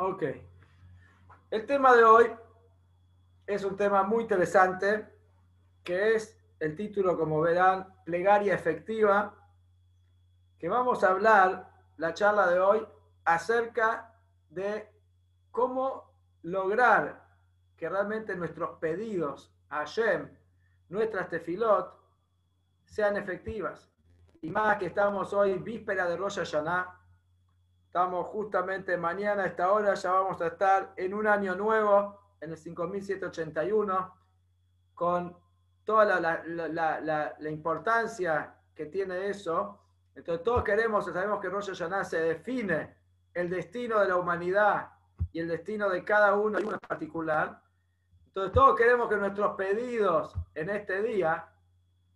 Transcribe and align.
Ok. 0.00 0.22
El 1.50 1.66
tema 1.66 1.92
de 1.92 2.04
hoy 2.04 2.30
es 3.44 3.64
un 3.64 3.76
tema 3.76 4.04
muy 4.04 4.22
interesante, 4.22 5.08
que 5.82 6.14
es 6.14 6.38
el 6.60 6.76
título, 6.76 7.18
como 7.18 7.40
verán, 7.40 7.92
plegaria 8.04 8.54
efectiva, 8.54 9.34
que 10.56 10.68
vamos 10.68 11.02
a 11.02 11.08
hablar, 11.08 11.72
la 11.96 12.14
charla 12.14 12.46
de 12.46 12.60
hoy, 12.60 12.86
acerca 13.24 14.14
de 14.50 14.88
cómo 15.50 16.14
lograr 16.42 17.26
que 17.76 17.88
realmente 17.88 18.36
nuestros 18.36 18.78
pedidos 18.78 19.52
a 19.68 19.78
Hashem, 19.78 20.30
nuestras 20.90 21.28
tefilot, 21.28 21.92
sean 22.84 23.16
efectivas. 23.16 23.90
Y 24.42 24.50
más 24.50 24.76
que 24.76 24.86
estamos 24.86 25.32
hoy 25.32 25.58
víspera 25.58 26.06
de 26.08 26.16
Rosh 26.16 26.38
Hashanah, 26.38 26.97
estamos 27.88 28.26
justamente 28.26 28.98
mañana 28.98 29.44
a 29.44 29.46
esta 29.46 29.72
hora, 29.72 29.94
ya 29.94 30.12
vamos 30.12 30.38
a 30.42 30.48
estar 30.48 30.92
en 30.96 31.14
un 31.14 31.26
año 31.26 31.54
nuevo, 31.54 32.20
en 32.38 32.50
el 32.50 32.58
5781, 32.58 34.14
con 34.92 35.34
toda 35.84 36.04
la, 36.04 36.42
la, 36.44 36.68
la, 37.00 37.34
la 37.38 37.50
importancia 37.50 38.54
que 38.74 38.86
tiene 38.86 39.30
eso. 39.30 39.80
Entonces 40.14 40.44
todos 40.44 40.62
queremos, 40.64 41.06
sabemos 41.06 41.40
que 41.40 41.48
Rosh 41.48 41.68
Hashanah 41.68 42.04
se 42.04 42.20
define 42.20 42.94
el 43.32 43.48
destino 43.48 44.00
de 44.00 44.08
la 44.08 44.16
humanidad 44.16 44.90
y 45.32 45.40
el 45.40 45.48
destino 45.48 45.88
de 45.88 46.04
cada 46.04 46.34
uno 46.34 46.60
y 46.60 46.64
uno 46.64 46.74
en 46.74 46.86
particular. 46.86 47.62
Entonces 48.26 48.52
todos 48.52 48.76
queremos 48.76 49.08
que 49.08 49.16
nuestros 49.16 49.56
pedidos 49.56 50.34
en 50.54 50.68
este 50.68 51.00
día, 51.02 51.48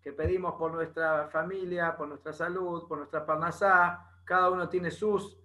que 0.02 0.12
pedimos 0.12 0.52
por 0.56 0.70
nuestra 0.75 1.28
familia, 1.28 1.97
por 1.97 2.09
nuestra 2.09 2.34
salud, 2.34 2.86
por 2.86 2.98
nuestra 2.98 3.25
parnasá, 3.25 4.06
cada 4.25 4.50
uno 4.50 4.69
tiene 4.69 4.91
sus 4.91 5.41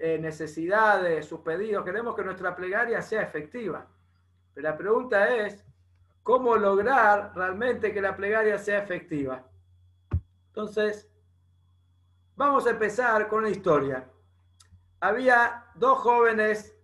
eh, 0.00 0.18
necesidades, 0.18 1.26
sus 1.26 1.40
pedidos, 1.40 1.84
queremos 1.84 2.14
que 2.14 2.22
nuestra 2.22 2.54
plegaria 2.54 3.02
sea 3.02 3.22
efectiva. 3.22 3.86
Pero 4.54 4.68
la 4.68 4.76
pregunta 4.76 5.34
es, 5.36 5.64
¿cómo 6.22 6.56
lograr 6.56 7.32
realmente 7.34 7.92
que 7.92 8.00
la 8.00 8.16
plegaria 8.16 8.58
sea 8.58 8.78
efectiva? 8.78 9.44
Entonces, 10.48 11.10
vamos 12.36 12.66
a 12.66 12.70
empezar 12.70 13.28
con 13.28 13.40
una 13.40 13.50
historia. 13.50 14.08
Había 15.00 15.64
dos 15.74 15.98
jóvenes 15.98 16.76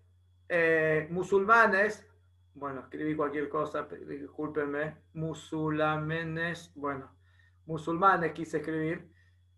eh, 0.48 1.06
musulmanes, 1.10 2.06
bueno, 2.54 2.80
escribí 2.80 3.16
cualquier 3.16 3.48
cosa, 3.48 3.88
discúlpenme, 4.06 4.96
musulmanes, 5.14 6.72
bueno, 6.74 7.10
musulmanes 7.66 8.32
quise 8.32 8.58
escribir, 8.58 9.08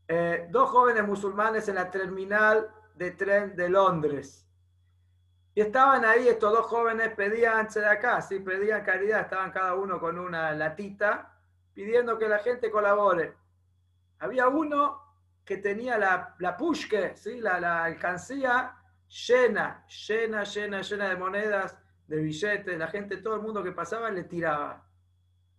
eh, 0.09 0.47
dos 0.51 0.71
jóvenes 0.71 1.07
musulmanes 1.07 1.69
en 1.69 1.75
la 1.75 1.91
terminal 1.91 2.71
de 2.97 3.11
tren 3.13 3.55
de 3.55 3.69
Londres. 3.69 4.47
Y 5.55 5.61
estaban 5.61 6.05
ahí 6.05 6.29
estos 6.29 6.53
dos 6.53 6.67
jóvenes, 6.67 7.15
pedían 7.15 7.69
de 7.69 7.87
acá, 7.87 8.21
sí, 8.21 8.41
pedían 8.41 8.85
caridad, 8.85 9.23
estaban 9.23 9.53
cada 9.53 9.75
uno 9.75 9.99
con 9.99 10.19
una 10.19 10.53
latita, 10.53 11.33
pidiendo 11.73 12.19
que 12.19 12.29
la 12.29 12.39
gente 12.41 12.71
colabore. 12.71 13.35
Había 14.19 14.49
uno 14.49 15.03
que 15.45 15.59
tenía 15.59 15.97
la, 15.97 16.35
la 16.41 16.57
pushke, 16.57 17.17
¿sí? 17.17 17.41
la, 17.41 17.61
la 17.61 17.85
alcancía 17.85 18.77
llena, 19.09 19.87
llena, 19.87 20.45
llena, 20.45 20.83
llena 20.83 21.09
de 21.09 21.17
monedas, 21.17 21.79
de 22.07 22.17
billetes, 22.17 22.79
la 22.79 22.89
gente, 22.89 23.19
todo 23.19 23.37
el 23.37 23.43
mundo 23.43 23.63
que 23.63 23.73
pasaba 23.73 24.11
le 24.11 24.25
tiraba, 24.25 24.85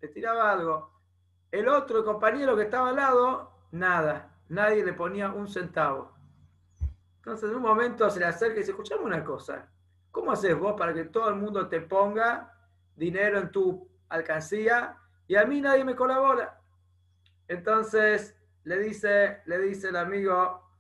le 0.01 0.07
tiraba 0.09 0.51
algo. 0.51 0.91
El 1.51 1.67
otro 1.69 2.03
compañero 2.03 2.55
que 2.55 2.63
estaba 2.63 2.89
al 2.89 2.97
lado, 2.97 3.51
nada, 3.71 4.35
nadie 4.49 4.83
le 4.83 4.93
ponía 4.93 5.31
un 5.31 5.47
centavo. 5.47 6.16
Entonces, 7.27 7.49
en 7.49 7.57
un 7.57 7.61
momento 7.61 8.09
se 8.09 8.21
le 8.21 8.25
acerca 8.25 8.55
y 8.55 8.59
dice, 8.59 8.71
escuchame 8.71 9.03
una 9.03 9.21
cosa, 9.21 9.69
¿cómo 10.11 10.31
haces 10.31 10.57
vos 10.57 10.75
para 10.77 10.93
que 10.93 11.03
todo 11.03 11.27
el 11.27 11.35
mundo 11.35 11.67
te 11.67 11.81
ponga 11.81 12.53
dinero 12.95 13.37
en 13.37 13.51
tu 13.51 13.85
alcancía 14.07 14.95
y 15.27 15.35
a 15.35 15.43
mí 15.43 15.59
nadie 15.59 15.83
me 15.83 15.93
colabora? 15.93 16.61
Entonces, 17.49 18.33
le 18.63 18.79
dice, 18.79 19.41
le 19.45 19.59
dice 19.59 19.89
el 19.89 19.97
amigo, 19.97 20.71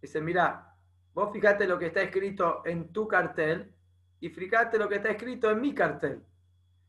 dice, 0.00 0.20
mira, 0.20 0.74
vos 1.14 1.32
fíjate 1.32 1.68
lo 1.68 1.78
que 1.78 1.86
está 1.86 2.02
escrito 2.02 2.62
en 2.64 2.92
tu 2.92 3.06
cartel 3.06 3.72
y 4.18 4.28
fíjate 4.28 4.78
lo 4.78 4.88
que 4.88 4.96
está 4.96 5.10
escrito 5.10 5.52
en 5.52 5.60
mi 5.60 5.72
cartel. 5.72 6.20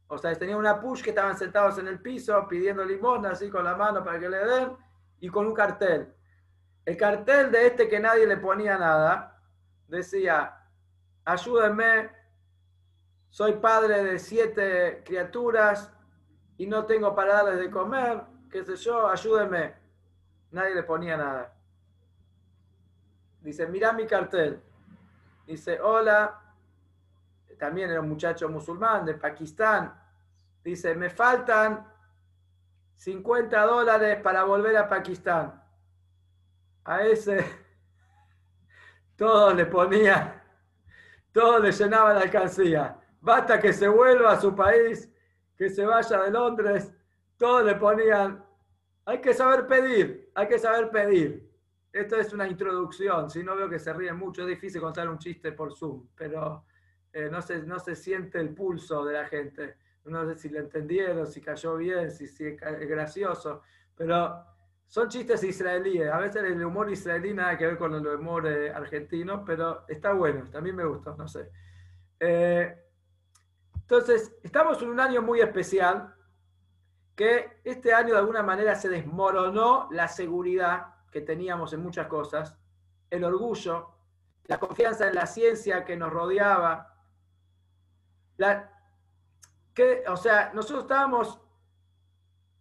O 0.08 0.18
sea, 0.18 0.34
tenía 0.34 0.58
una 0.58 0.82
push 0.82 1.04
que 1.04 1.12
estaban 1.12 1.38
sentados 1.38 1.78
en 1.78 1.88
el 1.88 2.00
piso 2.00 2.48
pidiendo 2.48 2.84
limosna 2.84 3.30
así 3.30 3.52
con 3.52 3.64
la 3.64 3.76
mano 3.76 4.04
para 4.04 4.20
que 4.20 4.28
le 4.28 4.40
den 4.40 4.72
y 5.20 5.30
con 5.30 5.46
un 5.46 5.54
cartel. 5.54 6.12
El 6.86 6.98
cartel 6.98 7.52
de 7.52 7.68
este 7.68 7.88
que 7.88 8.00
nadie 8.00 8.28
le 8.28 8.38
ponía 8.38 8.78
nada 8.78 9.42
decía, 9.88 10.68
ayúdenme, 11.24 12.12
soy 13.30 13.54
padre 13.54 14.04
de 14.04 14.20
siete 14.20 15.02
criaturas 15.06 15.92
y 16.58 16.68
no 16.68 16.86
tengo 16.86 17.16
para 17.16 17.36
darles 17.36 17.60
de 17.60 17.72
comer, 17.72 18.22
qué 18.52 18.64
sé 18.64 18.76
yo, 18.76 19.08
ayúdenme. 19.08 19.76
Nadie 20.52 20.76
le 20.76 20.84
ponía 20.84 21.18
nada. 21.18 21.54
Dice, 23.42 23.66
mira 23.68 23.94
mi 23.94 24.06
cartel. 24.06 24.62
Dice, 25.48 25.80
hola, 25.82 26.40
también 27.58 27.90
era 27.90 28.02
un 28.02 28.10
muchacho 28.10 28.50
musulmán 28.50 29.06
de 29.06 29.16
Pakistán. 29.16 30.00
Dice, 30.64 30.96
me 30.96 31.10
faltan 31.10 31.88
50 32.96 33.66
dólares 33.66 34.22
para 34.22 34.44
volver 34.44 34.78
a 34.78 34.88
Pakistán 34.88 35.63
a 36.86 37.04
ese 37.04 37.46
todo 39.16 39.54
le 39.54 39.66
ponía, 39.66 40.44
todo 41.32 41.60
le 41.60 41.72
llenaba 41.72 42.14
la 42.14 42.22
alcancía. 42.22 43.00
Basta 43.22 43.60
que 43.60 43.72
se 43.72 43.88
vuelva 43.88 44.34
a 44.34 44.42
su 44.42 44.54
país, 44.54 45.10
que 45.56 45.70
se 45.70 45.86
vaya 45.86 46.24
de 46.24 46.32
Londres, 46.32 46.92
todos 47.38 47.64
le 47.64 47.76
ponían, 47.76 48.44
hay 49.06 49.22
que 49.22 49.34
saber 49.34 49.68
pedir, 49.68 50.32
hay 50.36 50.48
que 50.48 50.60
saber 50.60 50.90
pedir. 50.90 51.50
Esto 51.92 52.16
es 52.18 52.34
una 52.34 52.48
introducción, 52.48 53.30
si 53.30 53.44
no 53.44 53.56
veo 53.56 53.70
que 53.70 53.80
se 53.80 53.94
ríen 53.94 54.18
mucho, 54.18 54.42
es 54.42 54.48
difícil 54.48 54.82
contar 54.82 55.08
un 55.08 55.20
chiste 55.20 55.52
por 55.52 55.76
Zoom, 55.76 56.08
pero 56.16 56.66
eh, 57.14 57.30
no, 57.32 57.42
se, 57.42 57.62
no 57.62 57.80
se 57.80 57.96
siente 57.96 58.40
el 58.40 58.54
pulso 58.54 59.06
de 59.06 59.14
la 59.14 59.26
gente. 59.26 59.78
No 60.06 60.26
sé 60.26 60.36
si 60.36 60.50
le 60.50 60.60
entendieron, 60.60 61.28
si 61.28 61.40
cayó 61.40 61.78
bien, 61.78 62.12
si, 62.12 62.28
si 62.28 62.46
es 62.46 62.60
gracioso, 62.60 63.62
pero 63.96 64.44
son 64.94 65.10
chistes 65.10 65.44
israelíes. 65.44 66.12
A 66.12 66.20
veces 66.20 66.44
el 66.44 66.64
humor 66.64 66.92
israelí 66.92 67.34
nada 67.34 67.58
que 67.58 67.66
ver 67.66 67.80
con 67.80 67.96
el 67.96 68.06
humor 68.06 68.46
eh, 68.46 68.72
argentino, 68.72 69.44
pero 69.44 69.86
está 69.88 70.14
bueno, 70.14 70.48
también 70.52 70.76
me 70.76 70.86
gusta, 70.86 71.16
no 71.18 71.28
sé. 71.28 71.50
Eh, 72.20 72.80
entonces, 73.74 74.36
estamos 74.44 74.80
en 74.84 74.90
un 74.90 75.00
año 75.00 75.24
muy 75.24 75.42
especial, 75.42 76.14
que 77.16 77.60
este 77.64 77.92
año 77.92 78.14
de 78.14 78.20
alguna 78.20 78.44
manera 78.44 78.76
se 78.76 78.88
desmoronó 78.88 79.88
la 79.90 80.08
seguridad 80.08 80.94
que 81.10 81.22
teníamos 81.22 81.74
en 81.74 81.82
muchas 81.82 82.06
cosas, 82.06 82.56
el 83.10 83.24
orgullo, 83.24 83.96
la 84.46 84.60
confianza 84.60 85.08
en 85.08 85.16
la 85.16 85.26
ciencia 85.26 85.86
que 85.86 85.98
nos 85.98 86.14
rodeaba. 86.14 87.00
La, 88.38 88.72
que, 89.74 90.04
o 90.08 90.18
sea, 90.18 90.52
nosotros 90.54 90.84
estábamos 90.84 91.42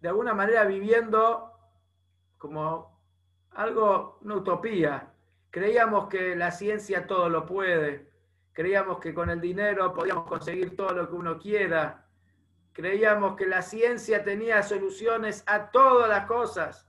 de 0.00 0.09
alguna 0.09 0.32
manera 0.32 0.65
viviendo 0.65 1.52
como 2.42 2.98
algo, 3.53 4.19
una 4.22 4.34
utopía. 4.34 5.12
Creíamos 5.48 6.08
que 6.08 6.34
la 6.34 6.50
ciencia 6.50 7.06
todo 7.06 7.28
lo 7.28 7.47
puede. 7.47 8.10
Creíamos 8.53 8.98
que 8.98 9.14
con 9.14 9.30
el 9.30 9.41
dinero 9.41 9.94
podíamos 9.94 10.26
conseguir 10.26 10.75
todo 10.75 10.91
lo 10.91 11.08
que 11.08 11.14
uno 11.14 11.38
quiera. 11.38 12.04
Creíamos 12.72 13.36
que 13.36 13.47
la 13.47 13.62
ciencia 13.62 14.25
tenía 14.25 14.60
soluciones 14.64 15.44
a 15.47 15.70
todas 15.70 16.08
las 16.08 16.26
cosas. 16.26 16.88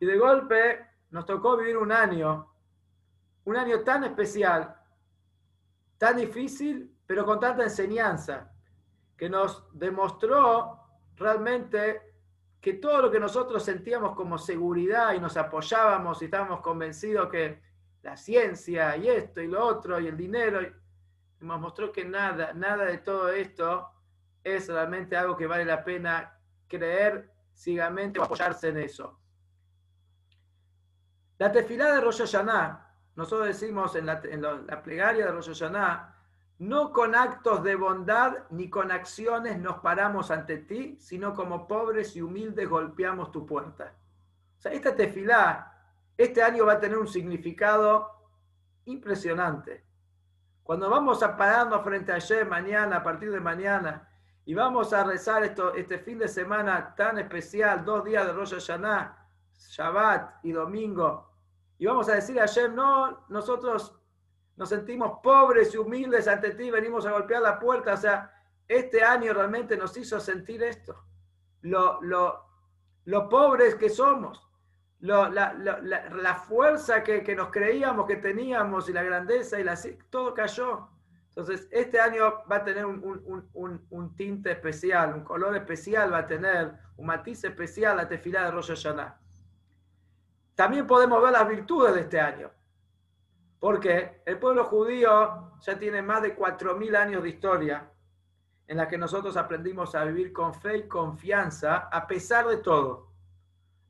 Y 0.00 0.04
de 0.04 0.18
golpe 0.18 0.86
nos 1.08 1.24
tocó 1.24 1.56
vivir 1.56 1.78
un 1.78 1.90
año, 1.90 2.52
un 3.44 3.56
año 3.56 3.80
tan 3.84 4.04
especial, 4.04 4.76
tan 5.96 6.18
difícil, 6.18 6.94
pero 7.06 7.24
con 7.24 7.40
tanta 7.40 7.62
enseñanza, 7.62 8.52
que 9.16 9.30
nos 9.30 9.66
demostró 9.72 10.78
realmente 11.16 12.13
que 12.64 12.72
todo 12.72 13.02
lo 13.02 13.10
que 13.10 13.20
nosotros 13.20 13.62
sentíamos 13.62 14.16
como 14.16 14.38
seguridad 14.38 15.12
y 15.12 15.20
nos 15.20 15.36
apoyábamos 15.36 16.22
y 16.22 16.24
estábamos 16.24 16.62
convencidos 16.62 17.28
que 17.28 17.60
la 18.00 18.16
ciencia 18.16 18.96
y 18.96 19.06
esto 19.06 19.42
y 19.42 19.48
lo 19.48 19.62
otro 19.62 20.00
y 20.00 20.06
el 20.06 20.16
dinero, 20.16 20.60
nos 21.40 21.60
mostró 21.60 21.92
que 21.92 22.06
nada, 22.06 22.54
nada 22.54 22.86
de 22.86 22.96
todo 22.96 23.28
esto 23.28 23.90
es 24.42 24.66
realmente 24.68 25.14
algo 25.14 25.36
que 25.36 25.46
vale 25.46 25.66
la 25.66 25.84
pena 25.84 26.40
creer 26.66 27.30
ciegamente 27.52 28.18
o 28.18 28.22
apoyarse 28.22 28.68
en 28.68 28.78
eso. 28.78 29.20
La 31.36 31.52
tefilá 31.52 31.92
de 31.92 32.00
Rosh 32.00 32.20
Hashanah, 32.20 32.96
nosotros 33.14 33.46
decimos 33.46 33.94
en 33.94 34.06
la, 34.06 34.22
en 34.24 34.40
la 34.40 34.82
plegaria 34.82 35.26
de 35.26 35.32
Rosh 35.32 35.48
Hashanah, 35.48 36.13
no 36.68 36.92
con 36.92 37.14
actos 37.14 37.62
de 37.62 37.76
bondad 37.76 38.44
ni 38.50 38.70
con 38.70 38.90
acciones 38.90 39.58
nos 39.58 39.78
paramos 39.80 40.30
ante 40.30 40.58
ti, 40.58 40.96
sino 41.00 41.34
como 41.34 41.68
pobres 41.68 42.16
y 42.16 42.22
humildes 42.22 42.68
golpeamos 42.68 43.30
tu 43.32 43.44
puerta. 43.44 43.94
O 44.58 44.60
sea, 44.60 44.72
esta 44.72 44.94
tefilá, 44.94 45.72
este 46.16 46.42
año 46.42 46.64
va 46.66 46.74
a 46.74 46.80
tener 46.80 46.96
un 46.96 47.08
significado 47.08 48.10
impresionante. 48.86 49.84
Cuando 50.62 50.88
vamos 50.88 51.22
a 51.22 51.36
pararnos 51.36 51.82
frente 51.82 52.12
a 52.12 52.16
ayer, 52.16 52.48
mañana, 52.48 52.96
a 52.96 53.02
partir 53.02 53.30
de 53.30 53.40
mañana, 53.40 54.08
y 54.46 54.54
vamos 54.54 54.92
a 54.92 55.04
rezar 55.04 55.44
esto, 55.44 55.74
este 55.74 55.98
fin 55.98 56.18
de 56.18 56.28
semana 56.28 56.94
tan 56.94 57.18
especial, 57.18 57.84
dos 57.84 58.04
días 58.04 58.26
de 58.26 58.32
Rosh 58.32 58.54
Hashanah, 58.54 59.28
Shabbat 59.52 60.44
y 60.44 60.52
domingo, 60.52 61.30
y 61.78 61.86
vamos 61.86 62.08
a 62.08 62.14
decir 62.14 62.38
a 62.38 62.42
Hashem, 62.42 62.74
no, 62.74 63.26
nosotros 63.28 63.94
nos 64.56 64.68
sentimos 64.68 65.20
pobres 65.22 65.74
y 65.74 65.78
humildes 65.78 66.28
ante 66.28 66.50
ti, 66.50 66.70
venimos 66.70 67.06
a 67.06 67.12
golpear 67.12 67.42
la 67.42 67.58
puerta, 67.58 67.94
o 67.94 67.96
sea, 67.96 68.32
este 68.68 69.02
año 69.02 69.32
realmente 69.32 69.76
nos 69.76 69.96
hizo 69.96 70.20
sentir 70.20 70.62
esto, 70.62 71.04
lo, 71.62 72.00
lo, 72.02 72.44
lo 73.04 73.28
pobres 73.28 73.74
que 73.74 73.90
somos, 73.90 74.48
lo, 75.00 75.28
la, 75.28 75.52
la, 75.52 75.80
la, 75.80 76.34
fuerza 76.36 77.02
que, 77.02 77.22
que, 77.22 77.34
nos 77.34 77.50
creíamos 77.50 78.06
que 78.06 78.16
teníamos 78.16 78.88
y 78.88 78.92
la 78.92 79.02
grandeza 79.02 79.60
y 79.60 79.64
la, 79.64 79.78
todo 80.08 80.32
cayó. 80.32 80.88
Entonces, 81.28 81.68
este 81.72 82.00
año 82.00 82.44
va 82.50 82.56
a 82.56 82.64
tener 82.64 82.86
un, 82.86 83.02
un, 83.02 83.50
un, 83.52 83.86
un, 83.90 84.16
tinte 84.16 84.52
especial, 84.52 85.14
un 85.14 85.24
color 85.24 85.56
especial 85.56 86.12
va 86.12 86.18
a 86.18 86.26
tener, 86.26 86.72
un 86.96 87.06
matiz 87.06 87.42
especial 87.42 87.96
la 87.96 88.08
tefilá 88.08 88.44
de 88.44 88.52
Rosh 88.52 88.68
Hashanah. 88.68 89.18
También 90.54 90.86
podemos 90.86 91.20
ver 91.20 91.32
las 91.32 91.48
virtudes 91.48 91.94
de 91.94 92.02
este 92.02 92.20
año. 92.20 92.50
Porque 93.58 94.22
el 94.26 94.38
pueblo 94.38 94.64
judío 94.64 95.52
ya 95.60 95.78
tiene 95.78 96.02
más 96.02 96.22
de 96.22 96.36
4.000 96.36 96.96
años 96.96 97.22
de 97.22 97.30
historia 97.30 97.90
en 98.66 98.76
la 98.78 98.88
que 98.88 98.98
nosotros 98.98 99.36
aprendimos 99.36 99.94
a 99.94 100.04
vivir 100.04 100.32
con 100.32 100.54
fe 100.54 100.78
y 100.78 100.88
confianza 100.88 101.88
a 101.92 102.06
pesar 102.06 102.46
de 102.46 102.58
todo. 102.58 103.12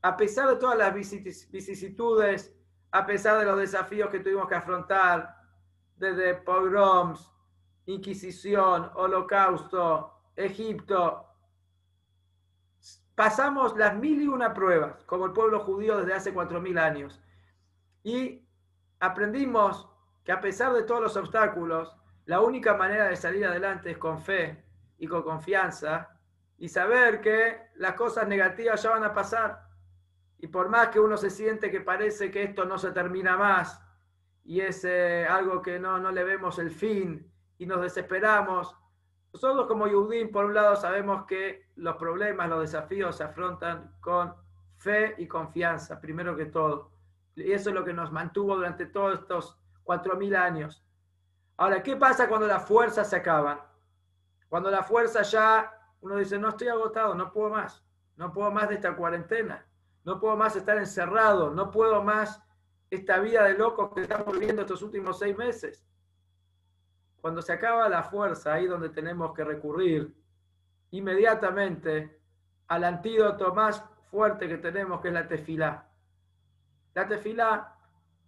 A 0.02 0.16
pesar 0.16 0.49
de 0.49 0.56
todas 0.56 0.76
las 0.76 0.93
vicisitudes, 0.94 2.55
a 2.90 3.06
pesar 3.06 3.38
de 3.38 3.44
los 3.46 3.58
desafíos 3.58 4.11
que 4.11 4.20
tuvimos 4.20 4.49
que 4.49 4.55
afrontar, 4.55 5.37
desde 5.96 6.34
pogroms, 6.34 7.31
Inquisición, 7.87 8.90
Holocausto, 8.94 10.12
Egipto, 10.37 11.26
pasamos 13.14 13.76
las 13.76 13.96
mil 13.96 14.22
y 14.22 14.26
una 14.26 14.52
pruebas, 14.52 15.05
como 15.05 15.26
el 15.26 15.32
pueblo 15.32 15.61
judío 15.61 15.99
desde 15.99 16.14
hace 16.14 16.34
cuatro 16.34 16.61
mil 16.61 16.78
años. 16.78 17.20
Y 18.02 18.44
aprendimos 19.05 19.89
que 20.25 20.33
a 20.33 20.41
pesar 20.41 20.73
de 20.73 20.85
todos 20.85 21.01
los 21.01 21.17
obstáculos, 21.17 21.95
la 22.27 22.41
única 22.41 22.75
manera 22.75 23.09
de 23.09 23.17
salir 23.17 23.47
adelante 23.47 23.91
es 23.91 23.99
con 23.99 24.21
fe 24.21 24.65
y 24.99 25.06
con 25.06 25.23
confianza 25.23 26.19
y 26.59 26.69
saber 26.69 27.21
que 27.21 27.69
las 27.77 27.95
cosas 27.95 28.27
negativas 28.27 28.83
ya 28.83 28.91
van 28.91 29.05
a 29.05 29.12
pasar. 29.12 29.69
Y 30.39 30.47
por 30.49 30.69
más 30.69 30.89
que 30.89 31.01
uno 31.01 31.17
se 31.17 31.31
siente 31.31 31.71
que 31.71 31.81
parece 31.81 32.31
que 32.31 32.43
esto 32.43 32.65
no 32.65 32.79
se 32.79 32.93
termina 32.93 33.37
más 33.37 33.81
y 34.45 34.61
es 34.61 34.85
eh, 34.85 35.27
algo 35.29 35.62
que 35.62 35.79
no, 35.79 35.99
no 35.99 36.11
le 36.11 36.25
vemos 36.25 36.59
el 36.59 36.71
fin 36.71 37.31
y 37.59 37.67
nos 37.67 37.81
desesperamos, 37.81 38.77
nosotros 39.35 39.67
como 39.67 39.89
Yudim, 39.89 40.31
por 40.31 40.45
un 40.45 40.55
lado, 40.55 40.77
sabemos 40.77 41.27
que 41.27 41.67
los 41.75 41.97
problemas, 41.97 42.49
los 42.49 42.61
desafíos 42.61 43.17
se 43.17 43.25
afrontan 43.25 43.93
con 44.00 44.33
fe 44.77 45.17
y 45.19 45.27
confianza, 45.27 46.00
primero 46.00 46.37
que 46.37 46.47
todo. 46.47 46.94
Y 47.37 47.53
eso 47.53 47.71
es 47.71 47.75
lo 47.75 47.85
que 47.85 47.93
nos 47.93 48.13
mantuvo 48.13 48.57
durante 48.57 48.87
todos 48.87 49.21
estos 49.21 49.59
cuatro 49.83 50.17
mil 50.17 50.35
años. 50.37 50.85
Ahora, 51.57 51.83
¿qué 51.83 51.97
pasa 51.97 52.29
cuando 52.29 52.47
las 52.47 52.67
fuerzas 52.67 53.09
se 53.09 53.17
acaban? 53.17 53.61
Cuando 54.49 54.71
la 54.71 54.83
fuerza 54.83 55.23
ya, 55.23 55.73
uno 56.01 56.17
dice, 56.17 56.39
no 56.39 56.51
estoy 56.51 56.69
agotado, 56.69 57.15
no 57.15 57.33
puedo 57.33 57.51
más, 57.51 57.85
no 58.17 58.33
puedo 58.33 58.51
más 58.51 58.69
de 58.69 58.77
esta 58.77 58.95
cuarentena, 58.95 59.67
no 60.05 60.21
puedo 60.21 60.37
más 60.37 60.55
estar 60.57 60.79
encerrado, 60.79 61.51
no 61.51 61.71
puedo 61.71 62.03
más 62.03 62.41
esta 62.91 63.19
vida 63.19 63.45
de 63.45 63.55
locos 63.55 63.93
que 63.95 64.03
estamos 64.03 64.33
viviendo 64.33 64.63
estos 64.63 64.83
últimos 64.83 65.19
seis 65.19 65.37
meses. 65.37 65.85
Cuando 67.21 67.41
se 67.43 67.53
acaba 67.53 67.89
la 67.89 68.03
fuerza, 68.03 68.53
ahí 68.53 68.67
donde 68.67 68.91
tenemos 68.91 69.33
que 69.33 69.45
recurrir 69.45 70.15
inmediatamente 70.91 72.21
al 72.69 72.85
antídoto 72.85 73.55
más 73.55 73.83
fuerte 74.11 74.47
que 74.47 74.59
tenemos, 74.59 75.01
que 75.01 75.09
es 75.09 75.15
la 75.15 75.27
tefilá. 75.27 75.89
La 76.94 77.06
tefilá, 77.06 77.76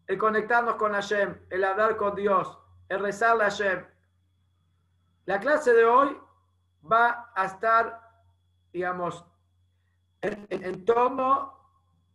el 0.07 0.19
conectarnos 0.19 0.77
con 0.77 0.93
Hashem, 0.93 1.37
el 1.51 1.65
hablar 1.65 1.97
con 1.97 2.15
Dios, 2.15 2.59
el 2.89 3.01
rezar 3.01 3.41
a 3.41 3.45
Hashem. 3.45 3.85
La 5.25 5.41
clase 5.41 5.73
de 5.73 5.85
hoy 5.85 6.17
va 6.91 7.33
a 7.35 7.45
estar, 7.47 8.01
digamos, 8.73 9.25
en, 10.21 10.47
en 10.51 10.85
torno 10.85 11.57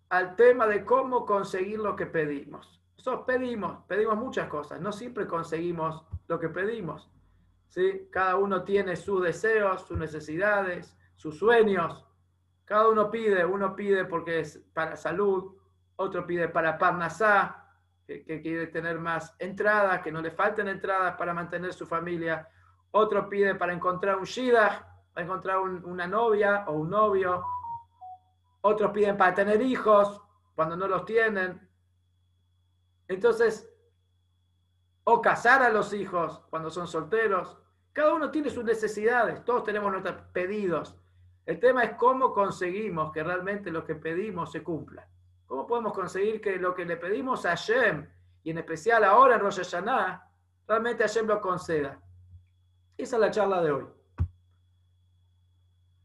al 0.09 0.35
tema 0.35 0.67
de 0.67 0.83
cómo 0.83 1.25
conseguir 1.25 1.79
lo 1.79 1.95
que 1.95 2.05
pedimos. 2.05 2.81
Nosotros 2.97 3.23
pedimos, 3.25 3.83
pedimos 3.87 4.17
muchas 4.17 4.47
cosas, 4.47 4.79
no 4.79 4.91
siempre 4.91 5.25
conseguimos 5.25 6.05
lo 6.27 6.39
que 6.39 6.49
pedimos. 6.49 7.09
¿sí? 7.69 8.07
Cada 8.11 8.35
uno 8.35 8.63
tiene 8.63 8.95
sus 8.95 9.23
deseos, 9.23 9.81
sus 9.87 9.97
necesidades, 9.97 10.95
sus 11.15 11.37
sueños. 11.37 12.05
Cada 12.65 12.89
uno 12.89 13.09
pide, 13.09 13.43
uno 13.45 13.75
pide 13.75 14.05
porque 14.05 14.41
es 14.41 14.59
para 14.73 14.95
salud, 14.95 15.55
otro 15.95 16.25
pide 16.25 16.49
para 16.49 16.77
Parnasá, 16.77 17.61
que, 18.05 18.41
quiere 18.41 18.67
tener 18.67 18.99
más 18.99 19.35
entradas, 19.39 20.01
que 20.01 20.11
no 20.11 20.21
le 20.21 20.31
falten 20.31 20.67
entradas 20.67 21.15
para 21.15 21.33
mantener 21.33 21.73
su 21.73 21.85
familia. 21.85 22.47
Otro 22.91 23.29
pide 23.29 23.55
para 23.55 23.73
encontrar 23.73 24.17
un 24.17 24.25
shidach, 24.25 24.85
para 25.13 25.25
encontrar 25.25 25.59
una 25.59 26.07
novia 26.07 26.65
o 26.67 26.73
un 26.73 26.89
novio. 26.89 27.43
Otros 28.61 28.91
piden 28.91 29.17
para 29.17 29.33
tener 29.33 29.61
hijos 29.61 30.21
cuando 30.55 30.75
no 30.75 30.87
los 30.87 31.05
tienen. 31.05 31.69
Entonces, 33.07 33.71
o 35.03 35.21
casar 35.21 35.61
a 35.63 35.69
los 35.69 35.93
hijos 35.93 36.41
cuando 36.49 36.69
son 36.69 36.87
solteros. 36.87 37.57
Cada 37.93 38.13
uno 38.13 38.31
tiene 38.31 38.49
sus 38.49 38.63
necesidades, 38.63 39.43
todos 39.43 39.63
tenemos 39.63 39.91
nuestros 39.91 40.15
pedidos. 40.31 40.95
El 41.45 41.59
tema 41.59 41.83
es 41.83 41.95
cómo 41.95 42.33
conseguimos 42.33 43.11
que 43.11 43.23
realmente 43.23 43.71
lo 43.71 43.83
que 43.83 43.95
pedimos 43.95 44.51
se 44.51 44.63
cumpla. 44.63 45.07
¿Cómo 45.51 45.67
podemos 45.67 45.91
conseguir 45.91 46.39
que 46.39 46.55
lo 46.55 46.73
que 46.73 46.85
le 46.85 46.95
pedimos 46.95 47.45
a 47.45 47.49
Hashem, 47.49 48.07
y 48.41 48.51
en 48.51 48.59
especial 48.59 49.03
ahora 49.03 49.35
en 49.35 49.41
Rosh 49.41 49.57
Hashanah, 49.57 50.31
realmente 50.65 51.03
Hashem 51.03 51.27
lo 51.27 51.41
conceda? 51.41 52.01
Esa 52.97 53.15
es 53.17 53.19
la 53.19 53.31
charla 53.31 53.61
de 53.61 53.71
hoy. 53.73 53.85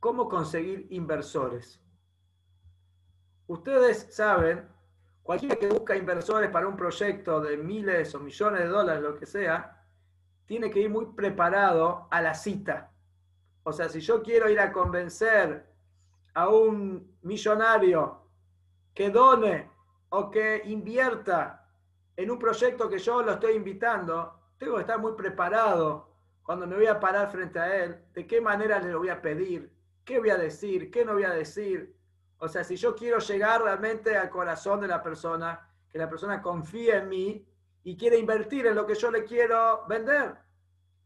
¿Cómo 0.01 0.29
conseguir 0.29 0.89
inversores? 0.91 1.81
Ustedes 3.47 4.13
saben 4.13 4.69
Cualquiera 5.23 5.55
que 5.55 5.69
busca 5.69 5.97
inversores 5.97 6.51
para 6.51 6.67
un 6.67 6.77
proyecto 6.77 7.41
de 7.41 7.57
miles 7.57 8.17
o 8.17 8.19
millones 8.19 8.63
de 8.63 8.69
dólares, 8.69 9.01
lo 9.01 9.17
que 9.17 9.27
sea, 9.27 9.81
tiene 10.47 10.71
que 10.71 10.81
ir 10.81 10.91
muy 10.91 11.07
preparado 11.15 12.09
a 12.11 12.21
la 12.21 12.35
cita. 12.35 12.91
O 13.63 13.73
sea, 13.73 13.89
si 13.89 14.01
yo 14.01 14.25
quiero 14.25 14.51
ir 14.51 14.59
a 14.59 14.73
convencer 14.73 15.73
a 16.35 16.49
un 16.49 17.17
millonario 17.23 18.26
que 18.97 19.11
done 19.11 19.71
o 20.09 20.31
que 20.31 20.63
invierta 20.65 21.69
en 22.17 22.31
un 22.31 22.39
proyecto 22.39 22.89
que 22.89 22.99
yo 22.99 23.23
lo 23.23 23.33
estoy 23.33 23.55
invitando, 23.55 24.41
tengo 24.57 24.77
que 24.77 24.81
estar 24.81 24.99
muy 24.99 25.13
preparado 25.13 26.15
cuando 26.43 26.67
me 26.67 26.77
voy 26.77 26.87
a 26.87 26.99
parar 26.99 27.31
frente 27.31 27.59
a 27.59 27.85
él, 27.85 28.05
de 28.15 28.27
qué 28.27 28.41
manera 28.41 28.81
le 28.81 28.95
voy 28.95 29.11
a 29.11 29.21
pedir, 29.21 29.71
qué 30.03 30.19
voy 30.19 30.31
a 30.31 30.39
decir, 30.39 30.91
qué 30.91 31.05
no 31.05 31.13
voy 31.13 31.25
a 31.25 31.31
decir, 31.31 31.95
o 32.39 32.49
sea, 32.49 32.65
si 32.65 32.77
yo 32.77 32.97
quiero 32.97 33.19
llegar 33.19 33.63
realmente 33.63 34.17
al 34.17 34.31
corazón 34.31 34.81
de 34.81 34.89
la 34.89 35.03
persona, 35.03 35.69
que 35.91 35.99
la 35.99 36.09
persona 36.09 36.41
confíe 36.41 36.97
en 36.97 37.09
mí 37.11 37.47
y 37.85 37.97
quiere 37.99 38.17
invertir 38.17 38.67
en 38.67 38.77
lo 38.77 38.87
que 38.87 38.95
yo 38.95 39.11
le 39.11 39.25
quiero 39.25 39.85
vender, 39.87 40.37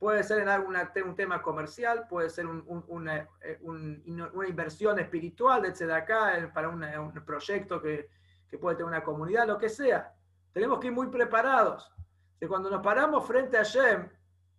puede 0.01 0.25
ser 0.25 0.41
en 0.41 0.49
algún 0.49 0.77
un 1.05 1.15
tema 1.15 1.43
comercial, 1.43 2.07
puede 2.09 2.31
ser 2.31 2.47
un, 2.47 2.65
una, 2.89 3.29
eh, 3.43 3.59
una, 3.61 4.49
inversión 4.49 4.99
espiritual 4.99 5.63
de 5.63 5.95
acá 5.95 6.51
para 6.55 6.71
un 6.71 7.13
proyecto 7.25 7.83
que, 7.83 8.09
que, 8.49 8.57
puede 8.57 8.77
tener 8.77 8.89
una 8.89 9.05
comunidad, 9.05 9.47
lo 9.47 9.59
que 9.59 9.69
sea. 9.69 10.15
Tenemos 10.53 10.81
que 10.81 10.87
ir 10.87 10.95
muy 10.95 11.09
preparados. 11.09 11.93
De 12.41 12.49
cuando 12.49 12.71
nos 12.71 12.83
paramos 12.83 13.27
frente 13.27 13.59
a 13.59 13.63
Shem 13.63 14.09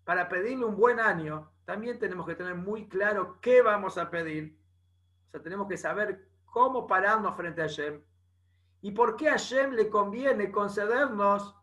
para 0.04 0.30
pedirle 0.30 0.64
un 0.64 0.78
buen 0.78 1.00
año, 1.00 1.52
también 1.66 1.98
tenemos 1.98 2.28
que 2.28 2.36
tener 2.36 2.54
muy 2.54 2.88
claro 2.88 3.40
qué 3.42 3.64
vamos 3.64 3.98
a 3.98 4.12
pedir. 4.12 4.56
O 5.28 5.32
sea, 5.32 5.42
tenemos 5.42 5.68
que 5.68 5.78
saber 5.78 6.30
cómo 6.46 6.86
pararnos 6.86 7.36
frente 7.36 7.64
a 7.64 7.66
Hashem 7.66 8.00
y 8.82 8.92
por 8.92 9.16
qué 9.16 9.30
a 9.30 9.32
Hashem 9.32 9.72
le 9.72 9.90
conviene 9.90 10.52
concedernos 10.52 11.56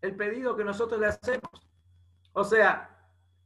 el 0.00 0.16
pedido 0.16 0.56
que 0.56 0.64
nosotros 0.64 0.98
le 0.98 1.08
hacemos. 1.08 1.68
O 2.32 2.44
sea, 2.44 2.90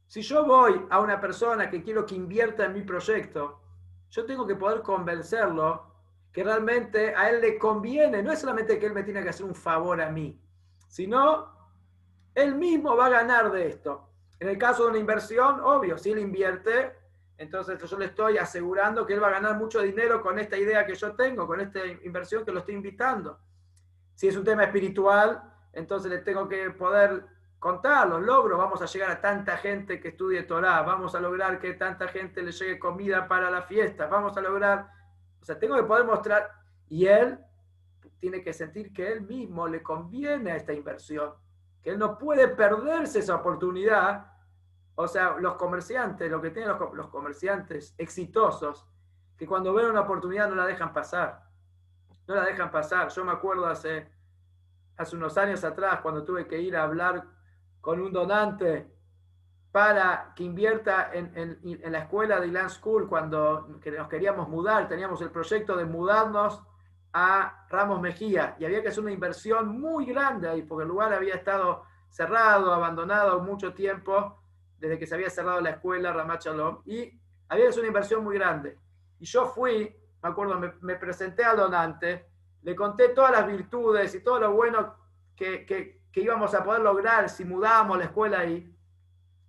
si 0.07 0.21
yo 0.21 0.45
voy 0.45 0.85
a 0.89 0.99
una 0.99 1.19
persona 1.19 1.69
que 1.69 1.83
quiero 1.83 2.05
que 2.05 2.15
invierta 2.15 2.65
en 2.65 2.73
mi 2.73 2.81
proyecto, 2.81 3.61
yo 4.09 4.25
tengo 4.25 4.45
que 4.45 4.55
poder 4.55 4.81
convencerlo 4.81 5.93
que 6.31 6.43
realmente 6.43 7.15
a 7.15 7.29
él 7.29 7.41
le 7.41 7.57
conviene, 7.57 8.21
no 8.21 8.31
es 8.31 8.39
solamente 8.39 8.77
que 8.77 8.85
él 8.85 8.93
me 8.93 9.03
tiene 9.03 9.23
que 9.23 9.29
hacer 9.29 9.45
un 9.45 9.55
favor 9.55 10.01
a 10.01 10.09
mí, 10.09 10.39
sino 10.87 11.53
él 12.33 12.55
mismo 12.55 12.95
va 12.95 13.07
a 13.07 13.09
ganar 13.09 13.51
de 13.51 13.67
esto. 13.67 14.09
En 14.39 14.49
el 14.49 14.57
caso 14.57 14.83
de 14.83 14.89
una 14.89 14.99
inversión, 14.99 15.61
obvio, 15.61 15.97
si 15.97 16.11
él 16.11 16.19
invierte, 16.19 16.93
entonces 17.37 17.81
yo 17.81 17.97
le 17.97 18.05
estoy 18.05 18.37
asegurando 18.37 19.05
que 19.05 19.13
él 19.13 19.23
va 19.23 19.27
a 19.27 19.31
ganar 19.31 19.57
mucho 19.57 19.81
dinero 19.81 20.21
con 20.21 20.37
esta 20.37 20.57
idea 20.57 20.85
que 20.85 20.95
yo 20.95 21.15
tengo, 21.15 21.47
con 21.47 21.61
esta 21.61 21.85
inversión 22.03 22.43
que 22.43 22.51
lo 22.51 22.59
estoy 22.59 22.75
invitando. 22.75 23.39
Si 24.13 24.27
es 24.27 24.35
un 24.35 24.43
tema 24.43 24.63
espiritual, 24.63 25.41
entonces 25.73 26.11
le 26.11 26.19
tengo 26.19 26.47
que 26.47 26.69
poder 26.71 27.25
contar 27.65 28.07
los 28.07 28.21
logros, 28.21 28.59
vamos 28.59 28.79
a 28.79 28.85
llegar 28.85 29.09
a 29.09 29.19
tanta 29.19 29.57
gente 29.57 29.99
que 29.99 30.09
estudie 30.09 30.43
Torah, 30.43 30.83
vamos 30.83 31.15
a 31.15 31.19
lograr 31.19 31.57
que 31.57 31.73
tanta 31.73 32.07
gente 32.07 32.43
le 32.43 32.51
llegue 32.51 32.77
comida 32.77 33.27
para 33.27 33.49
la 33.49 33.63
fiesta, 33.63 34.05
vamos 34.05 34.37
a 34.37 34.41
lograr, 34.41 34.87
o 35.41 35.43
sea, 35.43 35.57
tengo 35.57 35.75
que 35.75 35.81
poder 35.81 36.05
mostrar, 36.05 36.47
y 36.87 37.07
él 37.07 37.39
tiene 38.19 38.43
que 38.43 38.53
sentir 38.53 38.93
que 38.93 39.11
él 39.11 39.21
mismo 39.21 39.67
le 39.67 39.81
conviene 39.81 40.51
a 40.51 40.57
esta 40.57 40.73
inversión, 40.73 41.33
que 41.81 41.89
él 41.89 41.97
no 41.97 42.19
puede 42.19 42.49
perderse 42.49 43.17
esa 43.17 43.33
oportunidad. 43.33 44.31
O 44.93 45.07
sea, 45.07 45.35
los 45.39 45.55
comerciantes, 45.55 46.29
lo 46.29 46.39
que 46.39 46.51
tienen 46.51 46.69
los, 46.69 46.93
los 46.93 47.07
comerciantes 47.07 47.95
exitosos, 47.97 48.85
que 49.35 49.47
cuando 49.47 49.73
ven 49.73 49.87
una 49.87 50.01
oportunidad 50.01 50.47
no 50.47 50.53
la 50.53 50.67
dejan 50.67 50.93
pasar. 50.93 51.41
No 52.27 52.35
la 52.35 52.43
dejan 52.43 52.69
pasar. 52.69 53.09
Yo 53.09 53.25
me 53.25 53.31
acuerdo 53.31 53.65
hace, 53.65 54.07
hace 54.97 55.15
unos 55.15 55.35
años 55.39 55.63
atrás, 55.63 56.01
cuando 56.01 56.23
tuve 56.23 56.45
que 56.47 56.61
ir 56.61 56.77
a 56.77 56.83
hablar 56.83 57.33
con 57.85 58.01
un 58.01 58.11
donante 58.11 58.87
para 59.71 60.33
que 60.35 60.43
invierta 60.43 61.11
en, 61.13 61.59
en, 61.61 61.91
la 61.91 61.99
escuela 61.99 62.39
de 62.39 62.47
Ilan 62.47 62.71
School, 62.71 63.07
cuando 63.07 63.67
nos 63.67 64.09
queríamos 64.09 64.49
mudar, 64.49 64.87
teníamos 64.87 65.21
el 65.21 65.29
proyecto 65.29 65.77
de 65.77 65.85
mudarnos 65.85 66.63
a 67.13 67.67
Ramos 67.69 68.01
Mejía 68.01 68.55
y 68.57 68.65
había 68.65 68.81
que 68.81 68.87
hacer 68.87 69.03
una 69.03 69.11
inversión 69.11 69.79
muy 69.79 70.07
grande 70.07 70.49
ahí, 70.49 70.63
porque 70.63 70.81
el 70.81 70.89
lugar 70.89 71.13
había 71.13 71.35
estado 71.35 71.83
cerrado, 72.09 72.73
abandonado 72.73 73.39
mucho 73.41 73.75
tiempo, 73.75 74.41
desde 74.79 74.97
que 74.97 75.05
se 75.05 75.13
había 75.13 75.29
cerrado 75.29 75.61
la 75.61 75.69
escuela 75.69 76.11
Ramachalom, 76.11 76.81
y 76.85 77.21
había 77.49 77.65
que 77.65 77.69
hacer 77.69 77.81
una 77.81 77.89
inversión 77.89 78.23
muy 78.23 78.33
grande. 78.33 78.79
Y 79.19 79.25
yo 79.25 79.45
fui, 79.45 79.95
me 80.23 80.29
acuerdo, 80.29 80.57
me, 80.59 80.73
me, 80.81 80.95
presenté 80.95 81.43
al 81.43 81.57
donante, 81.57 82.31
le 82.63 82.75
conté 82.75 83.09
todas 83.09 83.31
las 83.31 83.45
virtudes 83.45 84.15
y 84.15 84.23
todo 84.23 84.39
lo 84.39 84.53
bueno 84.53 84.95
que, 85.35 85.67
que, 85.67 86.04
que 86.15 86.21
íbamos 86.21 86.55
a 86.55 86.63
poder 86.63 86.81
lograr 86.81 87.29
si 87.29 87.43
mudábamos 87.43 87.97
la 87.97 88.05
escuela 88.05 88.39
ahí. 88.39 88.73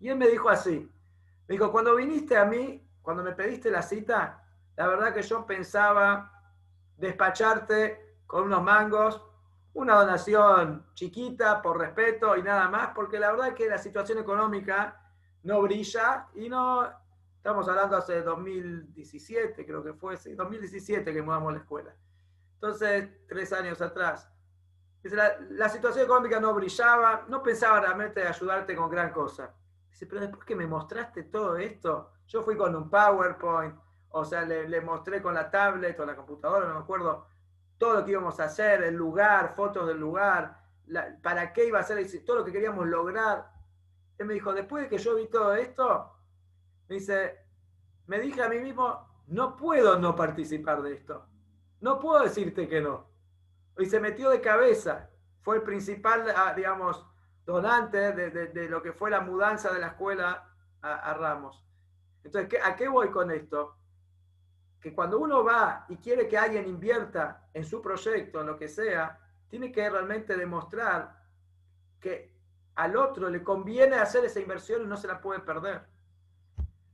Y 0.01 0.09
él 0.09 0.19
me 0.19 0.27
dijo 0.27 0.49
así, 0.49 0.93
me 1.47 1.53
dijo, 1.53 1.71
cuando 1.71 1.95
viniste 1.95 2.37
a 2.37 2.45
mí, 2.45 2.85
cuando 3.03 3.23
me 3.23 3.31
pediste 3.31 3.71
la 3.71 3.83
cita, 3.83 4.45
la 4.75 4.89
verdad 4.89 5.15
que 5.15 5.23
yo 5.23 5.47
pensaba 5.47 6.33
despacharte 6.97 8.17
con 8.27 8.47
unos 8.47 8.65
mangos, 8.65 9.23
una 9.75 9.95
donación 9.95 10.85
chiquita 10.95 11.63
por 11.63 11.79
respeto 11.79 12.37
y 12.37 12.43
nada 12.43 12.69
más, 12.69 12.89
porque 12.97 13.21
la 13.21 13.31
verdad 13.31 13.55
que 13.55 13.69
la 13.69 13.79
situación 13.79 14.19
económica 14.19 15.01
no 15.45 15.63
brilla 15.63 16.27
y 16.35 16.49
no, 16.49 16.85
estamos 17.37 17.69
hablando 17.69 17.97
hace 17.97 18.23
2017, 18.23 19.65
creo 19.65 19.85
que 19.85 19.93
fue, 19.93 20.17
sí, 20.17 20.35
2017 20.35 21.13
que 21.13 21.23
mudamos 21.23 21.53
la 21.53 21.61
escuela. 21.61 21.95
Entonces, 22.55 23.09
tres 23.29 23.53
años 23.53 23.81
atrás. 23.81 24.29
La, 25.13 25.37
la 25.51 25.69
situación 25.69 26.05
económica 26.05 26.41
no 26.41 26.55
brillaba, 26.55 27.25
no 27.29 27.43
pensaba 27.43 27.81
realmente 27.81 28.27
ayudarte 28.27 28.75
con 28.75 28.91
gran 28.91 29.13
cosa. 29.13 29.55
Dice, 29.91 30.07
pero 30.07 30.21
después 30.21 30.45
que 30.45 30.57
me 30.57 30.67
mostraste 30.67 31.25
todo 31.25 31.57
esto, 31.57 32.13
yo 32.27 32.43
fui 32.43 32.57
con 32.57 32.75
un 32.75 32.91
PowerPoint, 32.91 33.75
o 34.11 34.25
sea, 34.25 34.43
le, 34.43 34.81
mostré 34.81 35.23
con 35.23 35.35
la 35.35 35.51
tablet 35.51 35.99
o 36.01 36.07
la 36.07 36.17
computadora, 36.17 36.67
no 36.67 36.75
me 36.75 36.81
acuerdo, 36.81 37.27
todo 37.79 37.95
lo 37.95 38.05
que 38.05 38.13
íbamos 38.13 38.39
a 38.41 38.45
hacer, 38.45 38.83
el 38.83 38.95
lugar, 38.95 39.55
fotos 39.55 39.87
del 39.87 39.99
lugar, 39.99 40.59
para 41.23 41.53
qué 41.53 41.67
iba 41.67 41.79
a 41.79 41.83
ser, 41.83 42.05
todo 42.25 42.39
lo 42.39 42.45
que 42.45 42.53
queríamos 42.53 42.87
lograr. 42.87 43.53
Él 44.19 44.27
me 44.27 44.35
dijo, 44.35 44.55
después 44.55 44.85
de 44.85 44.89
que 44.89 44.99
yo 44.99 45.17
vi 45.17 45.29
todo 45.29 45.55
esto, 45.55 46.13
me 46.89 46.97
dice, 46.97 47.39
me 48.07 48.21
dije 48.21 48.43
a 48.43 48.49
mí 48.49 48.59
mismo, 48.59 49.07
no 49.27 49.57
puedo 49.57 49.99
no 49.99 50.17
participar 50.17 50.83
de 50.83 50.95
esto. 50.95 51.27
No 51.81 51.99
puedo 51.99 52.23
decirte 52.23 52.69
que 52.69 52.81
no. 52.81 53.07
Y 53.78 53.87
se 53.87 54.00
metió 54.00 54.30
de 54.30 54.40
cabeza. 54.40 55.11
Fue 55.42 55.56
el 55.56 55.62
principal, 55.62 56.25
ah, 56.35 56.54
digamos, 56.54 57.06
donante 57.45 58.12
de, 58.12 58.68
lo 58.68 58.83
que 58.83 58.92
fue 58.92 59.11
la 59.11 59.21
mudanza 59.21 59.73
de 59.73 59.80
la 59.80 59.88
escuela 59.88 60.49
a, 60.83 60.95
a 61.11 61.14
Ramos. 61.14 61.62
Entonces, 62.25 62.61
¿a 62.64 62.75
qué 62.75 62.88
voy 62.88 63.11
con 63.11 63.30
esto? 63.30 63.76
que 64.87 64.95
cuando 64.95 65.18
uno 65.18 65.42
va 65.42 65.85
y 65.88 65.97
quiere 65.97 66.28
que 66.28 66.38
alguien 66.38 66.68
invierta 66.68 67.49
en 67.52 67.64
su 67.64 67.83
proyecto, 67.83 68.40
en 68.40 68.47
lo 68.47 68.56
que 68.56 68.68
sea, 68.68 69.18
tiene 69.49 69.73
que 69.73 69.90
realmente 69.90 70.37
demostrar 70.37 71.25
que 72.00 72.33
al 72.76 72.97
otro 72.97 73.28
le 73.28 73.42
conviene 73.42 73.97
hacer 73.97 74.25
esa 74.25 74.38
inversión 74.38 74.83
y 74.83 74.87
no 74.87 74.97
se 74.97 75.09
la 75.09 75.21
puede 75.21 75.40
perder. 75.40 75.87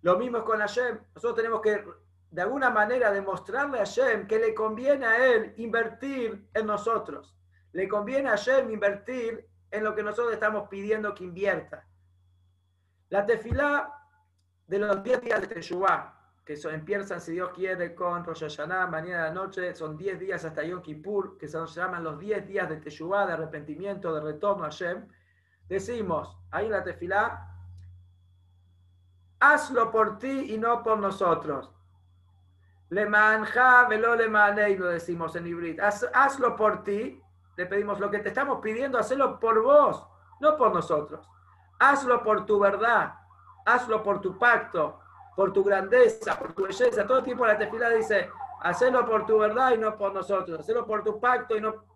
Lo 0.00 0.16
mismo 0.16 0.38
es 0.38 0.44
con 0.44 0.60
Hashem. 0.60 1.00
Nosotros 1.14 1.36
tenemos 1.36 1.60
que, 1.60 1.84
de 2.32 2.40
alguna 2.40 2.70
manera, 2.70 3.12
demostrarle 3.12 3.76
a 3.76 3.84
Hashem 3.84 4.26
que 4.26 4.38
le 4.38 4.54
conviene 4.54 5.04
a 5.04 5.26
él 5.26 5.52
invertir 5.58 6.48
en 6.54 6.66
nosotros. 6.66 7.36
Le 7.72 7.86
conviene 7.86 8.30
a 8.30 8.32
Hashem 8.32 8.70
invertir 8.70 9.46
en 9.70 9.84
lo 9.84 9.94
que 9.94 10.02
nosotros 10.02 10.32
estamos 10.32 10.66
pidiendo 10.68 11.14
que 11.14 11.24
invierta. 11.24 11.86
La 13.10 13.26
tefilá 13.26 13.92
de 14.66 14.78
los 14.78 15.02
10 15.02 15.20
días 15.20 15.42
de 15.42 15.46
Teshuvah, 15.46 16.18
que 16.42 16.54
empiezan, 16.54 17.20
si 17.20 17.32
Dios 17.32 17.50
quiere, 17.50 17.94
con 17.94 18.24
Rosh 18.24 18.40
Hashanah, 18.40 18.86
mañana 18.86 19.24
de 19.24 19.28
la 19.28 19.34
noche, 19.34 19.74
son 19.74 19.98
10 19.98 20.18
días 20.18 20.42
hasta 20.46 20.64
Yom 20.64 20.80
Kippur, 20.80 21.36
que 21.36 21.46
se 21.46 21.58
llaman 21.66 22.02
los 22.02 22.18
10 22.18 22.46
días 22.46 22.66
de 22.66 22.78
Teshuvah, 22.78 23.26
de 23.26 23.34
arrepentimiento, 23.34 24.14
de 24.14 24.22
retorno 24.22 24.64
a 24.64 24.70
Shem. 24.70 25.06
Decimos, 25.68 26.38
ahí 26.50 26.64
en 26.64 26.72
la 26.72 26.82
tefilá, 26.82 27.46
hazlo 29.38 29.90
por 29.90 30.18
ti 30.18 30.54
y 30.54 30.56
no 30.56 30.82
por 30.82 30.98
nosotros. 30.98 31.71
Le 32.92 33.06
manja 33.06 33.86
velo 33.88 34.14
le 34.14 34.28
lo 34.76 34.88
decimos 34.88 35.34
en 35.36 35.46
hibrid. 35.46 35.80
Haz, 35.80 36.06
hazlo 36.12 36.54
por 36.54 36.84
ti, 36.84 37.18
le 37.56 37.64
pedimos 37.64 37.98
lo 37.98 38.10
que 38.10 38.18
te 38.18 38.28
estamos 38.28 38.60
pidiendo, 38.60 38.98
hazlo 38.98 39.40
por 39.40 39.62
vos, 39.62 40.06
no 40.40 40.58
por 40.58 40.74
nosotros. 40.74 41.26
Hazlo 41.78 42.22
por 42.22 42.44
tu 42.44 42.60
verdad, 42.60 43.14
hazlo 43.64 44.02
por 44.02 44.20
tu 44.20 44.38
pacto, 44.38 45.00
por 45.34 45.54
tu 45.54 45.64
grandeza, 45.64 46.38
por 46.38 46.52
tu 46.52 46.64
belleza. 46.64 47.06
Todo 47.06 47.20
el 47.20 47.24
tiempo 47.24 47.46
la 47.46 47.56
tefila 47.56 47.88
dice, 47.88 48.28
hacelo 48.60 49.06
por 49.06 49.24
tu 49.24 49.38
verdad 49.38 49.72
y 49.72 49.78
no 49.78 49.96
por 49.96 50.12
nosotros, 50.12 50.60
hacelo 50.60 50.86
por 50.86 51.02
tu 51.02 51.18
pacto 51.18 51.56
y 51.56 51.62
no... 51.62 51.86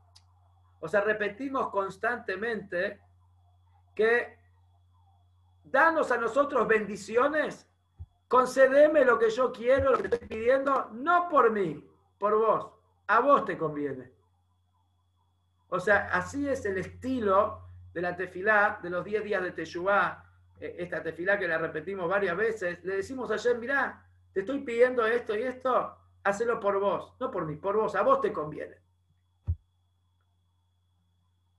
O 0.81 0.89
sea, 0.89 1.03
repetimos 1.03 1.69
constantemente 1.69 3.03
que 3.95 4.39
danos 5.63 6.11
a 6.11 6.17
nosotros 6.17 6.67
bendiciones, 6.67 7.69
concedeme 8.29 9.05
lo 9.05 9.19
que 9.19 9.31
yo 9.31 9.53
quiero, 9.53 9.93
lo 9.93 9.99
que 9.99 10.09
estoy 10.09 10.29
pidiendo, 10.29 10.91
no 10.93 11.29
por 11.29 11.51
mí, 11.51 11.89
por 12.19 12.37
vos. 12.37 12.73
A 13.07 13.21
vos 13.21 13.45
te 13.45 13.57
conviene. 13.57 14.13
O 15.69 15.81
sea, 15.81 16.09
así 16.13 16.49
es 16.49 16.65
el 16.65 16.79
estilo 16.79 17.63
de 17.93 18.01
la 18.01 18.17
tefilá 18.17 18.79
de 18.83 18.91
los 18.91 19.05
10 19.05 19.25
días 19.25 19.43
de 19.43 19.53
Teshuvah, 19.53 20.25
esta 20.59 21.03
tefilá 21.03 21.39
que 21.39 21.49
la 21.49 21.59
repetimos 21.59 22.09
varias 22.09 22.37
veces, 22.37 22.83
le 22.85 22.97
decimos 22.97 23.31
ayer, 23.31 23.59
mirá, 23.59 24.07
te 24.33 24.41
estoy 24.41 24.61
pidiendo 24.61 25.05
esto 25.05 25.37
y 25.37 25.43
esto, 25.43 25.97
hacelo 26.25 26.59
por 26.61 26.79
vos, 26.81 27.15
no 27.21 27.31
por 27.31 27.47
mí, 27.47 27.57
por 27.57 27.77
vos, 27.77 27.95
a 27.95 28.03
vos 28.03 28.21
te 28.21 28.33
conviene. 28.33 28.77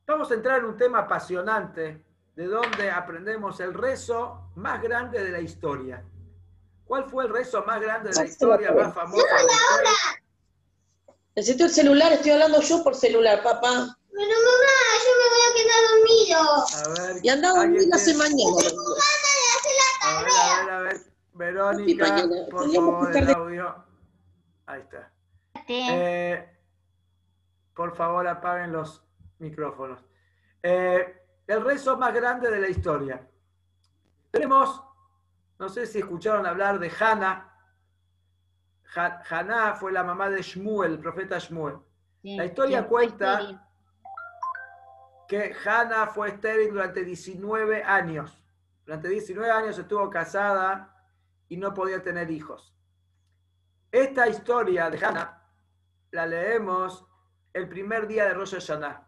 Vamos 0.05 0.31
a 0.31 0.35
entrar 0.35 0.59
en 0.59 0.65
un 0.65 0.77
tema 0.77 0.99
apasionante 0.99 2.03
de 2.35 2.45
donde 2.45 2.91
aprendemos 2.91 3.59
el 3.59 3.73
rezo 3.73 4.51
más 4.55 4.81
grande 4.81 5.23
de 5.23 5.31
la 5.31 5.39
historia. 5.39 6.03
¿Cuál 6.87 7.09
fue 7.09 7.25
el 7.25 7.29
rezo 7.31 7.63
más 7.63 7.81
grande 7.81 8.09
de 8.09 8.15
la 8.15 8.25
historia, 8.25 8.71
más 8.71 8.93
famoso? 8.93 9.25
Necesito 11.35 11.65
el 11.65 11.69
celular, 11.69 12.13
estoy 12.13 12.31
hablando 12.31 12.61
yo 12.61 12.83
por 12.83 12.95
celular, 12.95 13.43
papá. 13.43 13.97
Pero 14.09 14.35
mamá, 14.47 14.77
yo 15.05 15.11
me 15.19 15.25
voy 15.29 15.43
a 15.45 15.53
quedar 15.53 15.81
dormido. 15.91 16.39
A 16.73 17.13
ver, 17.13 17.25
Y 17.25 17.29
anda 17.29 17.49
a 17.49 17.53
dormir 17.53 17.89
hace 17.93 18.13
mañana. 18.15 18.57
A 20.01 20.23
ver, 20.23 20.31
a 20.31 20.63
ver, 20.63 20.69
a 20.71 20.79
ver. 20.81 20.97
Verónica, 21.33 22.07
mañana. 22.07 22.35
por 22.49 22.63
Teníamos 22.63 23.05
favor, 23.05 23.17
el 23.17 23.29
audio. 23.35 23.75
Ahí 24.65 24.81
está. 24.81 25.11
Eh, 25.67 26.57
por 27.75 27.95
favor, 27.95 28.27
apaguen 28.27 28.71
los 28.71 29.03
micrófonos. 29.37 29.99
Eh, 30.63 31.21
el 31.45 31.63
rezo 31.63 31.97
más 31.97 32.13
grande 32.13 32.49
de 32.49 32.59
la 32.59 32.69
historia. 32.69 33.29
Tenemos, 34.31 34.81
no 35.59 35.69
sé 35.69 35.85
si 35.85 35.99
escucharon 35.99 36.45
hablar 36.45 36.79
de 36.79 36.91
Hannah. 36.99 37.53
Ha- 38.95 39.21
Hannah 39.29 39.73
fue 39.75 39.91
la 39.91 40.03
mamá 40.03 40.29
de 40.29 40.41
Shmuel, 40.41 40.93
el 40.93 40.99
profeta 40.99 41.39
Shmuel. 41.39 41.77
La 42.37 42.45
historia 42.45 42.87
cuenta 42.87 43.39
que 45.27 45.53
Hannah 45.65 46.07
fue 46.07 46.29
estéril 46.29 46.71
durante 46.71 47.03
19 47.03 47.83
años. 47.83 48.43
Durante 48.85 49.09
19 49.09 49.51
años 49.51 49.77
estuvo 49.77 50.09
casada 50.09 50.95
y 51.49 51.57
no 51.57 51.73
podía 51.73 52.01
tener 52.01 52.29
hijos. 52.31 52.73
Esta 53.91 54.27
historia 54.27 54.89
de 54.89 55.03
Hannah 55.05 55.41
la 56.11 56.25
leemos 56.25 57.05
el 57.53 57.67
primer 57.67 58.07
día 58.07 58.25
de 58.25 58.33
Rosh 58.33 58.53
Hashanah. 58.53 59.05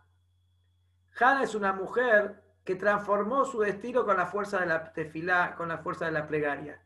Hannah 1.20 1.44
es 1.44 1.56
una 1.56 1.74
mujer 1.74 2.44
que 2.70 2.76
transformó 2.76 3.46
su 3.46 3.62
destino 3.62 4.06
con 4.06 4.16
la 4.16 4.28
fuerza 4.28 4.60
de 4.60 4.68
la 4.68 5.56
con 5.56 5.70
la 5.70 5.80
fuerza 5.80 6.06
de 6.06 6.12
la 6.12 6.28
plegaria. 6.28 6.80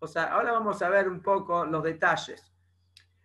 O 0.00 0.08
sea, 0.08 0.24
ahora 0.32 0.50
vamos 0.50 0.82
a 0.82 0.88
ver 0.88 1.08
un 1.08 1.22
poco 1.22 1.64
los 1.64 1.84
detalles. 1.84 2.52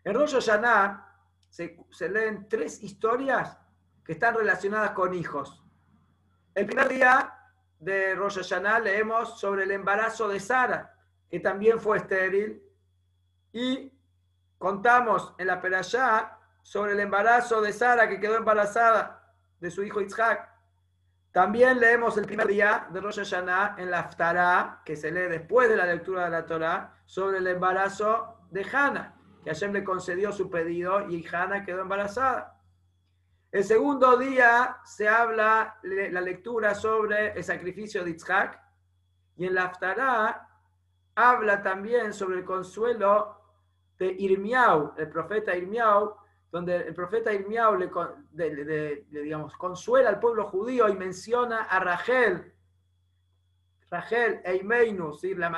En 0.03 0.13
Rosh 0.13 0.35
Hashanah 0.35 1.11
se, 1.49 1.83
se 1.89 2.07
leen 2.07 2.47
tres 2.47 2.83
historias 2.83 3.57
que 4.05 4.11
están 4.11 4.35
relacionadas 4.35 4.91
con 4.91 5.15
hijos. 5.15 5.63
El 6.53 6.67
primer 6.67 6.87
día 6.87 7.33
de 7.79 8.13
Rosh 8.13 8.37
Hashanah 8.37 8.77
leemos 8.77 9.39
sobre 9.39 9.63
el 9.63 9.71
embarazo 9.71 10.27
de 10.27 10.39
Sara, 10.39 10.95
que 11.31 11.39
también 11.39 11.79
fue 11.79 11.97
estéril, 11.97 12.61
y 13.53 13.91
contamos 14.59 15.33
en 15.39 15.47
la 15.47 15.59
Perashá 15.59 16.37
sobre 16.61 16.91
el 16.91 16.99
embarazo 16.99 17.59
de 17.59 17.73
Sara, 17.73 18.07
que 18.07 18.19
quedó 18.19 18.37
embarazada 18.37 19.33
de 19.59 19.71
su 19.71 19.81
hijo 19.81 19.99
Isaac. 19.99 20.50
También 21.31 21.79
leemos 21.79 22.17
el 22.17 22.25
primer 22.25 22.47
día 22.47 22.87
de 22.91 22.99
Rosh 22.99 23.19
Hashanah 23.19 23.75
en 23.77 23.89
la 23.89 23.99
Haftarah, 23.99 24.81
que 24.83 24.97
se 24.97 25.11
lee 25.11 25.29
después 25.29 25.69
de 25.69 25.77
la 25.77 25.85
lectura 25.85 26.25
de 26.25 26.29
la 26.31 26.45
Torah, 26.45 26.93
sobre 27.05 27.37
el 27.37 27.47
embarazo 27.47 28.47
de 28.49 28.65
Hannah, 28.69 29.15
que 29.41 29.49
Hashem 29.49 29.71
le 29.71 29.83
concedió 29.83 30.33
su 30.33 30.49
pedido 30.49 31.09
y 31.09 31.25
Hannah 31.25 31.63
quedó 31.63 31.81
embarazada. 31.81 32.57
El 33.49 33.63
segundo 33.63 34.17
día 34.17 34.77
se 34.83 35.07
habla 35.07 35.77
la 35.83 36.21
lectura 36.21 36.75
sobre 36.75 37.31
el 37.31 37.43
sacrificio 37.43 38.03
de 38.03 38.11
Isaac 38.11 38.61
y 39.37 39.45
en 39.45 39.55
la 39.55 39.65
Haftarah 39.65 40.47
habla 41.15 41.61
también 41.61 42.13
sobre 42.13 42.39
el 42.39 42.45
consuelo 42.45 43.37
de 43.97 44.07
Irmiau, 44.19 44.93
el 44.97 45.09
profeta 45.09 45.55
Irmiau, 45.55 46.15
donde 46.51 46.75
el 46.75 46.93
profeta 46.93 47.31
Irmiau 47.31 47.77
le, 47.77 47.89
consuela 49.57 50.09
al 50.09 50.19
pueblo 50.19 50.45
judío 50.45 50.89
y 50.89 50.95
menciona 50.95 51.63
a 51.63 51.79
Rachel, 51.79 52.53
Rachel 53.89 54.41
Eimeinu, 54.43 55.17
la 55.37 55.49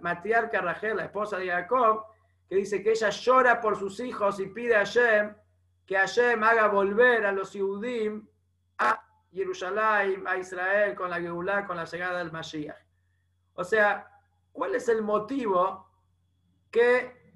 matriarca 0.00 0.60
Rachel, 0.60 0.98
la 0.98 1.04
esposa 1.06 1.38
de 1.38 1.48
Jacob, 1.48 2.04
que 2.48 2.56
dice 2.56 2.82
que 2.82 2.90
ella 2.90 3.10
llora 3.10 3.60
por 3.60 3.76
sus 3.76 3.98
hijos 4.00 4.38
y 4.40 4.46
pide 4.46 4.76
a 4.76 4.80
Hashem 4.80 5.34
que 5.86 5.96
Hashem 5.96 6.42
haga 6.42 6.68
volver 6.68 7.24
a 7.24 7.32
los 7.32 7.52
Yehudim 7.52 8.26
a 8.78 9.00
Jerusalén, 9.32 10.26
a 10.26 10.36
Israel, 10.36 10.94
con 10.94 11.10
la 11.10 11.20
Geulah, 11.20 11.66
con 11.66 11.76
la 11.76 11.84
llegada 11.84 12.18
del 12.18 12.32
Mashiach. 12.32 12.76
O 13.54 13.64
sea, 13.64 14.10
¿cuál 14.52 14.74
es 14.74 14.88
el 14.88 15.02
motivo 15.02 15.88
que 16.70 17.32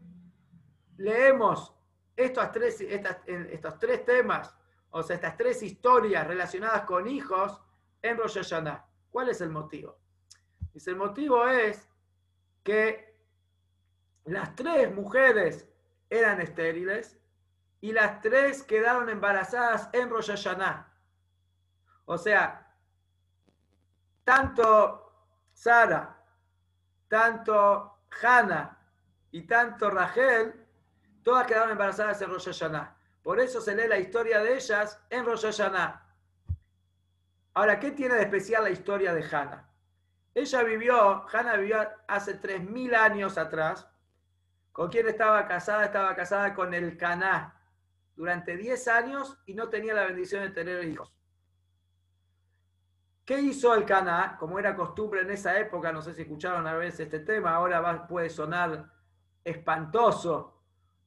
leemos 0.97 1.79
estos 2.25 2.53
tres, 2.53 2.81
estos 2.81 3.79
tres 3.79 4.05
temas, 4.05 4.55
o 4.91 5.03
sea, 5.03 5.17
estas 5.17 5.37
tres 5.37 5.62
historias 5.62 6.27
relacionadas 6.27 6.83
con 6.83 7.07
hijos 7.07 7.61
en 8.03 8.17
Rosh 8.17 8.37
Hashanah. 8.37 8.87
¿Cuál 9.11 9.29
es 9.31 9.41
el 9.41 9.50
motivo? 9.50 9.99
Dice, 10.73 10.91
el 10.91 10.97
motivo 10.97 11.47
es 11.49 11.89
que 12.62 13.17
las 14.25 14.55
tres 14.55 14.95
mujeres 14.95 15.69
eran 16.09 16.41
estériles 16.41 17.19
y 17.81 17.93
las 17.93 18.21
tres 18.21 18.62
quedaron 18.62 19.09
embarazadas 19.09 19.89
en 19.93 20.11
Rosh 20.11 20.31
Hashanah. 20.31 20.93
O 22.05 22.19
sea, 22.19 22.75
tanto 24.25 25.12
Sara, 25.53 26.23
tanto 27.09 27.99
Hannah 28.23 28.79
y 29.31 29.43
tanto 29.43 29.91
Rachel 29.91 30.60
Todas 31.23 31.47
quedaron 31.47 31.71
embarazadas 31.71 32.21
en 32.23 32.31
Rosh 32.31 32.47
Hashanah. 32.47 32.97
Por 33.23 33.39
eso 33.41 33.61
se 33.61 33.75
lee 33.75 33.89
la 33.89 33.99
historia 33.99 34.41
de 34.41 34.55
ellas 34.55 34.99
en 35.11 35.25
Rosh 35.25 35.43
Hashanah. 35.43 36.11
Ahora, 37.55 37.81
¿qué 37.81 37.91
tiene 37.91 38.15
de 38.15 38.23
especial 38.23 38.65
la 38.65 38.71
historia 38.71 39.12
de 39.12 39.25
Hannah? 39.25 39.69
Ella 40.35 40.62
vivió, 40.62 41.27
Hannah 41.29 41.57
vivió 41.57 41.89
hace 42.07 42.41
3.000 42.41 42.95
años 42.95 43.37
atrás. 43.37 43.89
¿Con 44.73 44.89
quién 44.89 45.09
estaba 45.09 45.47
casada? 45.49 45.85
Estaba 45.85 46.15
casada 46.15 46.55
con 46.55 46.73
el 46.73 46.97
Caná 46.97 47.61
durante 48.15 48.57
10 48.57 48.89
años 48.89 49.39
y 49.47 49.55
no 49.55 49.69
tenía 49.69 49.95
la 49.95 50.05
bendición 50.05 50.43
de 50.43 50.50
tener 50.50 50.85
hijos. 50.85 51.12
¿Qué 53.25 53.41
hizo 53.41 53.75
el 53.75 53.85
Caná? 53.85 54.37
Como 54.39 54.59
era 54.59 54.77
costumbre 54.77 55.23
en 55.23 55.31
esa 55.31 55.59
época, 55.59 55.93
no 55.93 56.03
sé 56.03 56.15
si 56.15 56.23
escucharon 56.23 56.67
a 56.67 56.75
veces 56.75 57.00
este 57.00 57.21
tema, 57.21 57.55
ahora 57.55 58.07
puede 58.07 58.31
sonar 58.31 58.91
espantoso, 59.43 60.59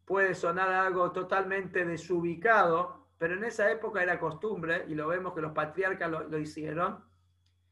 puede 0.06 0.36
sonar 0.36 0.70
algo 0.70 1.12
totalmente 1.12 1.86
desubicado, 1.86 3.08
pero 3.18 3.36
en 3.36 3.44
esa 3.46 3.72
época 3.72 4.04
era 4.04 4.20
costumbre, 4.20 4.86
y 4.88 4.96
lo 4.96 5.08
vemos 5.08 5.34
que 5.34 5.42
los 5.42 5.54
patriarcas 5.54 6.10
lo, 6.10 6.38
hicieron. 6.38 7.04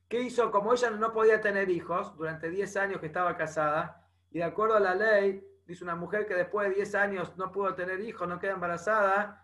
¿Qué 0.07 0.21
hizo? 0.21 0.51
Como 0.51 0.73
ella 0.73 0.89
no 0.91 1.11
podía 1.11 1.41
tener 1.41 1.69
hijos 1.69 2.15
durante 2.15 2.49
10 2.49 2.77
años 2.77 2.99
que 2.99 3.07
estaba 3.07 3.35
casada, 3.35 4.07
y 4.29 4.39
de 4.39 4.45
acuerdo 4.45 4.75
a 4.75 4.79
la 4.79 4.95
ley, 4.95 5.45
dice 5.65 5.83
una 5.83 5.95
mujer 5.95 6.25
que 6.25 6.35
después 6.35 6.69
de 6.69 6.75
10 6.75 6.95
años 6.95 7.37
no 7.37 7.51
pudo 7.51 7.73
tener 7.75 7.99
hijos, 7.99 8.27
no 8.27 8.39
queda 8.39 8.53
embarazada, 8.53 9.41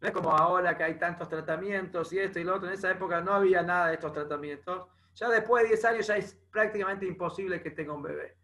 no 0.00 0.06
es 0.06 0.14
como 0.14 0.30
ahora 0.30 0.76
que 0.76 0.84
hay 0.84 0.94
tantos 0.98 1.28
tratamientos 1.28 2.12
y 2.12 2.20
esto 2.20 2.38
y 2.38 2.44
lo 2.44 2.54
otro, 2.54 2.68
en 2.68 2.74
esa 2.74 2.90
época 2.90 3.20
no 3.20 3.32
había 3.32 3.62
nada 3.62 3.88
de 3.88 3.94
estos 3.94 4.12
tratamientos. 4.12 4.86
Ya 5.14 5.28
después 5.28 5.64
de 5.64 5.70
10 5.70 5.84
años 5.86 6.06
ya 6.06 6.16
es 6.16 6.34
prácticamente 6.52 7.04
imposible 7.04 7.60
que 7.60 7.72
tenga 7.72 7.92
un 7.94 8.02
bebé. 8.02 8.36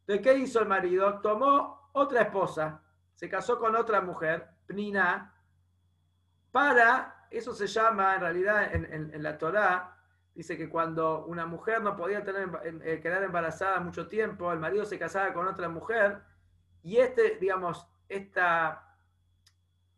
Entonces, 0.00 0.24
¿qué 0.24 0.38
hizo 0.38 0.60
el 0.60 0.66
marido? 0.66 1.20
Tomó 1.20 1.90
otra 1.92 2.22
esposa, 2.22 2.82
se 3.16 3.28
casó 3.28 3.58
con 3.58 3.74
otra 3.74 4.00
mujer, 4.00 4.46
Pnina, 4.66 5.34
para, 6.52 7.26
eso 7.30 7.52
se 7.54 7.66
llama 7.66 8.14
en 8.14 8.20
realidad 8.20 8.74
en, 8.74 9.22
la 9.22 9.36
Torá, 9.36 9.96
dice 10.34 10.56
que 10.56 10.68
cuando 10.68 11.24
una 11.24 11.46
mujer 11.46 11.82
no 11.82 11.96
podía 11.96 12.22
tener, 12.22 12.48
eh, 12.84 13.00
quedar 13.00 13.22
embarazada 13.22 13.80
mucho 13.80 14.06
tiempo, 14.06 14.52
el 14.52 14.60
marido 14.60 14.84
se 14.84 14.98
casaba 14.98 15.32
con 15.32 15.48
otra 15.48 15.68
mujer, 15.68 16.22
y 16.82 16.98
este, 16.98 17.36
digamos, 17.40 17.88
esta 18.08 18.82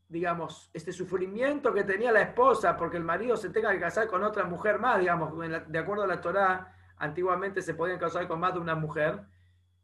digamos, 0.08 0.70
este 0.72 0.90
sufrimiento 0.90 1.74
que 1.74 1.84
tenía 1.84 2.10
la 2.10 2.22
esposa 2.22 2.78
porque 2.78 2.96
el 2.96 3.04
marido 3.04 3.36
se 3.36 3.50
tenga 3.50 3.70
que 3.72 3.78
casar 3.78 4.08
con 4.08 4.24
otra 4.24 4.44
mujer 4.44 4.78
más, 4.78 4.98
digamos, 4.98 5.34
de 5.66 5.78
acuerdo 5.78 6.04
a 6.04 6.06
la 6.06 6.20
Torá, 6.20 6.74
antiguamente 6.96 7.60
se 7.60 7.74
podían 7.74 7.98
casar 7.98 8.26
con 8.26 8.40
más 8.40 8.54
de 8.54 8.60
una 8.60 8.74
mujer. 8.74 9.20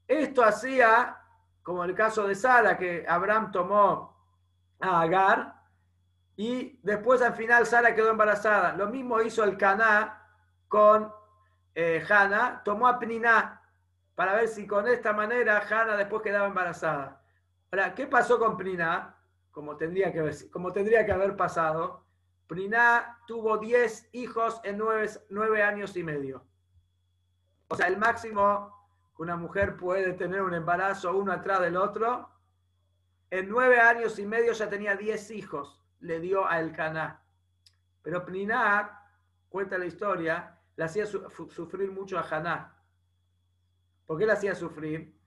Esto 0.08 0.42
hacía 0.42 1.23
como 1.64 1.82
el 1.82 1.94
caso 1.94 2.28
de 2.28 2.36
Sara, 2.36 2.76
que 2.76 3.04
Abraham 3.08 3.50
tomó 3.50 4.16
a 4.78 5.00
Agar 5.00 5.62
y 6.36 6.78
después 6.82 7.22
al 7.22 7.34
final 7.34 7.66
Sara 7.66 7.94
quedó 7.94 8.10
embarazada. 8.10 8.76
Lo 8.76 8.88
mismo 8.88 9.20
hizo 9.22 9.42
el 9.42 9.56
Caná 9.56 10.22
con 10.68 11.10
eh, 11.74 12.04
tomó 12.64 12.86
a 12.86 12.98
Pniná 12.98 13.62
para 14.14 14.34
ver 14.34 14.48
si 14.48 14.66
con 14.66 14.86
esta 14.86 15.12
manera 15.12 15.64
Hannah 15.68 15.96
después 15.96 16.22
quedaba 16.22 16.46
embarazada. 16.46 17.22
Ahora, 17.72 17.94
¿qué 17.94 18.06
pasó 18.06 18.38
con 18.38 18.56
Pniná? 18.56 19.16
Como 19.50 19.76
tendría 19.76 20.12
que, 20.12 20.50
como 20.50 20.72
tendría 20.72 21.04
que 21.04 21.12
haber 21.12 21.34
pasado. 21.34 22.04
Pniná 22.46 23.18
tuvo 23.26 23.56
10 23.56 24.10
hijos 24.12 24.60
en 24.64 24.78
9 24.78 25.62
años 25.62 25.96
y 25.96 26.04
medio. 26.04 26.44
O 27.68 27.74
sea, 27.74 27.86
el 27.86 27.96
máximo 27.96 28.83
una 29.18 29.36
mujer 29.36 29.76
puede 29.76 30.12
tener 30.14 30.42
un 30.42 30.54
embarazo 30.54 31.16
uno 31.16 31.32
atrás 31.32 31.60
del 31.60 31.76
otro. 31.76 32.30
En 33.30 33.48
nueve 33.48 33.80
años 33.80 34.18
y 34.18 34.26
medio 34.26 34.52
ya 34.52 34.68
tenía 34.68 34.96
diez 34.96 35.30
hijos, 35.30 35.82
le 36.00 36.20
dio 36.20 36.46
a 36.46 36.60
Elcaná. 36.60 37.22
Pero 38.02 38.24
Pniná, 38.24 39.00
cuenta 39.48 39.78
la 39.78 39.86
historia, 39.86 40.58
le 40.76 40.84
hacía 40.84 41.06
sufrir 41.06 41.90
mucho 41.90 42.18
a 42.18 42.22
Haná. 42.22 42.76
¿Por 44.04 44.18
qué 44.18 44.26
le 44.26 44.32
hacía 44.32 44.54
sufrir? 44.54 45.18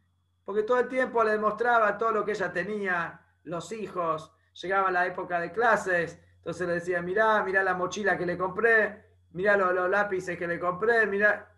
Porque 0.43 0.63
todo 0.63 0.79
el 0.79 0.87
tiempo 0.87 1.23
le 1.23 1.31
demostraba 1.31 1.97
todo 1.97 2.11
lo 2.11 2.25
que 2.25 2.31
ella 2.31 2.51
tenía, 2.53 3.21
los 3.43 3.71
hijos, 3.71 4.31
llegaba 4.61 4.91
la 4.91 5.05
época 5.07 5.39
de 5.39 5.51
clases, 5.51 6.21
entonces 6.37 6.67
le 6.67 6.75
decía, 6.75 7.01
mirá, 7.01 7.43
mirá 7.43 7.63
la 7.63 7.73
mochila 7.73 8.17
que 8.17 8.25
le 8.25 8.37
compré, 8.37 9.05
mirá 9.31 9.57
los, 9.57 9.73
los 9.73 9.89
lápices 9.89 10.37
que 10.37 10.47
le 10.47 10.59
compré, 10.59 11.05
mirá. 11.07 11.53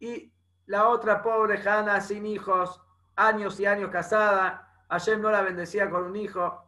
Y 0.00 0.35
la 0.66 0.88
otra 0.88 1.22
pobre 1.22 1.60
Hannah 1.66 2.00
sin 2.00 2.26
hijos, 2.26 2.80
años 3.14 3.58
y 3.60 3.66
años 3.66 3.90
casada, 3.90 4.84
ayer 4.88 5.18
no 5.18 5.30
la 5.30 5.42
bendecía 5.42 5.88
con 5.88 6.04
un 6.04 6.16
hijo. 6.16 6.64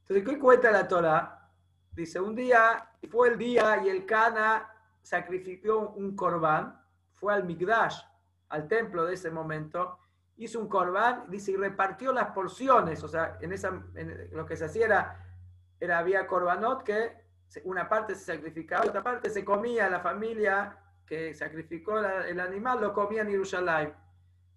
Entonces, 0.00 0.28
¿qué 0.28 0.38
cuenta 0.38 0.70
la 0.70 0.86
Torah? 0.86 1.50
Dice, 1.92 2.20
un 2.20 2.34
día, 2.34 2.90
fue 3.10 3.28
el 3.30 3.38
día 3.38 3.82
y 3.84 3.88
el 3.88 4.06
Cana 4.06 4.68
sacrificó 5.02 5.90
un 5.90 6.14
corbán, 6.14 6.80
fue 7.14 7.34
al 7.34 7.44
Migdash, 7.44 8.00
al 8.50 8.68
templo 8.68 9.04
de 9.04 9.14
ese 9.14 9.30
momento, 9.30 9.98
hizo 10.36 10.60
un 10.60 10.68
corbán, 10.68 11.24
dice, 11.28 11.52
y 11.52 11.56
repartió 11.56 12.12
las 12.12 12.30
porciones, 12.30 13.02
o 13.02 13.08
sea, 13.08 13.38
en, 13.40 13.52
esa, 13.52 13.70
lo 14.32 14.46
que 14.46 14.56
se 14.56 14.66
hacía 14.66 14.86
era, 14.86 15.26
era, 15.80 15.98
había 15.98 16.26
corbanot 16.26 16.84
que 16.84 17.28
una 17.64 17.88
parte 17.88 18.14
se 18.14 18.24
sacrificaba, 18.32 18.86
otra 18.86 19.02
parte 19.02 19.30
se 19.30 19.44
comía 19.44 19.88
la 19.88 20.00
familia 20.00 20.76
que 21.08 21.32
sacrificó 21.34 21.98
el 21.98 22.38
animal 22.38 22.80
lo 22.80 22.92
comía 22.92 23.22
en 23.22 23.30
Jerusalén. 23.30 23.94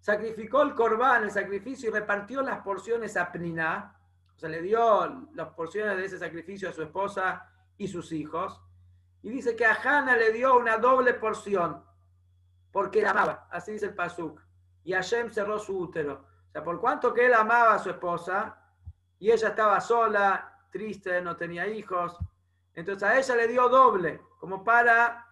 Sacrificó 0.00 0.62
el 0.62 0.74
corbán, 0.74 1.24
el 1.24 1.30
sacrificio, 1.30 1.88
y 1.88 1.92
repartió 1.92 2.42
las 2.42 2.60
porciones 2.60 3.16
a 3.16 3.32
Pniná. 3.32 3.96
O 4.34 4.38
sea, 4.38 4.48
le 4.48 4.60
dio 4.60 5.28
las 5.34 5.48
porciones 5.50 5.96
de 5.96 6.04
ese 6.04 6.18
sacrificio 6.18 6.68
a 6.68 6.72
su 6.72 6.82
esposa 6.82 7.48
y 7.78 7.88
sus 7.88 8.12
hijos. 8.12 8.60
Y 9.22 9.30
dice 9.30 9.56
que 9.56 9.64
a 9.64 9.74
Hannah 9.74 10.16
le 10.16 10.32
dio 10.32 10.58
una 10.58 10.76
doble 10.76 11.14
porción, 11.14 11.82
porque 12.70 13.00
la 13.00 13.10
amaba. 13.10 13.48
Así 13.50 13.72
dice 13.72 13.86
el 13.86 13.94
Pasuk. 13.94 14.40
Y 14.84 14.92
Hashem 14.92 15.30
cerró 15.30 15.58
su 15.58 15.78
útero. 15.78 16.26
O 16.48 16.52
sea, 16.52 16.62
por 16.62 16.80
cuanto 16.80 17.14
que 17.14 17.26
él 17.26 17.34
amaba 17.34 17.74
a 17.74 17.78
su 17.78 17.90
esposa, 17.90 18.58
y 19.18 19.30
ella 19.30 19.48
estaba 19.48 19.80
sola, 19.80 20.58
triste, 20.70 21.22
no 21.22 21.36
tenía 21.36 21.68
hijos, 21.68 22.18
entonces 22.74 23.02
a 23.04 23.16
ella 23.16 23.36
le 23.36 23.48
dio 23.48 23.68
doble, 23.68 24.20
como 24.40 24.64
para 24.64 25.26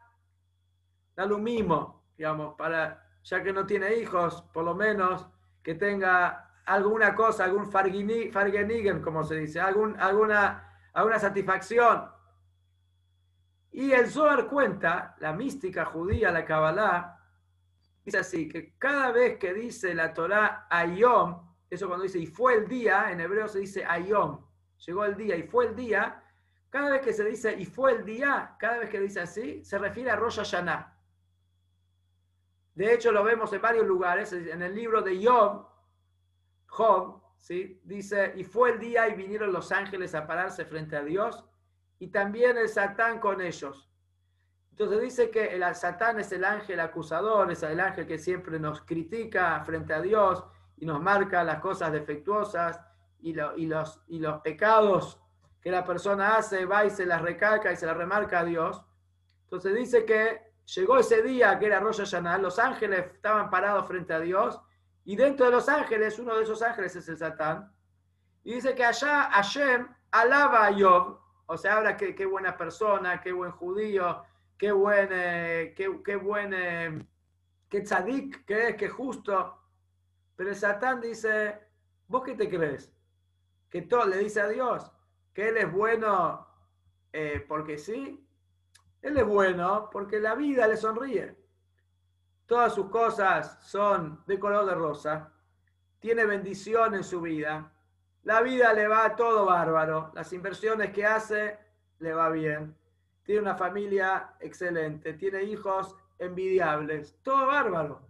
dale 1.17 1.35
un 1.35 1.43
mimo, 1.43 2.05
digamos, 2.17 2.55
para, 2.55 3.07
ya 3.23 3.43
que 3.43 3.53
no 3.53 3.67
tiene 3.67 3.97
hijos, 3.97 4.43
por 4.53 4.65
lo 4.65 4.75
menos 4.75 5.27
que 5.63 5.75
tenga 5.75 6.51
alguna 6.67 7.15
cosa, 7.15 7.45
algún 7.45 7.71
fargenigen, 7.71 9.03
como 9.03 9.25
se 9.25 9.37
dice, 9.37 9.61
algún, 9.61 9.99
alguna, 9.99 10.77
alguna 10.93 11.19
satisfacción. 11.19 12.09
Y 13.73 13.93
el 13.93 14.11
Zohar 14.11 14.47
cuenta, 14.47 15.17
la 15.21 15.33
mística 15.33 15.85
judía, 15.85 16.31
la 16.31 16.45
Kabbalah, 16.45 17.19
dice 18.05 18.19
así, 18.19 18.49
que 18.49 18.75
cada 18.79 19.13
vez 19.13 19.39
que 19.39 19.55
dice 19.55 19.95
la 19.95 20.13
Torah 20.13 20.67
Ayom, 20.69 21.49
eso 21.69 21.87
cuando 21.87 22.05
dice 22.05 22.19
y 22.19 22.27
fue 22.27 22.55
el 22.55 22.69
día, 22.69 23.13
en 23.13 23.21
hebreo 23.21 23.47
se 23.47 23.61
dice 23.61 23.85
Ayom, 23.85 24.45
llegó 24.87 25.05
el 25.05 25.17
día 25.17 25.37
y 25.37 25.45
fue 25.45 25.67
el 25.67 25.77
día, 25.77 26.23
cada 26.69 26.91
vez 26.91 27.03
que 27.03 27.13
se 27.13 27.25
dice 27.25 27.55
y 27.59 27.65
fue 27.65 27.93
el 27.93 28.05
día, 28.05 28.57
cada 28.59 28.79
vez 28.79 28.91
que 28.91 29.01
dice 29.01 29.21
así, 29.21 29.65
se 29.65 29.79
refiere 29.79 30.11
a 30.11 30.17
Rosh 30.17 30.37
Hashanah. 30.37 30.97
De 32.81 32.95
hecho, 32.95 33.13
lo 33.13 33.23
vemos 33.23 33.53
en 33.53 33.61
varios 33.61 33.87
lugares, 33.87 34.33
en 34.33 34.63
el 34.63 34.75
libro 34.75 35.03
de 35.03 35.23
Job, 35.23 35.69
Job, 36.67 37.21
¿sí? 37.37 37.79
dice, 37.85 38.33
y 38.37 38.43
fue 38.43 38.71
el 38.71 38.79
día 38.79 39.07
y 39.07 39.17
vinieron 39.17 39.53
los 39.53 39.71
ángeles 39.71 40.15
a 40.15 40.27
pararse 40.27 40.65
frente 40.65 40.97
a 40.97 41.03
Dios, 41.03 41.45
y 41.99 42.07
también 42.09 42.57
el 42.57 42.71
Satán 42.71 43.21
con 43.21 43.43
ellos. 43.43 43.93
Entonces 44.71 45.03
dice 45.03 45.31
que 45.31 45.55
el 45.55 45.75
Satán 45.75 46.21
es 46.21 46.33
el 46.33 46.43
ángel 46.43 46.81
acusador, 46.81 47.53
es 47.53 47.63
el 47.65 47.81
ángel 47.81 48.07
que 48.07 48.17
siempre 48.17 48.59
nos 48.59 48.81
critica 48.81 49.63
frente 49.63 49.93
a 49.93 50.01
Dios 50.01 50.43
y 50.79 50.87
nos 50.87 51.03
marca 51.03 51.45
las 51.45 51.61
cosas 51.61 51.93
defectuosas 51.93 52.81
y, 53.19 53.33
y, 53.59 53.67
los, 53.67 54.01
y 54.09 54.21
los 54.21 54.41
pecados 54.41 55.21
que 55.61 55.71
la 55.71 55.85
persona 55.85 56.37
hace, 56.37 56.65
va 56.65 56.87
y 56.87 56.89
se 56.89 57.05
las 57.05 57.21
recalca 57.21 57.71
y 57.73 57.77
se 57.77 57.85
las 57.85 57.99
remarca 57.99 58.41
a 58.41 58.45
Dios. 58.45 58.83
Entonces 59.43 59.75
dice 59.75 60.07
que 60.07 60.50
llegó 60.75 60.99
ese 60.99 61.23
día 61.23 61.59
que 61.59 61.67
era 61.67 61.81
Rosh 61.81 61.99
Hashanah, 61.99 62.39
los 62.39 62.59
ángeles 62.59 63.07
estaban 63.15 63.51
parados 63.51 63.87
frente 63.87 64.13
a 64.13 64.21
Dios 64.21 64.61
y 65.05 65.17
dentro 65.17 65.47
de 65.47 65.53
los 65.53 65.69
ángeles, 65.69 66.19
uno 66.19 66.37
de 66.37 66.45
esos 66.45 66.63
ángeles 66.63 66.95
es 66.95 67.09
el 67.09 67.17
Satán. 67.17 67.73
Y 68.45 68.55
dice 68.55 68.75
que 68.75 68.85
allá 68.85 69.31
Hashem 69.31 69.89
alaba 70.11 70.67
a 70.67 70.73
Job, 70.73 71.19
o 71.47 71.57
sea, 71.57 71.77
habla 71.77 71.97
que 71.97 72.15
qué 72.15 72.27
buena 72.27 72.57
persona, 72.57 73.21
qué 73.21 73.33
buen 73.33 73.51
judío, 73.51 74.23
qué 74.57 74.73
buen, 74.73 75.09
eh, 75.11 75.75
qué, 75.77 76.01
qué 76.05 76.17
buen, 76.17 76.53
eh, 76.55 77.07
qué 77.69 77.81
tzadik, 77.81 78.45
que 78.45 78.69
es, 78.69 78.77
qué 78.77 78.89
justo. 78.89 79.59
Pero 80.37 80.51
el 80.51 80.57
Satán 80.57 81.01
dice, 81.01 81.59
¿vos 82.07 82.23
qué 82.23 82.35
te 82.35 82.49
crees? 82.49 82.93
Que 83.69 83.83
todo 83.83 84.07
le 84.07 84.19
dice 84.19 84.41
a 84.41 84.49
Dios 84.49 84.91
que 85.33 85.49
él 85.49 85.57
es 85.57 85.73
bueno 85.73 86.47
eh, 87.13 87.45
porque 87.47 87.79
sí. 87.79 88.27
Él 89.03 89.17
es 89.17 89.27
bueno 89.27 89.89
porque 89.91 90.21
la 90.21 90.35
vida 90.35 90.67
le 90.67 90.77
sonríe. 90.77 91.37
Todas 92.47 92.75
sus 92.75 92.91
cosas 92.91 93.59
son 93.63 94.23
de 94.27 94.39
color 94.39 94.67
de 94.67 94.75
rosa. 94.75 95.33
Tiene 96.01 96.25
bendición 96.27 96.95
en 96.95 97.05
su 97.05 97.21
vida. 97.21 97.73
La 98.25 98.43
vida 98.43 98.73
le 98.73 98.89
va 98.89 99.15
todo 99.17 99.47
bárbaro. 99.47 100.11
Las 100.15 100.33
inversiones 100.33 100.93
que 100.93 101.07
hace 101.07 101.59
le 102.01 102.13
va 102.13 102.29
bien. 102.29 102.77
Tiene 103.23 103.43
una 103.43 103.55
familia 103.55 104.35
excelente. 104.41 105.15
Tiene 105.15 105.45
hijos 105.45 105.97
envidiables. 106.19 107.17
Todo 107.23 107.47
bárbaro. 107.47 108.03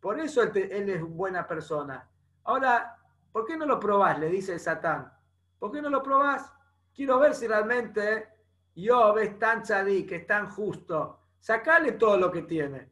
Por 0.00 0.18
eso 0.20 0.42
él, 0.42 0.88
es 0.88 1.02
buena 1.02 1.46
persona. 1.46 2.08
Ahora, 2.44 2.96
¿por 3.32 3.44
qué 3.44 3.56
no 3.56 3.66
lo 3.66 3.78
probás? 3.78 4.18
Le 4.18 4.28
dice 4.28 4.54
el 4.54 4.60
Satán. 4.60 5.12
¿Por 5.58 5.72
qué 5.72 5.82
no 5.82 5.90
lo 5.90 6.02
probás? 6.02 6.52
Quiero 6.94 7.18
ver 7.18 7.34
si 7.34 7.46
realmente 7.46 8.28
Job 8.76 9.18
es 9.18 9.38
tan 9.38 9.62
que 9.62 10.16
es 10.16 10.26
tan 10.26 10.50
justo. 10.50 11.20
Sacale 11.40 11.92
todo 11.92 12.18
lo 12.18 12.30
que 12.30 12.42
tiene. 12.42 12.90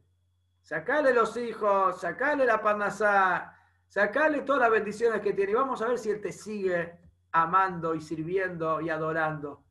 Sacale 0.61 1.13
los 1.13 1.37
hijos, 1.37 2.01
sacale 2.01 2.45
la 2.45 2.59
parnasá, 2.59 3.55
sacale 3.87 4.41
todas 4.41 4.61
las 4.61 4.71
bendiciones 4.71 5.21
que 5.21 5.33
tiene. 5.33 5.51
Y 5.51 5.55
vamos 5.55 5.81
a 5.81 5.87
ver 5.87 5.99
si 5.99 6.09
él 6.09 6.21
te 6.21 6.31
sigue 6.31 6.97
amando 7.33 7.93
y 7.93 8.01
sirviendo 8.01 8.81
y 8.81 8.89
adorando. 8.89 9.63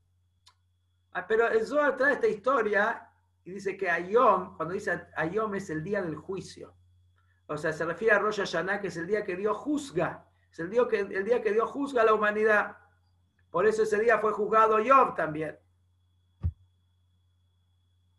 Ah, 1.12 1.26
pero 1.26 1.48
el 1.48 1.66
Zohar 1.66 1.96
trae 1.96 2.14
esta 2.14 2.28
historia 2.28 3.08
y 3.44 3.52
dice 3.52 3.76
que 3.76 3.90
Ayom, 3.90 4.56
cuando 4.56 4.74
dice 4.74 5.06
Ayom 5.16 5.54
es 5.54 5.68
el 5.70 5.82
día 5.82 6.00
del 6.00 6.16
juicio. 6.16 6.74
O 7.46 7.56
sea, 7.56 7.72
se 7.72 7.84
refiere 7.84 8.14
a 8.14 8.18
Rosh 8.18 8.38
Hashanah, 8.38 8.80
que 8.80 8.88
es 8.88 8.96
el 8.96 9.06
día 9.06 9.24
que 9.24 9.36
Dios 9.36 9.56
juzga. 9.56 10.26
Es 10.50 10.60
el 10.60 10.70
día 10.70 10.86
que, 10.88 11.00
el 11.00 11.24
día 11.24 11.42
que 11.42 11.52
Dios 11.52 11.70
juzga 11.70 12.02
a 12.02 12.04
la 12.04 12.14
humanidad. 12.14 12.76
Por 13.50 13.66
eso 13.66 13.82
ese 13.82 13.98
día 13.98 14.18
fue 14.18 14.32
juzgado 14.32 14.78
Job 14.84 15.14
también. 15.14 15.58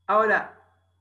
Ahora, 0.08 0.54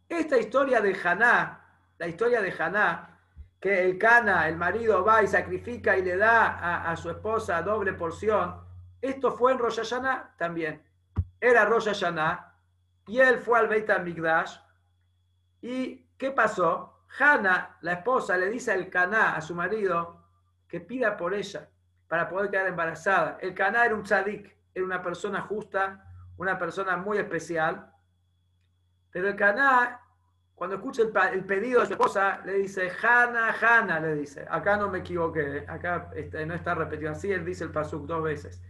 esta 0.09 0.39
historia 0.39 0.81
de 0.81 0.97
Haná, 1.03 1.61
la 1.99 2.07
historia 2.07 2.41
de 2.41 2.55
Haná, 2.59 3.15
que 3.61 3.83
el 3.83 3.99
Cana, 3.99 4.47
el 4.47 4.57
marido, 4.57 5.05
va 5.05 5.23
y 5.23 5.27
sacrifica 5.27 5.97
y 5.97 6.03
le 6.03 6.19
da 6.19 6.91
a, 6.91 6.95
su 6.97 7.11
esposa 7.11 7.63
doble 7.63 7.95
porción, 7.95 8.61
esto 9.01 9.33
fue 9.33 9.53
en 9.53 9.59
Rosh 9.59 9.79
Hashanah 9.79 10.35
también. 10.37 10.83
Era 11.41 11.65
Rosh 11.65 11.87
Hashanah 11.87 12.55
y 13.07 13.21
él 13.21 13.39
fue 13.39 13.59
al 13.59 13.69
Beit 13.69 13.89
HaMikdash. 13.89 14.59
¿Y 15.63 16.07
qué 16.19 16.31
pasó? 16.31 17.07
Hannah, 17.19 17.79
la 17.81 17.93
esposa, 17.93 18.37
le 18.37 18.51
dice 18.51 18.73
al 18.73 18.91
Caná, 18.91 19.37
a 19.37 19.41
su 19.41 19.55
marido, 19.55 20.27
que 20.69 20.81
pida 20.81 21.17
por 21.17 21.33
ella 21.33 21.69
para 22.09 22.29
poder 22.29 22.51
quedar 22.51 22.67
embarazada. 22.67 23.39
El 23.41 23.55
Caná 23.55 23.87
era 23.87 23.95
un 23.95 24.03
tzadik, 24.03 24.55
era 24.75 24.85
una 24.85 25.03
persona 25.03 25.41
justa, 25.41 26.05
una 26.37 26.59
persona 26.59 26.97
muy 26.97 27.19
especial. 27.19 27.94
Pero 29.15 29.29
el 29.29 29.37
Caná, 29.37 30.01
cuando 30.57 30.75
escucha 30.75 31.03
el, 31.31 31.45
pedido 31.45 31.79
de 31.79 31.87
su 31.87 31.93
esposa, 31.93 32.41
le 32.45 32.55
dice, 32.55 32.91
Hanna, 33.01 33.55
Hanna, 33.61 34.01
le 34.01 34.17
dice. 34.17 34.45
Acá 34.51 34.77
no 34.77 34.89
me 34.89 34.99
equivoqué, 34.99 35.65
acá 35.69 36.11
no 36.45 36.55
está 36.55 36.75
repetido 36.75 37.13
así, 37.13 37.31
él 37.31 37.45
dice 37.45 37.63
el 37.63 37.71
pasuk 37.71 38.07
dos 38.07 38.25
veces. 38.25 38.61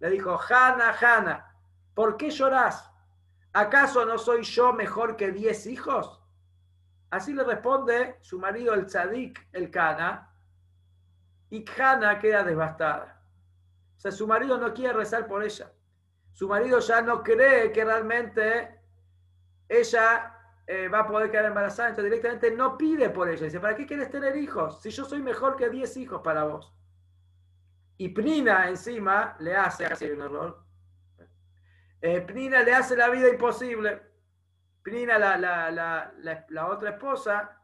Le 0.00 0.10
dijo, 0.10 0.38
Hanna, 0.38 0.94
Hanna, 1.00 1.56
¿por 1.94 2.18
qué 2.18 2.28
llorás? 2.28 2.92
¿Acaso 3.54 4.04
no 4.04 4.18
soy 4.18 4.42
yo 4.42 4.74
mejor 4.74 5.16
que 5.16 5.32
diez 5.32 5.66
hijos? 5.66 6.20
Así 7.08 7.32
le 7.32 7.42
responde 7.42 8.18
su 8.20 8.38
marido, 8.38 8.74
el 8.74 8.84
tzadik, 8.84 9.48
el 9.52 9.70
Cana, 9.70 10.34
y 11.48 11.64
Hannah 11.78 12.18
queda 12.18 12.44
devastada. 12.44 13.22
O 13.96 14.00
sea, 14.00 14.12
su 14.12 14.26
marido 14.26 14.58
no 14.58 14.74
quiere 14.74 14.92
rezar 14.92 15.26
por 15.26 15.42
ella. 15.42 15.72
Su 16.34 16.46
marido 16.46 16.78
ya 16.80 17.00
no 17.00 17.22
cree 17.22 17.72
que 17.72 17.86
realmente 17.86 18.73
ella 19.68 20.38
eh, 20.66 20.88
va 20.88 21.00
a 21.00 21.06
poder 21.06 21.30
quedar 21.30 21.46
embarazada, 21.46 21.90
entonces 21.90 22.10
directamente 22.10 22.50
no 22.50 22.76
pide 22.76 23.10
por 23.10 23.28
ella. 23.28 23.44
Dice, 23.44 23.60
¿para 23.60 23.76
qué 23.76 23.86
quieres 23.86 24.10
tener 24.10 24.36
hijos? 24.36 24.80
Si 24.82 24.90
yo 24.90 25.04
soy 25.04 25.22
mejor 25.22 25.56
que 25.56 25.68
10 25.68 25.96
hijos 25.98 26.20
para 26.22 26.44
vos. 26.44 26.72
Y 27.96 28.08
Pnina 28.08 28.68
encima 28.68 29.36
le 29.38 29.56
hace, 29.56 29.88
casi 29.88 30.10
un 30.10 30.22
error, 30.22 30.64
eh, 32.00 32.26
le 32.28 32.74
hace 32.74 32.96
la 32.96 33.08
vida 33.08 33.28
imposible. 33.28 34.02
Pnina, 34.82 35.18
la, 35.18 36.12
la 36.48 36.66
otra 36.66 36.90
esposa, 36.90 37.58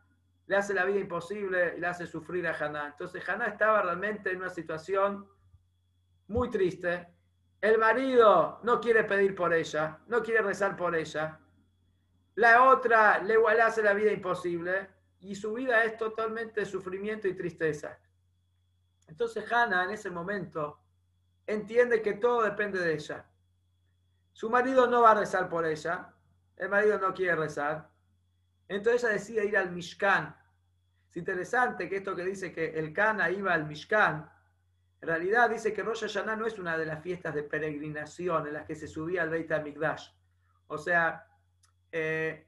le 0.51 0.57
hace 0.57 0.75
la 0.75 0.85
vida 0.85 0.99
imposible 0.99 1.75
y 1.77 1.81
le 1.81 1.87
hace 1.87 2.07
sufrir 2.09 2.45
a 2.49 2.57
Haná. 2.57 2.89
Entonces 2.89 3.27
Haná 3.29 3.47
estaba 3.47 3.83
realmente 3.83 4.33
en 4.33 4.39
una 4.39 4.51
situación 4.51 5.29
muy 6.27 6.51
triste. 6.51 7.07
El 7.61 7.79
marido 7.79 8.59
no 8.65 8.81
quiere 8.81 9.05
pedir 9.05 9.37
por 9.37 9.55
ella, 9.55 10.01
no 10.09 10.23
quiere 10.23 10.43
rezar 10.43 10.77
por 10.77 10.97
ella. 10.97 11.40
La 12.37 12.65
otra 12.71 13.19
le, 13.23 13.37
le 13.37 13.63
hace 13.63 13.83
la 13.83 13.95
vida 13.95 14.13
imposible 14.13 14.89
y 15.21 15.35
su 15.35 15.53
vida 15.53 15.85
es 15.85 15.97
totalmente 15.97 16.65
sufrimiento 16.65 17.29
y 17.29 17.35
tristeza. 17.35 17.99
Entonces 19.09 19.51
Hannah 19.51 19.85
en 19.85 19.91
ese 19.91 20.11
momento 20.11 20.81
entiende 21.47 22.01
que 22.01 22.15
todo 22.15 22.43
depende 22.43 22.79
de 22.79 22.95
ella. 22.95 23.27
Su 24.33 24.49
marido 24.49 24.87
no 24.87 25.03
va 25.03 25.11
a 25.11 25.15
rezar 25.15 25.49
por 25.49 25.67
ella, 25.67 26.15
el 26.57 26.69
marido 26.69 26.99
no 26.99 27.13
quiere 27.13 27.35
rezar. 27.35 27.91
Entonces 28.69 29.03
ella 29.03 29.13
decide 29.13 29.47
ir 29.47 29.57
al 29.57 29.73
Mishkan, 29.73 30.37
es 31.11 31.17
interesante 31.17 31.89
que 31.89 31.97
esto 31.97 32.15
que 32.15 32.25
dice 32.25 32.53
que 32.53 32.79
el 32.79 32.93
Cana 32.93 33.29
iba 33.31 33.53
al 33.53 33.67
Mishkan, 33.67 34.31
en 35.01 35.09
realidad 35.09 35.51
dice 35.51 35.73
que 35.73 35.83
Rosh 35.83 36.03
Hashanah 36.03 36.37
no 36.37 36.47
es 36.47 36.57
una 36.57 36.79
de 36.79 36.87
las 36.87 37.03
fiestas 37.03 37.35
de 37.35 37.43
peregrinación 37.43 38.47
en 38.47 38.53
las 38.53 38.65
que 38.65 38.77
se 38.77 38.87
subía 38.87 39.23
al 39.23 39.31
Beit 39.31 39.51
HaMikdash. 39.51 40.11
O 40.69 40.79
sea, 40.79 41.27
eh, 41.93 42.47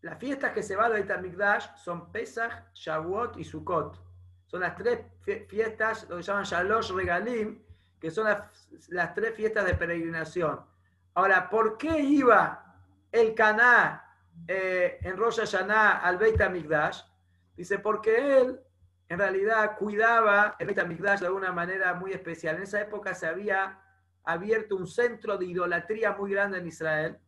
las 0.00 0.18
fiestas 0.18 0.52
que 0.52 0.62
se 0.62 0.76
va 0.76 0.86
al 0.86 0.92
Beit 0.92 1.10
HaMikdash 1.10 1.76
son 1.76 2.12
Pesach, 2.12 2.72
Shavuot 2.74 3.36
y 3.36 3.44
Sukkot. 3.44 4.00
Son 4.46 4.60
las 4.60 4.76
tres 4.76 5.00
fiestas, 5.48 6.08
lo 6.08 6.16
que 6.16 6.22
llaman 6.22 6.44
Shalosh 6.44 6.92
Regalim, 6.92 7.62
que 8.00 8.10
son 8.10 8.26
las, 8.26 9.14
tres 9.14 9.34
fiestas 9.34 9.66
de 9.66 9.74
peregrinación. 9.74 10.60
Ahora, 11.14 11.50
¿por 11.50 11.76
qué 11.76 11.98
iba 11.98 12.76
el 13.10 13.34
Caná 13.34 14.04
eh, 14.46 14.98
en 15.02 15.16
Rosh 15.16 15.40
Hashanah 15.40 15.98
al 15.98 16.16
Beit 16.16 16.40
HaMikdash? 16.40 17.02
Dice, 17.56 17.80
porque 17.80 18.38
él 18.38 18.60
en 19.08 19.18
realidad 19.18 19.76
cuidaba 19.76 20.54
el 20.60 20.66
Beit 20.66 20.78
de 20.78 21.26
alguna 21.26 21.50
manera 21.50 21.94
muy 21.94 22.12
especial. 22.12 22.56
En 22.56 22.62
esa 22.62 22.80
época 22.80 23.14
se 23.14 23.26
había 23.26 23.80
abierto 24.22 24.76
un 24.76 24.86
centro 24.86 25.36
de 25.36 25.46
idolatría 25.46 26.12
muy 26.12 26.30
grande 26.30 26.58
en 26.58 26.68
Israel 26.68 27.18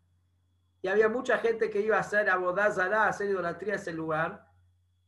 y 0.82 0.88
había 0.88 1.08
mucha 1.08 1.38
gente 1.38 1.70
que 1.70 1.80
iba 1.80 1.96
a 1.96 2.00
hacer 2.00 2.30
abodazara, 2.30 3.04
a 3.04 3.08
hacer 3.08 3.28
idolatría 3.28 3.74
a 3.74 3.76
ese 3.76 3.92
lugar. 3.92 4.46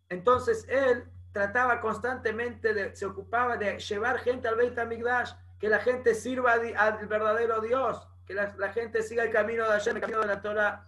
Entonces 0.08 0.66
él 0.68 1.10
trataba 1.32 1.80
constantemente, 1.80 2.74
de, 2.74 2.94
se 2.94 3.06
ocupaba 3.06 3.56
de 3.56 3.78
llevar 3.78 4.18
gente 4.18 4.48
al 4.48 4.56
Beit 4.56 4.78
HaMikdash, 4.78 5.32
que 5.58 5.68
la 5.68 5.78
gente 5.78 6.14
sirva 6.14 6.52
al 6.52 7.06
verdadero 7.06 7.60
Dios, 7.60 8.06
que 8.26 8.34
la, 8.34 8.72
gente 8.72 9.02
siga 9.02 9.24
el 9.24 9.30
camino 9.30 9.64
de 9.64 9.70
Hashem, 9.70 9.96
el 9.96 10.00
camino 10.02 10.20
de 10.20 10.26
la 10.26 10.42
Torah. 10.42 10.86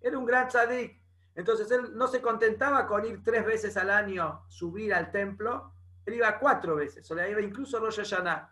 Era 0.00 0.18
un 0.18 0.26
gran 0.26 0.48
tzadik. 0.48 1.00
Entonces 1.34 1.70
él 1.70 1.96
no 1.96 2.08
se 2.08 2.20
contentaba 2.20 2.86
con 2.86 3.04
ir 3.04 3.22
tres 3.22 3.46
veces 3.46 3.76
al 3.76 3.90
año, 3.90 4.44
subir 4.48 4.92
al 4.92 5.12
templo, 5.12 5.72
él 6.04 6.14
iba 6.14 6.38
cuatro 6.38 6.74
veces, 6.74 7.08
o 7.10 7.14
le 7.14 7.30
iba 7.30 7.40
incluso 7.40 7.78
Rosh 7.78 7.98
Hashanah. 7.98 8.50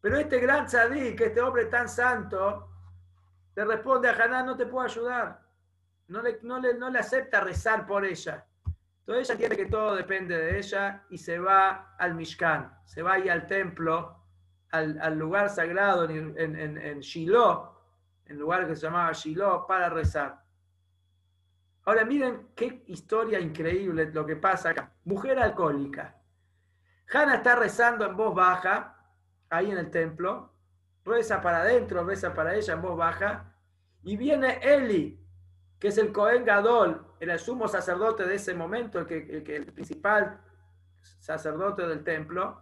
Pero 0.00 0.16
este 0.16 0.40
gran 0.40 0.66
tzadik, 0.66 1.20
este 1.20 1.40
hombre 1.40 1.66
tan 1.66 1.88
santo, 1.88 2.75
le 3.56 3.64
responde 3.64 4.08
a 4.08 4.12
Haná, 4.12 4.42
no 4.42 4.56
te 4.56 4.66
puedo 4.66 4.84
ayudar. 4.84 5.40
No 6.08 6.22
le, 6.22 6.38
no, 6.42 6.60
le, 6.60 6.74
no 6.74 6.90
le 6.90 6.98
acepta 6.98 7.40
rezar 7.40 7.86
por 7.86 8.04
ella. 8.04 8.46
Entonces 9.00 9.24
ella 9.24 9.32
entiende 9.32 9.56
que 9.56 9.70
todo 9.70 9.96
depende 9.96 10.36
de 10.36 10.58
ella 10.58 11.04
y 11.08 11.18
se 11.18 11.38
va 11.38 11.94
al 11.98 12.14
Mishkan, 12.14 12.78
se 12.84 13.02
va 13.02 13.14
ahí 13.14 13.28
al 13.28 13.46
templo, 13.46 14.24
al, 14.70 15.18
lugar 15.18 15.48
sagrado 15.48 16.04
en, 16.04 16.34
en, 16.36 16.76
en, 16.76 17.00
Shiloh, 17.00 17.72
en 18.26 18.38
lugar 18.38 18.66
que 18.66 18.76
se 18.76 18.82
llamaba 18.82 19.12
Shiloh, 19.12 19.66
para 19.66 19.88
rezar. 19.88 20.42
Ahora 21.84 22.04
miren 22.04 22.48
qué 22.54 22.84
historia 22.88 23.40
increíble 23.40 24.10
lo 24.12 24.26
que 24.26 24.36
pasa 24.36 24.70
acá. 24.70 24.92
Mujer 25.04 25.38
alcohólica. 25.38 26.16
Hannah 27.10 27.36
está 27.36 27.56
rezando 27.56 28.04
en 28.04 28.16
voz 28.16 28.34
baja, 28.34 28.96
ahí 29.48 29.70
en 29.70 29.78
el 29.78 29.90
templo, 29.90 30.55
reza 31.06 31.40
para 31.40 31.58
adentro, 31.58 32.04
reza 32.04 32.34
para 32.34 32.54
ella 32.54 32.74
en 32.74 32.82
voz 32.82 32.96
baja, 32.96 33.54
y 34.02 34.16
viene 34.16 34.58
Eli, 34.62 35.24
que 35.78 35.88
es 35.88 35.98
el 35.98 36.12
Cohen 36.12 36.44
Gadol, 36.44 37.06
el 37.20 37.38
sumo 37.38 37.68
sacerdote 37.68 38.24
de 38.24 38.34
ese 38.34 38.54
momento, 38.54 38.98
el, 38.98 39.06
que, 39.06 39.56
el, 39.56 39.72
principal 39.72 40.40
sacerdote 41.20 41.86
del 41.86 42.02
templo, 42.02 42.60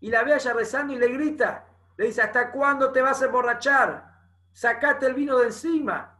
y 0.00 0.10
la 0.10 0.24
ve 0.24 0.32
allá 0.34 0.52
rezando 0.54 0.94
y 0.94 0.98
le 0.98 1.08
grita, 1.08 1.66
le 1.96 2.06
dice, 2.06 2.22
¿hasta 2.22 2.50
cuándo 2.50 2.90
te 2.90 3.02
vas 3.02 3.20
a 3.22 3.26
emborrachar? 3.26 4.12
Sacate 4.52 5.06
el 5.06 5.14
vino 5.14 5.38
de 5.38 5.46
encima. 5.46 6.16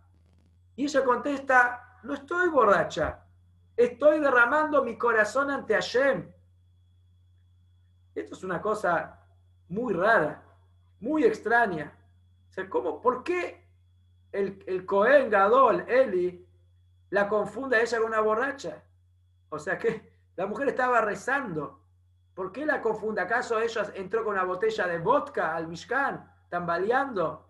Y 0.77 0.85
ella 0.85 1.05
contesta, 1.05 1.99
no 2.03 2.15
estoy 2.15 2.49
borracha, 2.49 3.25
estoy 3.77 4.21
derramando 4.21 4.83
mi 4.83 4.99
corazón 4.99 5.51
ante 5.51 5.75
Hashem. 5.75 6.31
Esto 8.15 8.35
es 8.35 8.43
una 8.43 8.61
cosa 8.61 9.25
muy 9.69 9.95
rara 9.95 10.48
muy 11.01 11.25
extraña. 11.25 11.93
O 12.57 12.69
¿cómo, 12.69 13.01
¿por 13.01 13.23
qué 13.23 13.65
el, 14.33 14.63
el 14.67 14.85
Cohen 14.85 15.31
Gadol, 15.31 15.85
Eli, 15.89 16.47
la 17.11 17.29
confunde 17.29 17.77
a 17.77 17.83
ella 17.83 17.99
con 17.99 18.09
una 18.09 18.21
borracha? 18.21 18.83
O 19.49 19.59
sea 19.59 19.79
que 19.79 20.13
la 20.37 20.47
mujer 20.47 20.69
estaba 20.69 21.01
rezando. 21.01 21.81
¿Por 22.35 22.53
qué 22.53 22.65
la 22.65 22.81
confunde? 22.81 23.21
¿Acaso 23.21 23.59
ella 23.59 23.91
entró 23.95 24.25
con 24.25 24.35
una 24.35 24.45
botella 24.45 24.87
de 24.87 24.99
vodka 24.99 25.55
al 25.55 25.67
Mishkan, 25.67 26.33
tambaleando? 26.49 27.49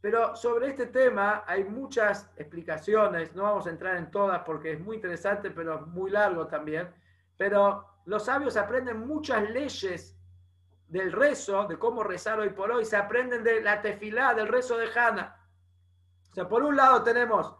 Pero 0.00 0.36
sobre 0.36 0.68
este 0.68 0.86
tema 0.86 1.44
hay 1.46 1.64
muchas 1.64 2.30
explicaciones, 2.36 3.34
no 3.34 3.42
vamos 3.42 3.66
a 3.66 3.70
entrar 3.70 3.96
en 3.96 4.10
todas 4.10 4.42
porque 4.44 4.72
es 4.72 4.80
muy 4.80 4.96
interesante, 4.96 5.50
pero 5.50 5.86
muy 5.86 6.10
largo 6.10 6.46
también. 6.46 6.88
Pero 7.36 7.84
los 8.04 8.24
sabios 8.24 8.56
aprenden 8.56 9.06
muchas 9.06 9.50
leyes 9.50 10.15
del 10.88 11.12
rezo, 11.12 11.66
de 11.66 11.78
cómo 11.78 12.02
rezar 12.02 12.38
hoy 12.38 12.50
por 12.50 12.70
hoy, 12.70 12.84
se 12.84 12.96
aprenden 12.96 13.42
de 13.42 13.60
la 13.60 13.82
tefilá, 13.82 14.34
del 14.34 14.48
rezo 14.48 14.76
de 14.76 14.88
Hannah. 14.94 15.36
O 16.30 16.34
sea, 16.34 16.48
por 16.48 16.62
un 16.62 16.76
lado 16.76 17.02
tenemos, 17.02 17.54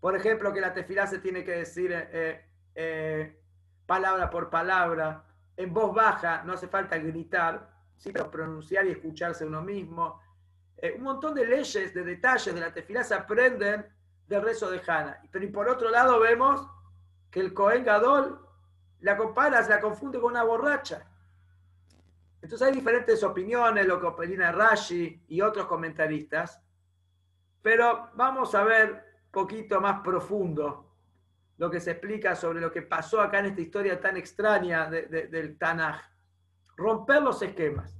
por 0.00 0.14
ejemplo, 0.14 0.52
que 0.52 0.60
la 0.60 0.74
tefilá 0.74 1.06
se 1.06 1.18
tiene 1.18 1.44
que 1.44 1.52
decir 1.52 1.92
eh, 1.92 2.44
eh, 2.74 3.40
palabra 3.86 4.28
por 4.28 4.50
palabra, 4.50 5.24
en 5.56 5.72
voz 5.72 5.94
baja, 5.94 6.42
no 6.44 6.52
hace 6.52 6.68
falta 6.68 6.98
gritar, 6.98 7.70
sino 7.96 8.30
pronunciar 8.30 8.86
y 8.86 8.90
escucharse 8.90 9.44
uno 9.44 9.62
mismo. 9.62 10.20
Eh, 10.76 10.94
un 10.96 11.02
montón 11.02 11.34
de 11.34 11.46
leyes, 11.46 11.92
de 11.92 12.04
detalles 12.04 12.54
de 12.54 12.60
la 12.60 12.72
tefilá 12.72 13.02
se 13.02 13.14
aprenden 13.14 13.86
del 14.26 14.42
rezo 14.42 14.70
de 14.70 14.80
Hannah. 14.86 15.20
Pero 15.32 15.44
y 15.44 15.48
por 15.48 15.68
otro 15.68 15.90
lado 15.90 16.20
vemos 16.20 16.68
que 17.30 17.40
el 17.40 17.52
Cohen 17.54 17.84
Gadol 17.84 18.46
la 19.00 19.16
compara, 19.16 19.60
la 19.68 19.80
confunde 19.80 20.20
con 20.20 20.32
una 20.32 20.44
borracha. 20.44 21.06
Entonces 22.40 22.68
hay 22.68 22.74
diferentes 22.74 23.22
opiniones, 23.22 23.86
lo 23.86 24.00
que 24.00 24.06
opina 24.06 24.52
Rashi 24.52 25.24
y 25.28 25.40
otros 25.40 25.66
comentaristas, 25.66 26.62
pero 27.62 28.10
vamos 28.14 28.54
a 28.54 28.62
ver 28.64 29.04
un 29.26 29.30
poquito 29.30 29.80
más 29.80 30.00
profundo 30.00 30.88
lo 31.58 31.68
que 31.68 31.80
se 31.80 31.90
explica 31.90 32.36
sobre 32.36 32.60
lo 32.60 32.70
que 32.70 32.82
pasó 32.82 33.20
acá 33.20 33.40
en 33.40 33.46
esta 33.46 33.60
historia 33.60 34.00
tan 34.00 34.16
extraña 34.16 34.88
del 34.88 35.58
Tanaj. 35.58 36.00
Romper 36.76 37.20
los 37.20 37.42
esquemas. 37.42 37.98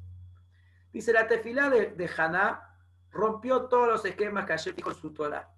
Dice, 0.92 1.12
la 1.12 1.26
tefilá 1.26 1.68
de, 1.68 2.10
Haná 2.16 2.76
rompió 3.10 3.66
todos 3.66 3.88
los 3.88 4.04
esquemas 4.04 4.46
que 4.46 4.52
ayer 4.52 4.74
dijo 4.76 4.94
su 4.94 5.12
Torah. 5.12 5.52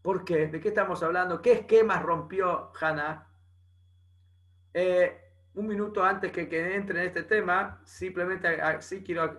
¿Por 0.00 0.24
qué? 0.24 0.46
¿De 0.46 0.60
qué 0.60 0.68
estamos 0.68 1.02
hablando? 1.02 1.42
¿Qué 1.42 1.52
esquemas 1.52 2.02
rompió 2.04 2.72
Haná? 2.80 3.28
Eh, 4.72 5.27
un 5.58 5.66
minuto 5.66 6.04
antes 6.04 6.30
que, 6.30 6.42
entre 6.76 7.00
en 7.00 7.06
este 7.08 7.24
tema, 7.24 7.80
simplemente 7.82 8.60
sí 8.80 9.02
quiero 9.02 9.38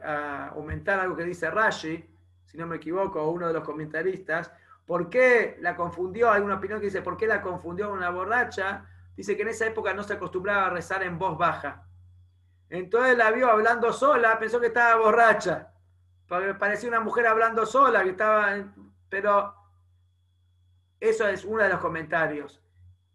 aumentar 0.54 1.00
algo 1.00 1.16
que 1.16 1.24
dice 1.24 1.50
Rashi, 1.50 2.06
si 2.46 2.58
no 2.58 2.68
me 2.68 2.76
equivoco, 2.76 3.30
uno 3.30 3.48
de 3.48 3.54
los 3.54 3.64
comentaristas. 3.64 4.52
¿Por 4.86 5.10
qué 5.10 5.58
la 5.62 5.78
confundió? 5.78 6.30
Hay 6.30 6.42
una 6.42 6.56
opinión 6.56 6.80
que 6.80 6.88
dice, 6.88 7.02
¿por 7.02 7.16
qué 7.16 7.26
la 7.26 7.42
confundió 7.42 7.90
con 7.90 8.00
una 8.00 8.10
borracha? 8.10 8.86
Dice 9.16 9.38
que 9.38 9.44
en 9.44 9.50
esa 9.50 9.68
época 9.68 9.94
no 9.94 10.04
se 10.04 10.14
acostumbraba 10.14 10.66
a 10.66 10.70
rezar 10.72 11.04
en 11.04 11.18
voz 11.18 11.38
baja. 11.38 11.86
Entonces 12.70 13.18
la 13.18 13.32
vio 13.32 13.50
hablando 13.50 13.94
sola, 13.94 14.38
pensó 14.40 14.60
que 14.60 14.68
estaba 14.68 15.02
borracha. 15.02 15.72
Parecía 16.28 16.90
una 16.90 17.00
mujer 17.00 17.28
hablando 17.28 17.66
sola, 17.66 18.04
que 18.04 18.10
estaba... 18.10 18.58
Pero 19.10 19.56
eso 21.00 21.28
es 21.28 21.46
uno 21.46 21.64
de 21.64 21.70
los 21.70 21.80
comentarios. 21.80 22.62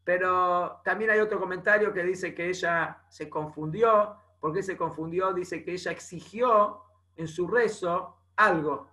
Pero 0.04 0.80
también 0.84 1.10
hay 1.10 1.20
otro 1.20 1.40
comentario 1.40 1.92
que 1.92 2.02
dice 2.02 2.34
que 2.34 2.48
ella 2.48 3.02
se 3.08 3.28
confundió. 3.28 4.16
¿Por 4.38 4.52
qué 4.52 4.62
se 4.62 4.76
confundió? 4.76 5.32
Dice 5.32 5.64
que 5.64 5.72
ella 5.72 5.90
exigió 5.90 6.82
en 7.16 7.26
su 7.26 7.48
rezo 7.48 8.16
algo. 8.36 8.90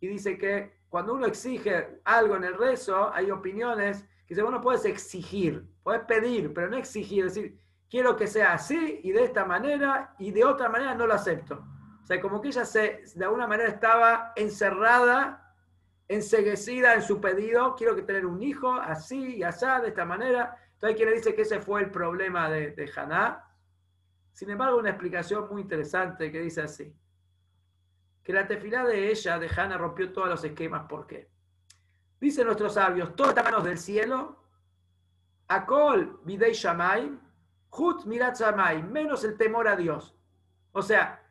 Y 0.00 0.08
dice 0.08 0.36
que 0.36 0.82
cuando 0.88 1.14
uno 1.14 1.26
exige 1.26 2.00
algo 2.04 2.36
en 2.36 2.44
el 2.44 2.54
rezo, 2.54 3.12
hay 3.14 3.30
opiniones 3.30 4.02
que 4.26 4.34
dicen, 4.34 4.44
bueno, 4.44 4.60
puedes 4.60 4.84
exigir, 4.84 5.66
puedes 5.82 6.02
pedir, 6.02 6.52
pero 6.52 6.68
no 6.68 6.76
exigir, 6.76 7.24
decir, 7.24 7.58
quiero 7.88 8.16
que 8.16 8.26
sea 8.26 8.54
así 8.54 9.00
y 9.02 9.12
de 9.12 9.24
esta 9.24 9.44
manera 9.44 10.14
y 10.18 10.32
de 10.32 10.44
otra 10.44 10.68
manera 10.68 10.94
no 10.94 11.06
lo 11.06 11.14
acepto. 11.14 11.64
O 12.02 12.06
sea, 12.06 12.20
como 12.20 12.40
que 12.40 12.48
ella 12.48 12.64
se, 12.64 13.04
de 13.14 13.24
alguna 13.24 13.46
manera 13.46 13.68
estaba 13.68 14.32
encerrada 14.34 15.41
enseguecida 16.08 16.94
en 16.94 17.02
su 17.02 17.20
pedido, 17.20 17.74
quiero 17.74 17.94
que 17.94 18.02
tener 18.02 18.26
un 18.26 18.42
hijo 18.42 18.72
así 18.72 19.36
y 19.36 19.42
así, 19.42 19.66
de 19.82 19.88
esta 19.88 20.04
manera. 20.04 20.56
Entonces 20.74 20.88
hay 20.88 20.94
quien 20.94 21.08
le 21.10 21.16
dice 21.16 21.34
que 21.34 21.42
ese 21.42 21.60
fue 21.60 21.82
el 21.82 21.90
problema 21.90 22.50
de, 22.50 22.72
de 22.72 22.90
Haná. 22.94 23.44
Sin 24.32 24.50
embargo, 24.50 24.78
una 24.78 24.90
explicación 24.90 25.48
muy 25.50 25.62
interesante 25.62 26.32
que 26.32 26.40
dice 26.40 26.62
así, 26.62 26.94
que 28.22 28.32
la 28.32 28.46
tefilá 28.46 28.84
de 28.84 29.10
ella, 29.10 29.38
de 29.38 29.48
Haná, 29.48 29.78
rompió 29.78 30.12
todos 30.12 30.28
los 30.28 30.44
esquemas. 30.44 30.86
¿Por 30.88 31.06
qué? 31.06 31.28
Dicen 32.20 32.46
nuestros 32.46 32.74
sabios, 32.74 33.16
todas 33.16 33.34
las 33.34 33.44
manos 33.44 33.64
del 33.64 33.78
cielo, 33.78 34.42
Akol 35.48 36.20
Bidei 36.24 36.52
Shamay, 36.52 37.18
Hut 37.70 38.04
Mirat 38.04 38.38
Shamay, 38.38 38.82
menos 38.82 39.24
el 39.24 39.36
temor 39.36 39.66
a 39.66 39.76
Dios. 39.76 40.14
O 40.72 40.82
sea, 40.82 41.22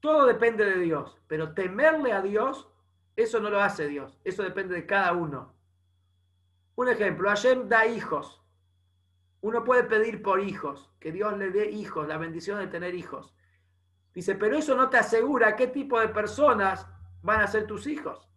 todo 0.00 0.26
depende 0.26 0.64
de 0.64 0.78
Dios, 0.78 1.16
pero 1.26 1.54
temerle 1.54 2.12
a 2.12 2.22
Dios 2.22 2.68
eso 3.16 3.40
no 3.40 3.50
lo 3.50 3.60
hace 3.60 3.88
Dios, 3.88 4.20
eso 4.24 4.42
depende 4.42 4.74
de 4.74 4.86
cada 4.86 5.12
uno. 5.12 5.54
Un 6.76 6.88
ejemplo, 6.88 7.30
Hashem 7.30 7.68
da 7.68 7.86
hijos. 7.86 8.42
Uno 9.40 9.64
puede 9.64 9.84
pedir 9.84 10.22
por 10.22 10.40
hijos, 10.40 10.92
que 11.00 11.12
Dios 11.12 11.36
le 11.38 11.50
dé 11.50 11.70
hijos, 11.70 12.06
la 12.06 12.18
bendición 12.18 12.58
de 12.58 12.66
tener 12.66 12.94
hijos. 12.94 13.34
Dice, 14.12 14.34
pero 14.34 14.56
eso 14.56 14.74
no 14.74 14.90
te 14.90 14.98
asegura 14.98 15.56
qué 15.56 15.68
tipo 15.68 15.98
de 16.00 16.08
personas 16.08 16.86
van 17.22 17.40
a 17.40 17.46
ser 17.46 17.66
tus 17.66 17.86
hijos. 17.86 18.28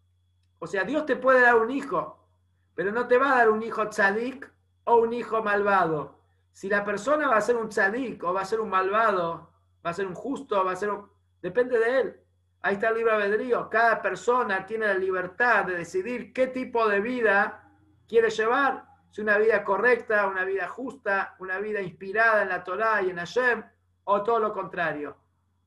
O 0.59 0.67
sea, 0.67 0.83
Dios 0.83 1.05
te 1.05 1.15
puede 1.15 1.41
dar 1.41 1.55
un 1.55 1.71
hijo, 1.71 2.27
pero 2.75 2.91
no 2.91 3.07
te 3.07 3.17
va 3.17 3.31
a 3.31 3.37
dar 3.37 3.49
un 3.49 3.63
hijo 3.63 3.87
tzadik 3.89 4.49
o 4.85 4.97
un 4.97 5.13
hijo 5.13 5.41
malvado. 5.43 6.19
Si 6.51 6.69
la 6.69 6.83
persona 6.83 7.27
va 7.27 7.37
a 7.37 7.41
ser 7.41 7.55
un 7.55 7.69
tzadik 7.69 8.23
o 8.23 8.33
va 8.33 8.41
a 8.41 8.45
ser 8.45 8.59
un 8.59 8.69
malvado, 8.69 9.51
va 9.85 9.89
a 9.89 9.93
ser 9.93 10.05
un 10.05 10.15
justo, 10.15 10.63
va 10.63 10.71
a 10.71 10.75
ser 10.75 10.91
un... 10.91 11.09
Depende 11.41 11.79
de 11.79 11.99
él. 11.99 12.21
Ahí 12.61 12.75
está 12.75 12.89
el 12.89 12.95
libre 12.95 13.13
albedrío. 13.13 13.69
Cada 13.69 14.01
persona 14.01 14.65
tiene 14.65 14.87
la 14.87 14.93
libertad 14.95 15.65
de 15.65 15.75
decidir 15.75 16.33
qué 16.33 16.47
tipo 16.47 16.87
de 16.87 16.99
vida 16.99 17.63
quiere 18.07 18.29
llevar. 18.29 18.85
Si 19.11 19.21
una 19.21 19.37
vida 19.37 19.63
correcta, 19.63 20.27
una 20.27 20.43
vida 20.43 20.67
justa, 20.67 21.35
una 21.39 21.59
vida 21.59 21.81
inspirada 21.81 22.43
en 22.43 22.49
la 22.49 22.63
Torá 22.63 23.01
y 23.01 23.09
en 23.09 23.17
Hashem, 23.17 23.63
o 24.03 24.23
todo 24.23 24.39
lo 24.39 24.53
contrario. 24.53 25.17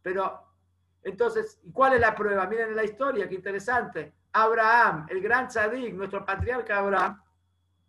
Pero 0.03 0.49
Entonces, 1.05 1.61
¿cuál 1.73 1.95
es 1.95 2.01
la 2.01 2.15
prueba? 2.15 2.47
Miren 2.47 2.77
la 2.77 2.85
historia, 2.85 3.29
qué 3.29 3.35
interesante. 3.35 4.15
Abraham, 4.33 5.07
el 5.09 5.21
gran 5.21 5.49
tzadik, 5.49 5.95
nuestro 5.95 6.25
patriarca 6.25 6.79
Abraham, 6.79 7.21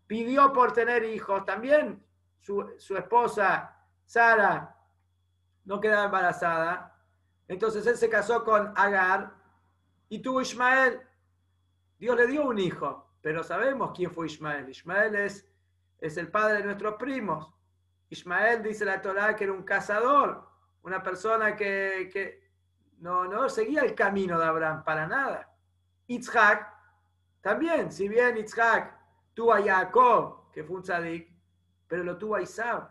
pidió 0.08 0.52
por 0.52 0.74
tener 0.74 1.04
hijos. 1.04 1.46
También 1.46 2.04
su, 2.40 2.74
su 2.78 2.98
esposa, 2.98 3.78
Sara, 4.06 4.76
no 5.66 5.80
quedaba 5.80 6.06
embarazada. 6.06 6.93
Entonces 7.54 7.86
él 7.86 7.98
se 7.98 8.10
casó 8.10 8.44
con 8.44 8.74
Agar 8.76 9.32
y 10.10 10.20
tuvo 10.20 10.42
Ismael. 10.42 11.00
Dios 12.00 12.18
le 12.18 12.26
dio 12.26 12.48
un 12.48 12.58
hijo, 12.58 13.16
pero 13.22 13.44
sabemos 13.44 13.92
quién 13.96 14.12
fue 14.12 14.26
Ismael. 14.26 14.70
Ismael 14.70 15.16
es, 15.16 15.48
es 16.00 16.18
el 16.18 16.30
padre 16.30 16.58
de 16.58 16.64
nuestros 16.66 16.96
primos. 16.96 17.54
Ismael 18.10 18.64
dice 18.64 18.86
la 18.86 19.02
Torah 19.02 19.36
que 19.36 19.44
era 19.44 19.54
un 19.54 19.62
cazador, 19.64 20.50
una 20.82 21.04
persona 21.04 21.56
que, 21.56 22.10
que 22.12 22.52
no, 22.98 23.26
no 23.26 23.48
seguía 23.50 23.82
el 23.82 23.94
camino 23.94 24.40
de 24.40 24.46
Abraham 24.46 24.84
para 24.84 25.08
nada. 25.08 25.56
Yitzhak 26.08 26.74
también, 27.42 27.92
si 27.92 28.08
bien 28.08 28.36
Yitzhak 28.36 28.98
tuvo 29.36 29.54
a 29.54 29.62
Jacob, 29.62 30.52
que 30.52 30.64
fue 30.64 30.78
un 30.78 30.82
tzadik, 30.82 31.32
pero 31.88 32.04
lo 32.04 32.18
tuvo 32.18 32.36
a 32.36 32.42
Isab. 32.42 32.90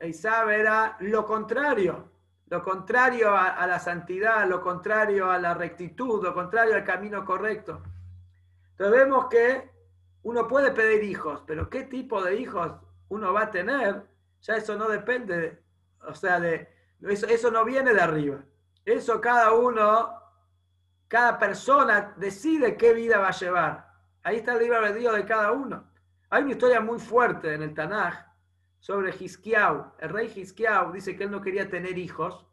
Isab 0.00 0.50
era 0.50 0.96
lo 1.00 1.24
contrario, 1.24 2.10
lo 2.46 2.62
contrario 2.62 3.36
a, 3.36 3.66
la 3.66 3.78
santidad, 3.78 4.46
lo 4.46 4.60
contrario 4.60 5.30
a 5.30 5.38
la 5.38 5.54
rectitud, 5.54 6.22
lo 6.22 6.34
contrario 6.34 6.74
al 6.74 6.84
camino 6.84 7.24
correcto. 7.24 7.82
Entonces 8.72 8.98
vemos 8.98 9.26
que 9.26 9.70
uno 10.22 10.46
puede 10.46 10.72
pedir 10.72 11.04
hijos, 11.04 11.42
pero 11.46 11.70
qué 11.70 11.84
tipo 11.84 12.22
de 12.22 12.36
hijos 12.36 12.72
uno 13.08 13.32
va 13.32 13.42
a 13.42 13.50
tener, 13.50 14.06
ya 14.40 14.56
eso 14.56 14.76
no 14.76 14.88
depende, 14.88 15.62
o 16.06 16.14
sea, 16.14 16.38
de, 16.38 16.68
eso, 17.00 17.26
eso 17.26 17.50
no 17.50 17.64
viene 17.64 17.94
de 17.94 18.00
arriba. 18.00 18.44
Eso 18.84 19.20
cada 19.20 19.52
uno, 19.52 20.12
cada 21.08 21.38
persona 21.38 22.14
decide 22.16 22.76
qué 22.76 22.92
vida 22.92 23.18
va 23.18 23.28
a 23.28 23.38
llevar. 23.38 23.88
Ahí 24.22 24.36
está 24.36 24.52
el 24.54 24.60
libre 24.60 24.76
albedrío 24.76 25.12
de 25.12 25.24
cada 25.24 25.52
uno. 25.52 25.90
Hay 26.28 26.42
una 26.42 26.52
historia 26.52 26.80
muy 26.80 26.98
fuerte 26.98 27.54
en 27.54 27.62
el 27.62 27.74
Tanaj 27.74 28.33
sobre 28.84 29.14
Hiskiau. 29.18 29.92
El 29.98 30.10
rey 30.10 30.30
Hiskiau 30.36 30.92
dice 30.92 31.16
que 31.16 31.24
él 31.24 31.30
no 31.30 31.40
quería 31.40 31.70
tener 31.70 31.96
hijos. 31.96 32.46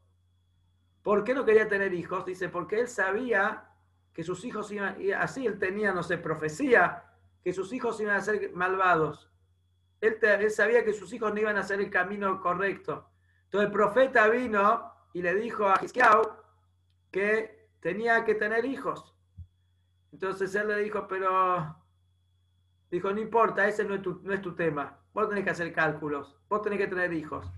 ¿Por 1.03 1.25
qué 1.25 1.33
no 1.33 1.43
quería 1.43 1.67
tener 1.67 1.93
hijos? 1.93 2.25
Dice, 2.25 2.47
porque 2.47 2.79
él 2.79 2.87
sabía 2.87 3.69
que 4.13 4.23
sus 4.23 4.45
hijos 4.45 4.71
iban, 4.71 4.95
así 5.17 5.45
él 5.45 5.59
tenía, 5.59 5.91
no 5.91 6.03
sé, 6.03 6.17
profecía, 6.17 7.03
que 7.43 7.51
sus 7.51 7.73
hijos 7.73 7.99
iban 7.99 8.15
a 8.15 8.21
ser 8.21 8.53
malvados. 8.53 9.29
Él, 9.99 10.19
él 10.21 10.49
sabía 10.51 10.85
que 10.85 10.93
sus 10.93 11.11
hijos 11.11 11.33
no 11.33 11.41
iban 11.41 11.57
a 11.57 11.61
hacer 11.61 11.81
el 11.81 11.89
camino 11.89 12.39
correcto. 12.39 13.09
Entonces 13.43 13.67
el 13.67 13.73
profeta 13.73 14.29
vino 14.29 14.89
y 15.11 15.21
le 15.21 15.35
dijo 15.35 15.67
a 15.67 15.81
Hiskiau 15.83 16.21
que 17.11 17.67
tenía 17.81 18.23
que 18.23 18.35
tener 18.35 18.63
hijos. 18.63 19.17
Entonces 20.13 20.55
él 20.55 20.69
le 20.69 20.77
dijo, 20.77 21.09
pero, 21.09 21.75
dijo, 22.89 23.11
no 23.11 23.19
importa, 23.19 23.67
ese 23.67 23.83
no 23.83 23.95
es 23.95 24.01
tu, 24.01 24.21
no 24.23 24.31
es 24.31 24.41
tu 24.41 24.55
tema. 24.55 25.00
Vos 25.13 25.27
tenés 25.27 25.43
que 25.43 25.49
hacer 25.49 25.73
cálculos, 25.73 26.37
vos 26.49 26.61
tenés 26.61 26.79
que 26.79 26.87
tener 26.87 27.11
hijos. 27.13 27.51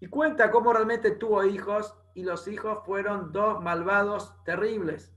Y 0.00 0.06
cuenta 0.06 0.50
cómo 0.50 0.72
realmente 0.72 1.10
tuvo 1.10 1.44
hijos 1.44 1.94
y 2.14 2.22
los 2.22 2.48
hijos 2.48 2.78
fueron 2.84 3.32
dos 3.32 3.62
malvados 3.62 4.34
terribles, 4.44 5.14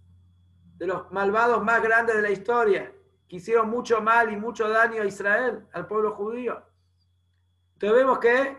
de 0.77 0.87
los 0.87 1.09
malvados 1.11 1.63
más 1.63 1.81
grandes 1.81 2.15
de 2.17 2.21
la 2.21 2.31
historia, 2.31 2.91
que 3.29 3.37
hicieron 3.37 3.69
mucho 3.69 4.01
mal 4.01 4.31
y 4.31 4.35
mucho 4.35 4.67
daño 4.67 5.01
a 5.01 5.05
Israel, 5.05 5.65
al 5.71 5.87
pueblo 5.87 6.11
judío. 6.11 6.61
Entonces 7.73 7.97
vemos 7.97 8.19
que 8.19 8.57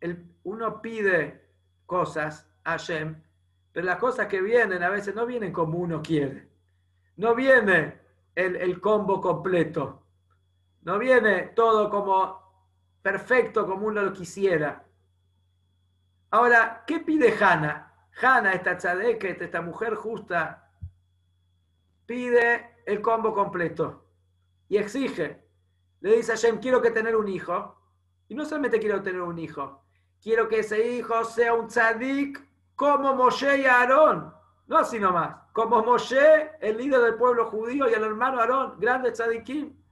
el, 0.00 0.30
uno 0.44 0.82
pide 0.82 1.48
cosas 1.86 2.46
a 2.64 2.72
Hashem, 2.72 3.22
pero 3.72 3.86
las 3.86 3.98
cosas 3.98 4.26
que 4.26 4.42
vienen 4.42 4.82
a 4.82 4.90
veces 4.90 5.14
no 5.14 5.24
vienen 5.24 5.52
como 5.52 5.78
uno 5.78 6.02
quiere. 6.02 6.48
No 7.16 7.34
viene 7.34 8.00
el 8.34 8.80
combo 8.82 9.20
completo. 9.20 10.05
No 10.86 11.00
viene 11.00 11.48
todo 11.48 11.90
como 11.90 12.40
perfecto 13.02 13.66
como 13.66 13.88
uno 13.88 14.02
lo 14.02 14.12
quisiera. 14.12 14.84
Ahora, 16.30 16.84
¿qué 16.86 17.00
pide 17.00 17.36
Hannah? 17.36 17.92
Hannah, 18.22 18.52
esta 18.52 18.76
tzadeket, 18.76 19.42
esta 19.42 19.60
mujer 19.62 19.96
justa, 19.96 20.70
pide 22.06 22.76
el 22.86 23.02
combo 23.02 23.34
completo 23.34 24.06
y 24.68 24.76
exige. 24.76 25.44
Le 26.02 26.18
dice 26.18 26.34
a 26.34 26.36
Shem, 26.36 26.60
quiero 26.60 26.80
que 26.80 26.92
tener 26.92 27.16
un 27.16 27.26
hijo. 27.26 27.82
Y 28.28 28.36
no 28.36 28.44
solamente 28.44 28.78
quiero 28.78 29.02
tener 29.02 29.22
un 29.22 29.40
hijo, 29.40 29.82
quiero 30.22 30.48
que 30.48 30.60
ese 30.60 30.86
hijo 30.86 31.24
sea 31.24 31.54
un 31.54 31.66
tzadik 31.66 32.40
como 32.76 33.12
Moshe 33.12 33.58
y 33.58 33.66
Aarón. 33.66 34.32
No 34.68 34.78
así 34.78 35.00
nomás. 35.00 35.36
Como 35.52 35.82
Moshe, 35.82 36.52
el 36.60 36.76
líder 36.76 37.00
del 37.00 37.14
pueblo 37.16 37.46
judío, 37.46 37.90
y 37.90 37.92
el 37.92 38.04
hermano 38.04 38.38
Aarón, 38.38 38.78
grande 38.78 39.10
tzadikim. 39.10 39.85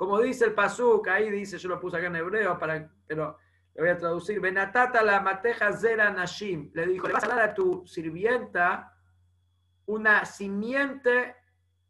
Como 0.00 0.18
dice 0.18 0.46
el 0.46 0.54
Pasuk, 0.54 1.08
ahí 1.08 1.28
dice, 1.30 1.58
yo 1.58 1.68
lo 1.68 1.78
puse 1.78 1.98
acá 1.98 2.06
en 2.06 2.16
hebreo, 2.16 2.58
para, 2.58 2.90
pero 3.06 3.36
lo 3.74 3.82
voy 3.82 3.90
a 3.90 3.98
traducir. 3.98 4.40
Benatata 4.40 5.02
la 5.02 5.20
mateja 5.20 5.70
zera 5.74 6.10
nashim. 6.10 6.70
Le 6.72 6.86
dijo, 6.86 7.06
le 7.06 7.12
vas 7.12 7.24
a 7.24 7.28
dar 7.28 7.40
a 7.40 7.52
tu 7.52 7.86
sirvienta 7.86 8.94
una 9.84 10.24
simiente 10.24 11.36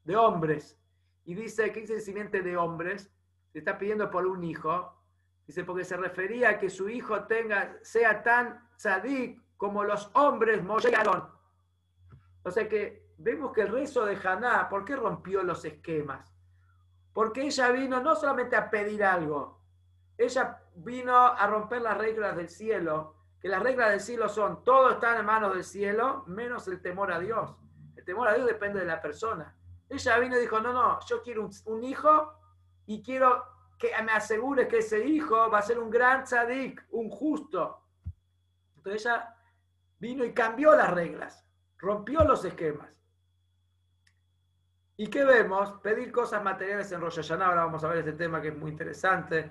de 0.03 0.17
hombres. 0.17 0.77
Y 1.25 1.35
dice, 1.35 1.71
¿qué 1.71 1.83
dice 1.83 2.01
simiente 2.01 2.43
de 2.43 2.57
hombres? 2.57 3.15
Se 3.53 3.61
está 3.61 3.79
pidiendo 3.79 4.11
por 4.11 4.27
un 4.27 4.43
hijo. 4.43 4.93
Dice, 5.47 5.63
porque 5.63 5.85
se 5.85 5.97
refería 5.97 6.49
a 6.49 6.59
que 6.59 6.69
su 6.69 6.89
hijo 6.89 7.29
tenga, 7.29 7.79
sea 7.83 8.25
tan 8.25 8.69
tzadik 8.77 9.41
como 9.57 9.85
los 9.85 10.11
hombres 10.15 10.65
Moshe 10.65 10.93
O 12.43 12.51
sea 12.51 12.69
que 12.69 13.07
vemos 13.19 13.53
que 13.53 13.61
el 13.61 13.69
rezo 13.69 14.05
de 14.05 14.19
Haná, 14.21 14.69
¿por 14.69 14.85
qué 14.85 14.97
rompió 14.97 15.45
los 15.45 15.65
esquemas? 15.65 16.40
Porque 17.13 17.43
ella 17.43 17.71
vino 17.71 18.01
no 18.01 18.15
solamente 18.15 18.57
a 18.57 18.71
pedir 18.71 19.05
algo, 19.05 19.61
ella 20.17 20.63
vino 20.75 21.17
a 21.17 21.47
romper 21.47 21.83
las 21.83 21.97
reglas 21.97 22.37
del 22.37 22.49
cielo, 22.49 23.17
que 23.41 23.49
las 23.49 23.63
reglas 23.63 23.91
del 23.91 24.01
cielo 24.01 24.29
son, 24.29 24.63
todo 24.65 24.91
está 24.91 25.19
en 25.19 25.25
manos 25.25 25.55
del 25.55 25.65
cielo, 25.65 26.25
menos 26.27 26.69
el 26.69 26.83
temor 26.83 27.11
a 27.11 27.19
Dios. 27.19 27.57
El 27.97 28.05
temor 28.05 28.29
a 28.29 28.35
Dios 28.35 28.47
depende 28.47 28.81
de 28.81 28.87
la 28.87 29.01
persona. 29.01 29.57
Ella 29.89 30.19
vino 30.19 30.37
y 30.37 30.41
dijo, 30.41 30.61
no, 30.61 30.73
no, 30.73 30.99
yo 31.07 31.23
quiero 31.23 31.49
un, 31.65 31.85
hijo 31.85 32.35
y 32.87 33.03
quiero 33.03 33.45
que 33.79 33.91
me 34.05 34.13
asegure 34.13 34.69
que 34.69 34.79
ese 34.79 35.07
hijo 35.07 35.51
va 35.51 35.59
a 35.59 35.63
ser 35.63 35.79
un 35.79 35.91
gran 35.91 36.25
tzadik, 36.25 36.87
un 36.91 37.09
justo. 37.09 37.83
Entonces 38.77 39.07
ella 39.07 39.35
vino 39.99 40.25
y 40.25 40.35
cambió 40.35 40.75
las 40.77 40.91
reglas, 40.91 41.45
rompió 41.79 42.25
los 42.25 42.45
esquemas. 42.45 42.91
¿Y 45.01 45.07
qué 45.07 45.25
vemos? 45.25 45.81
Pedir 45.81 46.13
cosas 46.13 46.43
materiales 46.43 46.93
en 46.93 47.01
Rosh 47.01 47.17
Hashanah. 47.17 47.47
Ahora 47.47 47.65
vamos 47.65 47.83
a 47.83 47.89
ver 47.89 48.01
este 48.01 48.13
tema 48.13 48.39
que 48.43 48.49
es 48.49 48.55
muy 48.55 48.71
interesante. 48.71 49.51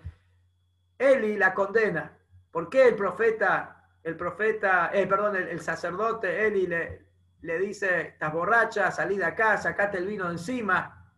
Eli 0.95 1.37
la 1.37 1.55
condena. 1.55 2.15
¿Por 2.51 2.69
qué 2.69 2.89
el 2.89 2.95
profeta, 2.95 3.89
el 4.03 4.15
profeta, 4.15 4.91
eh, 4.93 5.07
perdón, 5.07 5.37
el, 5.37 5.59
sacerdote 5.59 6.45
Eli 6.45 6.67
le, 6.67 7.07
le 7.41 7.57
dice, 7.57 8.09
estás 8.09 8.31
borracha, 8.31 8.91
salí 8.91 9.17
de 9.17 9.25
acá, 9.25 9.57
sacate 9.57 9.97
el 9.97 10.05
vino 10.05 10.25
de 10.25 10.33
encima? 10.33 11.11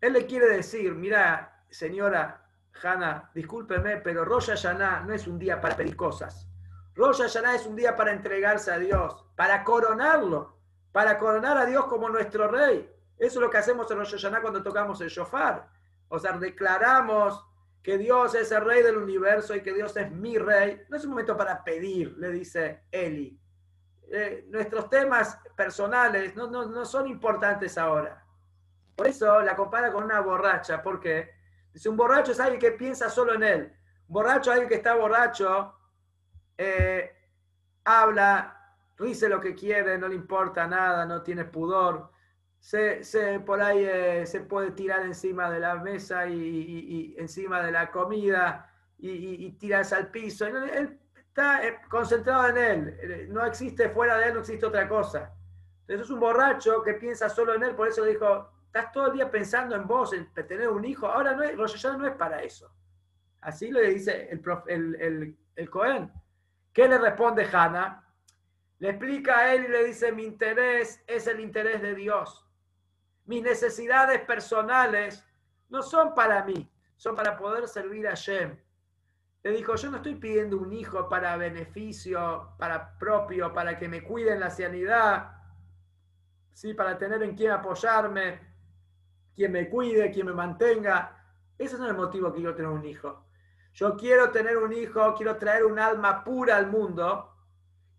Él 0.00 0.12
le 0.12 0.26
quiere 0.26 0.46
decir, 0.46 0.94
mira, 0.94 1.64
señora 1.70 2.46
Hanna, 2.80 3.32
discúlpeme, 3.34 3.96
pero 3.96 4.24
Rosh 4.24 4.50
Hashanah 4.50 5.00
no 5.00 5.12
es 5.12 5.26
un 5.26 5.40
día 5.40 5.60
para 5.60 5.76
pedir 5.76 5.96
cosas. 5.96 6.48
Rosh 6.94 7.20
Hashanah 7.20 7.56
es 7.56 7.66
un 7.66 7.74
día 7.74 7.96
para 7.96 8.12
entregarse 8.12 8.70
a 8.70 8.78
Dios, 8.78 9.26
para 9.34 9.64
coronarlo 9.64 10.59
para 10.92 11.18
coronar 11.18 11.56
a 11.58 11.66
Dios 11.66 11.86
como 11.86 12.08
nuestro 12.08 12.48
rey. 12.48 12.90
Eso 13.18 13.38
es 13.38 13.42
lo 13.42 13.50
que 13.50 13.58
hacemos 13.58 13.90
en 13.90 13.98
Rosh 13.98 14.12
Hashanah 14.12 14.40
cuando 14.40 14.62
tocamos 14.62 15.00
el 15.00 15.08
shofar. 15.08 15.68
O 16.08 16.18
sea, 16.18 16.32
declaramos 16.32 17.44
que 17.82 17.98
Dios 17.98 18.34
es 18.34 18.50
el 18.52 18.64
rey 18.64 18.82
del 18.82 18.96
universo 18.96 19.54
y 19.54 19.62
que 19.62 19.72
Dios 19.72 19.96
es 19.96 20.10
mi 20.10 20.38
rey. 20.38 20.82
No 20.88 20.96
es 20.96 21.04
un 21.04 21.10
momento 21.10 21.36
para 21.36 21.62
pedir, 21.62 22.16
le 22.18 22.30
dice 22.30 22.84
Eli. 22.90 23.38
Eh, 24.12 24.46
nuestros 24.48 24.90
temas 24.90 25.38
personales 25.56 26.34
no, 26.34 26.48
no, 26.48 26.84
son 26.84 27.06
importantes 27.06 27.78
ahora. 27.78 28.24
Por 28.96 29.06
eso 29.06 29.40
la 29.40 29.54
compara 29.54 29.92
con 29.92 30.04
una 30.04 30.20
borracha, 30.20 30.82
porque 30.82 31.30
dice 31.72 31.88
un 31.88 31.96
borracho 31.96 32.32
es 32.32 32.40
alguien 32.40 32.60
que 32.60 32.72
piensa 32.72 33.08
solo 33.08 33.34
en 33.34 33.42
él. 33.44 33.72
Un 34.08 34.14
borracho 34.14 34.50
alguien 34.50 34.68
que 34.68 34.74
está 34.74 34.94
borracho, 34.94 35.74
eh, 36.58 37.14
habla, 37.84 38.59
dice 39.04 39.28
lo 39.28 39.40
que 39.40 39.54
quiere, 39.54 39.98
no 39.98 40.08
le 40.08 40.14
importa 40.14 40.66
nada, 40.66 41.04
no 41.06 41.22
tiene 41.22 41.44
pudor. 41.44 42.10
Se, 42.58 43.02
por 43.46 43.62
ahí 43.62 43.84
eh, 43.84 44.26
se 44.26 44.40
puede 44.40 44.72
tirar 44.72 45.06
encima 45.06 45.50
de 45.50 45.60
la 45.60 45.76
mesa 45.76 46.26
y, 46.26 47.14
encima 47.16 47.62
de 47.62 47.72
la 47.72 47.90
comida 47.90 48.70
y, 48.98 49.52
tirarse 49.52 49.94
al 49.94 50.10
piso. 50.10 50.46
Él, 50.46 50.98
está 51.14 51.66
eh, 51.66 51.78
concentrado 51.88 52.48
en 52.48 52.56
él, 52.58 52.98
eh, 53.00 53.26
no 53.30 53.44
existe 53.46 53.88
fuera 53.88 54.18
de 54.18 54.26
él, 54.26 54.34
no 54.34 54.40
existe 54.40 54.66
otra 54.66 54.88
cosa. 54.88 55.32
Entonces 55.82 56.06
es 56.06 56.10
un 56.10 56.20
borracho 56.20 56.82
que 56.82 56.94
piensa 56.94 57.28
solo 57.28 57.54
en 57.54 57.62
él, 57.62 57.74
por 57.74 57.88
eso 57.88 58.04
dijo, 58.04 58.50
estás 58.66 58.92
todo 58.92 59.06
el 59.06 59.14
día 59.14 59.30
pensando 59.30 59.74
en 59.74 59.86
vos, 59.86 60.12
en 60.12 60.30
tener 60.34 60.68
un 60.68 60.84
hijo, 60.84 61.06
ahora 61.06 61.34
no 61.34 61.42
es, 61.42 61.56
no 61.56 62.06
es 62.06 62.14
para 62.16 62.42
eso. 62.42 62.70
Así 63.40 63.70
le 63.70 63.90
dice 63.90 64.28
el, 64.30 64.42
el, 64.66 64.94
el, 65.00 65.38
el 65.56 65.70
Cohen. 65.70 66.12
¿Qué 66.72 66.86
le 66.86 66.98
responde 66.98 67.48
Hannah? 67.50 68.09
Le 68.80 68.88
explica 68.88 69.38
a 69.38 69.54
él 69.54 69.66
y 69.66 69.68
le 69.68 69.84
dice, 69.84 70.10
mi 70.10 70.24
interés 70.24 71.04
es 71.06 71.26
el 71.26 71.40
interés 71.40 71.82
de 71.82 71.94
Dios. 71.94 72.46
Mis 73.26 73.42
necesidades 73.42 74.22
personales 74.22 75.24
no 75.68 75.82
son 75.82 76.14
para 76.14 76.42
mí, 76.44 76.68
son 76.96 77.14
para 77.14 77.36
poder 77.36 77.68
servir 77.68 78.08
a 78.08 78.14
Shem. 78.14 78.58
Le 79.42 79.50
dijo, 79.50 79.74
yo 79.76 79.90
no 79.90 79.98
estoy 79.98 80.14
pidiendo 80.14 80.56
un 80.56 80.72
hijo 80.72 81.10
para 81.10 81.36
beneficio, 81.36 82.54
para 82.58 82.98
propio, 82.98 83.52
para 83.52 83.78
que 83.78 83.86
me 83.86 84.02
cuide 84.02 84.32
en 84.32 84.40
la 84.40 84.50
sanidad, 84.50 85.30
¿sí? 86.54 86.72
para 86.72 86.96
tener 86.96 87.22
en 87.22 87.36
quien 87.36 87.50
apoyarme, 87.50 88.40
quien 89.34 89.52
me 89.52 89.68
cuide, 89.68 90.10
quien 90.10 90.26
me 90.26 90.32
mantenga. 90.32 91.22
Ese 91.58 91.76
no 91.76 91.84
es 91.84 91.90
el 91.90 91.96
motivo 91.98 92.32
que 92.32 92.40
yo 92.40 92.54
tener 92.54 92.70
un 92.70 92.84
hijo. 92.86 93.26
Yo 93.74 93.94
quiero 93.94 94.30
tener 94.30 94.56
un 94.56 94.72
hijo, 94.72 95.14
quiero 95.14 95.36
traer 95.36 95.66
un 95.66 95.78
alma 95.78 96.24
pura 96.24 96.56
al 96.56 96.66
mundo, 96.66 97.29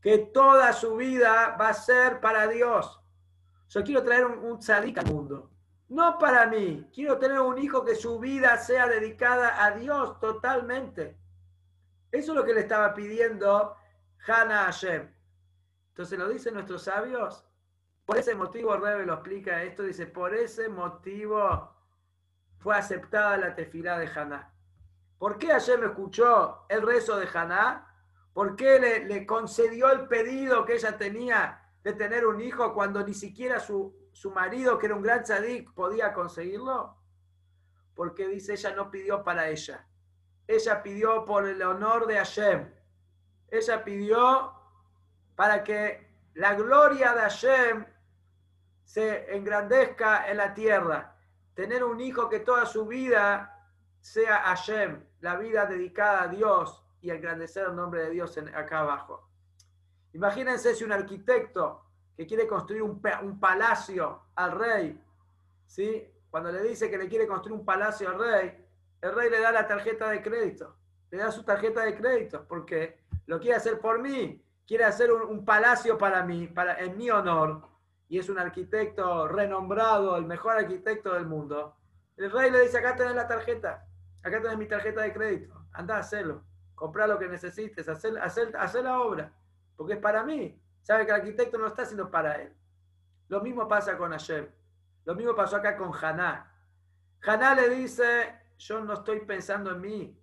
que 0.01 0.17
toda 0.17 0.73
su 0.73 0.95
vida 0.95 1.55
va 1.59 1.69
a 1.69 1.73
ser 1.73 2.19
para 2.19 2.47
Dios. 2.47 2.99
Yo 3.69 3.83
quiero 3.83 4.03
traer 4.03 4.25
un, 4.25 4.39
un 4.39 4.59
al 4.69 5.05
mundo. 5.05 5.51
No 5.89 6.17
para 6.17 6.47
mí. 6.47 6.89
Quiero 6.93 7.17
tener 7.17 7.39
un 7.39 7.57
hijo 7.57 7.85
que 7.85 7.95
su 7.95 8.19
vida 8.19 8.57
sea 8.57 8.87
dedicada 8.87 9.63
a 9.63 9.71
Dios 9.71 10.19
totalmente. 10.19 11.17
Eso 12.11 12.31
es 12.31 12.37
lo 12.37 12.43
que 12.43 12.53
le 12.53 12.61
estaba 12.61 12.93
pidiendo 12.93 13.75
Hannah 14.27 14.65
Hashem. 14.65 15.09
Entonces 15.89 16.17
lo 16.17 16.29
dicen 16.29 16.53
nuestros 16.53 16.83
sabios. 16.83 17.45
Por 18.05 18.17
ese 18.17 18.35
motivo, 18.35 18.75
Rebe 18.75 19.05
lo 19.05 19.13
explica 19.13 19.63
esto, 19.63 19.83
dice, 19.83 20.07
por 20.07 20.33
ese 20.33 20.67
motivo 20.67 21.75
fue 22.57 22.75
aceptada 22.75 23.37
la 23.37 23.55
tefilá 23.55 23.97
de 23.99 24.07
Haná. 24.07 24.53
¿Por 25.17 25.37
qué 25.37 25.47
Hashem 25.47 25.83
escuchó 25.83 26.65
el 26.67 26.81
rezo 26.81 27.17
de 27.17 27.27
Haná? 27.33 27.90
¿Por 28.33 28.55
qué 28.55 28.79
le, 29.07 29.25
concedió 29.25 29.91
el 29.91 30.07
pedido 30.07 30.65
que 30.65 30.75
ella 30.75 30.97
tenía 30.97 31.61
de 31.83 31.93
tener 31.93 32.25
un 32.25 32.41
hijo 32.41 32.73
cuando 32.73 33.05
ni 33.05 33.13
siquiera 33.13 33.59
su, 33.59 33.95
su 34.13 34.31
marido, 34.31 34.77
que 34.77 34.85
era 34.85 34.95
un 34.95 35.01
gran 35.01 35.23
tzadik, 35.23 35.73
podía 35.73 36.13
conseguirlo? 36.13 36.97
Porque 37.95 38.27
dice, 38.27 38.53
ella 38.53 38.73
no 38.75 38.89
pidió 38.89 39.23
para 39.23 39.49
ella 39.49 39.85
ella 40.51 40.83
pidió 40.83 41.25
por 41.25 41.47
el 41.47 41.61
honor 41.61 42.07
de 42.07 42.17
Hashem. 42.17 42.69
Ella 43.49 43.83
pidió 43.83 44.53
para 45.35 45.63
que 45.63 46.07
la 46.33 46.53
gloria 46.55 47.13
de 47.13 47.21
Hashem 47.21 47.85
se 48.83 49.35
engrandezca 49.35 50.29
en 50.29 50.37
la 50.37 50.53
tierra. 50.53 51.15
Tener 51.53 51.83
un 51.83 51.99
hijo 52.01 52.29
que 52.29 52.39
toda 52.39 52.65
su 52.65 52.85
vida 52.85 53.69
sea 53.99 54.37
Hashem, 54.39 55.03
la 55.19 55.35
vida 55.37 55.65
dedicada 55.65 56.23
a 56.23 56.27
Dios 56.27 56.83
y 57.01 57.09
engrandecer 57.09 57.67
el 57.67 57.75
nombre 57.75 58.03
de 58.03 58.11
Dios 58.11 58.37
acá 58.53 58.79
abajo. 58.79 59.27
Imagínense 60.13 60.75
si 60.75 60.83
un 60.83 60.91
arquitecto 60.91 61.85
que 62.15 62.27
quiere 62.27 62.47
construir 62.47 62.83
un, 62.83 63.01
palacio 63.39 64.23
al 64.35 64.51
rey, 64.51 65.03
¿sí? 65.65 66.07
cuando 66.29 66.51
le 66.51 66.61
dice 66.63 66.89
que 66.89 66.97
le 66.97 67.07
quiere 67.07 67.27
construir 67.27 67.57
un 67.57 67.65
palacio 67.65 68.09
al 68.09 68.19
rey, 68.19 68.65
el 69.01 69.15
rey 69.15 69.29
le 69.29 69.39
da 69.39 69.51
la 69.51 69.67
tarjeta 69.67 70.09
de 70.09 70.21
crédito, 70.21 70.75
le 71.09 71.17
da 71.17 71.31
su 71.31 71.43
tarjeta 71.43 71.83
de 71.83 71.95
crédito, 71.95 72.45
porque 72.47 72.99
lo 73.25 73.39
quiere 73.39 73.55
hacer 73.55 73.79
por 73.79 73.99
mí, 73.99 74.43
quiere 74.67 74.83
hacer 74.83 75.11
un, 75.11 75.43
palacio 75.43 75.97
para 75.97 76.23
mí, 76.23 76.47
para, 76.47 76.79
en 76.79 76.97
mi 76.97 77.09
honor, 77.09 77.67
y 78.07 78.19
es 78.19 78.29
un 78.29 78.37
arquitecto 78.37 79.27
renombrado, 79.27 80.17
el 80.17 80.25
mejor 80.25 80.57
arquitecto 80.57 81.13
del 81.13 81.25
mundo. 81.25 81.75
El 82.17 82.29
rey 82.29 82.51
le 82.51 82.61
dice, 82.61 82.77
acá 82.77 82.95
tenés 82.95 83.15
la 83.15 83.27
tarjeta, 83.27 83.87
acá 84.21 84.41
tenés 84.41 84.57
mi 84.57 84.67
tarjeta 84.67 85.01
de 85.01 85.13
crédito, 85.13 85.65
anda 85.71 85.95
a 85.95 85.99
hacerlo, 85.99 86.43
compra 86.75 87.07
lo 87.07 87.19
que 87.19 87.27
necesites, 87.27 87.87
hacer, 87.87 88.17
hacer, 88.19 88.55
hacer 88.57 88.83
la 88.83 88.99
obra, 88.99 89.31
porque 89.75 89.93
es 89.93 89.99
para 89.99 90.23
mí. 90.23 90.59
Sabe 90.81 91.05
que 91.05 91.11
el 91.11 91.17
arquitecto 91.17 91.57
no 91.57 91.67
está 91.67 91.83
haciendo 91.83 92.09
para 92.09 92.41
él. 92.41 92.53
Lo 93.27 93.41
mismo 93.41 93.67
pasa 93.67 93.97
con 93.97 94.11
Hashem. 94.11 94.47
Lo 95.05 95.15
mismo 95.15 95.35
pasó 95.35 95.57
acá 95.57 95.77
con 95.77 95.91
Haná. 95.93 96.51
Haná 97.23 97.55
le 97.55 97.69
dice, 97.69 98.35
yo 98.57 98.83
no 98.83 98.93
estoy 98.93 99.21
pensando 99.21 99.71
en 99.71 99.81
mí. 99.81 100.19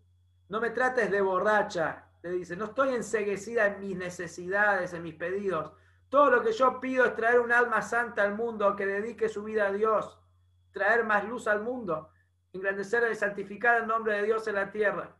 No 0.48 0.60
me 0.60 0.70
trates 0.70 1.10
de 1.10 1.20
borracha. 1.20 2.04
Le 2.22 2.30
dice, 2.30 2.56
no 2.56 2.66
estoy 2.66 2.94
enseguecida 2.94 3.66
en 3.66 3.80
mis 3.80 3.96
necesidades, 3.96 4.92
en 4.92 5.02
mis 5.02 5.14
pedidos. 5.14 5.72
Todo 6.08 6.30
lo 6.30 6.42
que 6.42 6.52
yo 6.52 6.80
pido 6.80 7.04
es 7.04 7.14
traer 7.14 7.40
un 7.40 7.52
alma 7.52 7.82
santa 7.82 8.22
al 8.22 8.34
mundo 8.34 8.74
que 8.74 8.86
dedique 8.86 9.28
su 9.28 9.44
vida 9.44 9.66
a 9.66 9.72
Dios, 9.72 10.18
traer 10.72 11.04
más 11.04 11.24
luz 11.24 11.46
al 11.46 11.60
mundo, 11.60 12.10
engrandecer 12.52 13.10
y 13.12 13.14
santificar 13.14 13.82
el 13.82 13.86
nombre 13.86 14.14
de 14.14 14.22
Dios 14.22 14.48
en 14.48 14.54
la 14.54 14.70
tierra. 14.70 15.14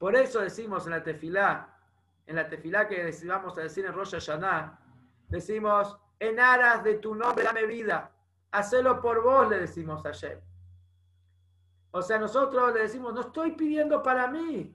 Por 0.00 0.16
eso 0.16 0.40
decimos 0.40 0.86
en 0.86 0.92
la 0.92 1.02
tefilá, 1.02 1.76
en 2.26 2.36
la 2.36 2.48
tefilá 2.48 2.88
que 2.88 3.14
vamos 3.26 3.58
a 3.58 3.60
decir 3.60 3.84
en 3.84 3.92
Rosh 3.92 4.12
Hashanah, 4.12 4.80
decimos, 5.28 5.94
en 6.18 6.40
aras 6.40 6.82
de 6.82 6.94
tu 6.94 7.14
nombre 7.14 7.44
dame 7.44 7.66
vida, 7.66 8.10
hacelo 8.50 8.98
por 9.02 9.22
vos, 9.22 9.50
le 9.50 9.58
decimos 9.58 10.06
ayer. 10.06 10.42
O 11.90 12.00
sea, 12.00 12.18
nosotros 12.18 12.72
le 12.72 12.80
decimos, 12.80 13.12
no 13.12 13.20
estoy 13.20 13.52
pidiendo 13.52 14.02
para 14.02 14.26
mí. 14.28 14.74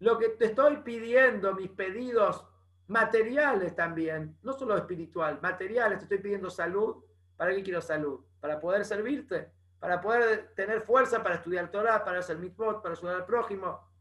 Lo 0.00 0.18
que 0.18 0.30
te 0.30 0.46
estoy 0.46 0.78
pidiendo, 0.78 1.54
mis 1.54 1.70
pedidos 1.70 2.44
materiales 2.88 3.76
también, 3.76 4.36
no 4.42 4.54
solo 4.54 4.76
espiritual, 4.76 5.38
materiales, 5.40 5.98
te 5.98 6.04
estoy 6.06 6.18
pidiendo 6.18 6.50
salud. 6.50 6.96
¿Para 7.36 7.54
qué 7.54 7.62
quiero 7.62 7.80
salud? 7.80 8.24
Para 8.40 8.58
poder 8.58 8.84
servirte, 8.84 9.52
para 9.78 10.00
poder 10.00 10.52
tener 10.56 10.80
fuerza 10.80 11.22
para 11.22 11.36
estudiar 11.36 11.70
Torah, 11.70 12.02
para 12.02 12.18
hacer 12.18 12.38
mitzvot, 12.38 12.82
para 12.82 12.96
ayudar 12.96 13.14
al 13.14 13.24
prójimo. 13.24 13.93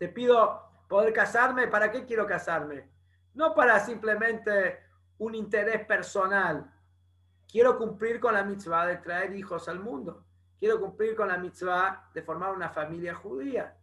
Te 0.00 0.08
pido 0.08 0.62
poder 0.88 1.12
casarme, 1.12 1.68
¿para 1.68 1.92
qué 1.92 2.06
quiero 2.06 2.26
casarme? 2.26 2.88
No 3.34 3.54
para 3.54 3.78
simplemente 3.80 4.80
un 5.18 5.34
interés 5.34 5.84
personal. 5.84 6.72
Quiero 7.46 7.76
cumplir 7.76 8.18
con 8.18 8.32
la 8.32 8.42
mitzvah 8.42 8.86
de 8.86 8.96
traer 8.96 9.36
hijos 9.36 9.68
al 9.68 9.78
mundo. 9.78 10.24
Quiero 10.58 10.80
cumplir 10.80 11.14
con 11.14 11.28
la 11.28 11.36
mitzvah 11.36 12.08
de 12.14 12.22
formar 12.22 12.52
una 12.52 12.70
familia 12.70 13.14
judía. 13.14 13.76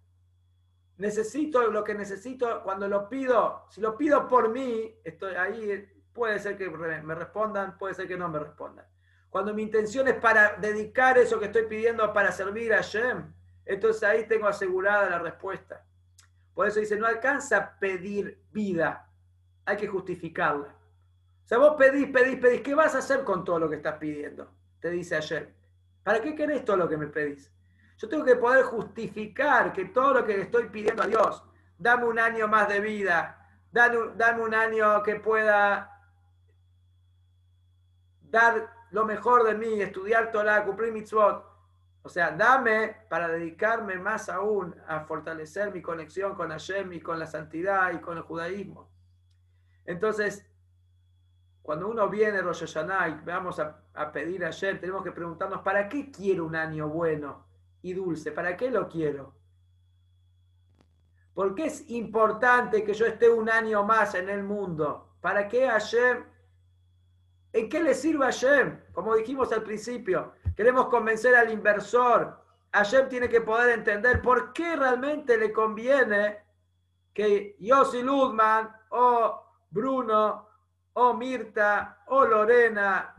Necesito 0.97 1.69
lo 1.69 1.83
que 1.83 1.93
necesito 1.93 2.63
cuando 2.63 2.87
lo 2.87 3.07
pido. 3.07 3.67
Si 3.69 3.79
lo 3.79 3.95
pido 3.95 4.27
por 4.27 4.49
mí, 4.49 4.99
estoy 5.03 5.35
ahí. 5.35 5.87
Puede 6.11 6.39
ser 6.39 6.57
que 6.57 6.67
me 6.67 7.13
respondan, 7.13 7.77
puede 7.77 7.93
ser 7.93 8.07
que 8.07 8.17
no 8.17 8.27
me 8.27 8.39
respondan. 8.39 8.87
Cuando 9.29 9.53
mi 9.53 9.61
intención 9.61 10.07
es 10.07 10.15
para 10.15 10.55
dedicar 10.55 11.19
eso 11.19 11.39
que 11.39 11.45
estoy 11.45 11.67
pidiendo 11.67 12.11
para 12.11 12.31
servir 12.31 12.73
a 12.73 12.81
Shem, 12.81 13.31
entonces 13.65 14.01
ahí 14.01 14.27
tengo 14.27 14.47
asegurada 14.47 15.11
la 15.11 15.19
respuesta. 15.19 15.83
Por 16.57 16.67
eso 16.67 16.79
dice, 16.79 16.97
no 16.97 17.05
alcanza 17.05 17.55
a 17.55 17.77
pedir 17.77 18.41
vida, 18.51 19.07
hay 19.63 19.77
que 19.77 19.87
justificarla. 19.87 20.69
O 21.43 21.47
sea, 21.47 21.59
vos 21.59 21.75
pedís, 21.77 22.09
pedís, 22.09 22.39
pedís, 22.39 22.61
¿qué 22.61 22.73
vas 22.73 22.95
a 22.95 22.97
hacer 22.97 23.23
con 23.23 23.45
todo 23.45 23.59
lo 23.59 23.69
que 23.69 23.75
estás 23.75 23.99
pidiendo? 23.99 24.49
Te 24.79 24.89
dice 24.89 25.17
ayer. 25.17 25.53
¿Para 26.01 26.19
qué 26.19 26.33
querés 26.33 26.65
todo 26.65 26.77
lo 26.77 26.89
que 26.89 26.97
me 26.97 27.05
pedís? 27.05 27.53
Yo 27.97 28.09
tengo 28.09 28.25
que 28.25 28.37
poder 28.37 28.63
justificar 28.63 29.71
que 29.71 29.85
todo 29.85 30.15
lo 30.15 30.25
que 30.25 30.35
le 30.35 30.43
estoy 30.45 30.69
pidiendo 30.69 31.03
a 31.03 31.05
Dios, 31.05 31.43
dame 31.77 32.05
un 32.05 32.17
año 32.17 32.47
más 32.47 32.67
de 32.67 32.79
vida, 32.79 33.47
dame, 33.71 34.41
un 34.41 34.55
año 34.55 35.03
que 35.03 35.17
pueda 35.17 35.91
dar 38.23 38.73
lo 38.89 39.05
mejor 39.05 39.43
de 39.43 39.53
mí, 39.53 39.79
estudiar 39.79 40.31
Torah, 40.31 40.65
cumplir 40.65 40.91
mitzvot. 40.91 41.45
O 42.07 42.09
sea, 42.09 42.31
dame 42.31 42.95
para 43.09 43.27
dedicarme 43.27 43.97
más 43.97 44.29
aún 44.29 44.73
a 44.87 45.01
fortalecer 45.01 45.73
mi 45.73 45.81
conexión 45.81 46.35
con 46.35 46.51
Hashem 46.51 46.93
y 46.93 47.01
con 47.01 47.19
la 47.19 47.27
santidad 47.27 47.91
y 47.91 47.99
con 47.99 48.15
el 48.15 48.23
judaísmo. 48.23 48.89
Entonces, 49.83 50.49
cuando 51.61 51.89
uno 51.89 52.07
viene 52.07 52.41
Rosh 52.41 52.61
Hashanah 52.61 53.09
y 53.09 53.25
vamos 53.25 53.59
a, 53.59 53.83
pedir 54.13 54.45
ayer, 54.45 54.79
tenemos 54.79 55.03
que 55.03 55.11
preguntarnos, 55.11 55.59
¿para 55.63 55.89
qué 55.89 56.09
quiero 56.09 56.45
un 56.45 56.55
año 56.55 56.87
bueno 56.87 57.45
y 57.81 57.91
dulce? 57.91 58.31
¿Para 58.31 58.55
qué 58.55 58.71
lo 58.71 58.87
quiero? 58.87 59.35
¿Por 61.33 61.55
qué 61.55 61.65
es 61.65 61.89
importante 61.89 62.85
que 62.85 62.93
yo 62.93 63.05
esté 63.05 63.29
un 63.29 63.49
año 63.49 63.83
más 63.83 64.15
en 64.15 64.29
el 64.29 64.45
mundo? 64.45 65.17
¿Para 65.19 65.49
qué 65.49 65.67
ayer? 65.67 66.23
¿En 67.51 67.67
qué 67.67 67.83
le 67.83 67.93
sirve 67.93 68.27
ayer? 68.27 68.87
Como 68.93 69.13
dijimos 69.13 69.51
al 69.51 69.63
principio, 69.63 70.31
queremos 70.57 70.87
convencer 70.87 71.35
al 71.35 71.51
inversor. 71.51 72.43
Ayer 72.71 73.07
tiene 73.07 73.29
que 73.29 73.41
poder 73.41 73.69
entender 73.69 74.21
por 74.21 74.51
qué 74.51 74.75
realmente 74.75 75.37
le 75.37 75.53
conviene 75.53 76.43
que 77.13 77.55
Yossi 77.59 78.01
Ludman 78.01 78.75
o 78.89 79.43
Bruno 79.69 80.49
o 80.93 81.13
Mirta, 81.13 81.99
o 82.07 82.25
Lorena, 82.25 83.13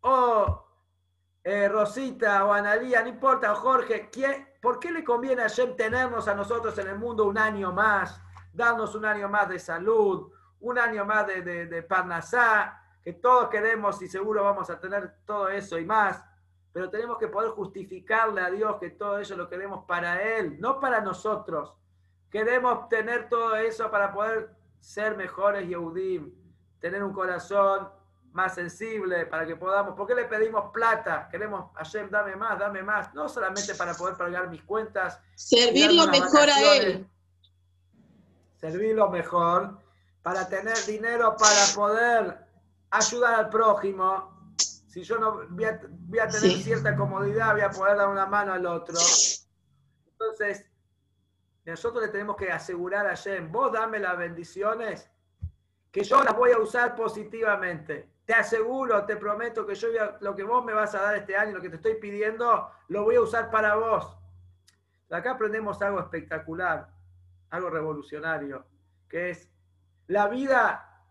o 0.00 0.66
eh, 1.44 1.68
Rosita, 1.68 2.46
o 2.46 2.52
Analía, 2.54 3.02
no 3.02 3.08
importa, 3.08 3.52
o 3.52 3.56
Jorge, 3.56 4.08
¿quién, 4.10 4.48
¿por 4.62 4.80
qué 4.80 4.90
le 4.90 5.04
conviene 5.04 5.42
a 5.42 5.48
Shem 5.48 5.76
tenernos 5.76 6.28
a 6.28 6.34
nosotros 6.34 6.76
en 6.78 6.88
el 6.88 6.98
mundo 6.98 7.26
un 7.26 7.36
año 7.36 7.72
más, 7.72 8.18
darnos 8.54 8.94
un 8.94 9.04
año 9.04 9.28
más 9.28 9.50
de 9.50 9.58
salud, 9.58 10.32
un 10.60 10.78
año 10.78 11.04
más 11.04 11.26
de, 11.26 11.42
de, 11.42 11.86
que 13.02 13.12
todos 13.14 13.48
queremos 13.50 14.00
y 14.00 14.08
seguro 14.08 14.44
vamos 14.44 14.70
a 14.70 14.80
tener 14.80 15.16
todo 15.26 15.48
eso 15.50 15.78
y 15.78 15.84
más, 15.84 16.24
pero 16.72 16.88
tenemos 16.88 17.18
que 17.18 17.28
poder 17.28 17.50
justificarle 17.50 18.40
a 18.40 18.50
Dios 18.50 18.76
que 18.78 18.90
todo 18.90 19.18
eso 19.18 19.36
lo 19.36 19.48
queremos 19.48 19.84
para 19.86 20.22
Él, 20.36 20.60
no 20.60 20.78
para 20.78 21.00
nosotros. 21.00 21.76
Queremos 22.30 22.88
tener 22.88 23.28
todo 23.28 23.56
eso 23.56 23.90
para 23.90 24.12
poder 24.12 24.50
ser 24.78 25.16
mejores 25.16 25.68
Yehudim, 25.68 26.32
tener 26.78 27.02
un 27.02 27.12
corazón 27.12 27.88
más 28.32 28.54
sensible 28.54 29.26
para 29.26 29.46
que 29.46 29.56
podamos. 29.56 29.96
¿Por 29.96 30.06
qué 30.06 30.14
le 30.14 30.24
pedimos 30.24 30.70
plata? 30.72 31.28
Queremos, 31.28 31.74
Hashem, 31.74 32.08
dame 32.10 32.36
más, 32.36 32.58
dame 32.58 32.82
más. 32.82 33.12
No 33.14 33.28
solamente 33.28 33.74
para 33.74 33.94
poder 33.94 34.16
pagar 34.16 34.48
mis 34.48 34.62
cuentas. 34.62 35.20
Servirlo 35.34 36.06
mejor 36.06 36.48
a 36.48 36.76
Él. 36.76 37.06
Servirlo 38.60 39.10
mejor 39.10 39.78
para 40.22 40.48
tener 40.48 40.76
dinero 40.86 41.34
para 41.36 41.74
poder 41.74 42.46
ayudar 42.90 43.34
al 43.34 43.48
prójimo. 43.48 44.29
Si 44.90 45.04
yo 45.04 45.18
no 45.20 45.46
voy 45.50 45.64
a, 45.66 45.78
tener 45.78 46.58
cierta 46.58 46.96
comodidad, 46.96 47.52
voy 47.52 47.60
a 47.60 47.70
poder 47.70 47.96
dar 47.96 48.08
una 48.08 48.26
mano 48.26 48.52
al 48.52 48.66
otro. 48.66 48.96
Entonces, 50.10 50.68
nosotros 51.64 52.02
le 52.02 52.08
tenemos 52.10 52.34
que 52.34 52.50
asegurar 52.50 53.06
a 53.06 53.10
Hashem, 53.10 53.52
vos 53.52 53.70
dame 53.72 54.00
las 54.00 54.18
bendiciones, 54.18 55.08
que 55.92 56.02
yo 56.02 56.24
las 56.24 56.36
voy 56.36 56.50
a 56.50 56.58
usar 56.58 56.96
positivamente. 56.96 58.10
Te 58.24 58.34
aseguro, 58.34 59.06
te 59.06 59.16
prometo 59.16 59.64
que 59.64 59.76
yo 59.76 59.86
lo 60.22 60.34
que 60.34 60.42
vos 60.42 60.64
me 60.64 60.74
vas 60.74 60.92
a 60.96 61.02
dar 61.02 61.14
este 61.14 61.36
año, 61.36 61.52
lo 61.52 61.62
que 61.62 61.70
te 61.70 61.76
estoy 61.76 61.94
pidiendo, 61.94 62.68
lo 62.88 63.04
voy 63.04 63.14
a 63.14 63.20
usar 63.20 63.48
para 63.48 63.76
vos. 63.76 64.18
Acá 65.08 65.30
aprendemos 65.30 65.80
algo 65.82 66.00
espectacular, 66.00 66.92
algo 67.50 67.70
revolucionario, 67.70 68.66
que 69.08 69.30
es 69.30 69.48
la 70.08 70.26
vida 70.26 71.04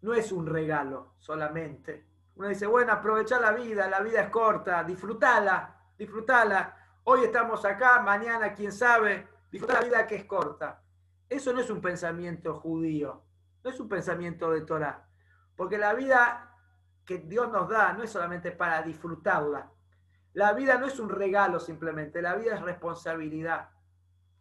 no 0.00 0.14
es 0.14 0.32
un 0.32 0.46
regalo 0.46 1.12
solamente. 1.18 2.15
Uno 2.36 2.48
dice, 2.48 2.66
bueno, 2.66 2.92
aprovecha 2.92 3.40
la 3.40 3.52
vida, 3.52 3.88
la 3.88 4.00
vida 4.00 4.20
es 4.20 4.30
corta, 4.30 4.84
disfrútala, 4.84 5.74
disfrútala. 5.96 6.76
Hoy 7.04 7.24
estamos 7.24 7.64
acá, 7.64 8.02
mañana, 8.02 8.52
quién 8.52 8.72
sabe, 8.72 9.26
disfruta 9.50 9.80
la 9.80 9.86
vida 9.86 10.06
que 10.06 10.16
es 10.16 10.24
corta. 10.26 10.82
Eso 11.28 11.54
no 11.54 11.60
es 11.60 11.70
un 11.70 11.80
pensamiento 11.80 12.54
judío, 12.54 13.22
no 13.64 13.70
es 13.70 13.80
un 13.80 13.88
pensamiento 13.88 14.50
de 14.50 14.60
Torah. 14.60 15.08
Porque 15.56 15.78
la 15.78 15.94
vida 15.94 16.54
que 17.06 17.18
Dios 17.18 17.50
nos 17.50 17.70
da 17.70 17.94
no 17.94 18.02
es 18.02 18.10
solamente 18.10 18.52
para 18.52 18.82
disfrutarla. 18.82 19.70
La 20.34 20.52
vida 20.52 20.76
no 20.76 20.86
es 20.86 21.00
un 21.00 21.08
regalo 21.08 21.58
simplemente, 21.58 22.20
la 22.20 22.34
vida 22.34 22.56
es 22.56 22.60
responsabilidad. 22.60 23.70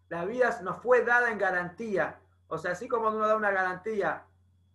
La 0.09 0.25
vida 0.25 0.59
nos 0.63 0.81
fue 0.81 1.05
dada 1.05 1.31
en 1.31 1.37
garantía. 1.37 2.19
O 2.47 2.57
sea, 2.57 2.73
así 2.73 2.89
como 2.89 3.07
uno 3.07 3.25
da 3.25 3.37
una 3.37 3.51
garantía 3.51 4.25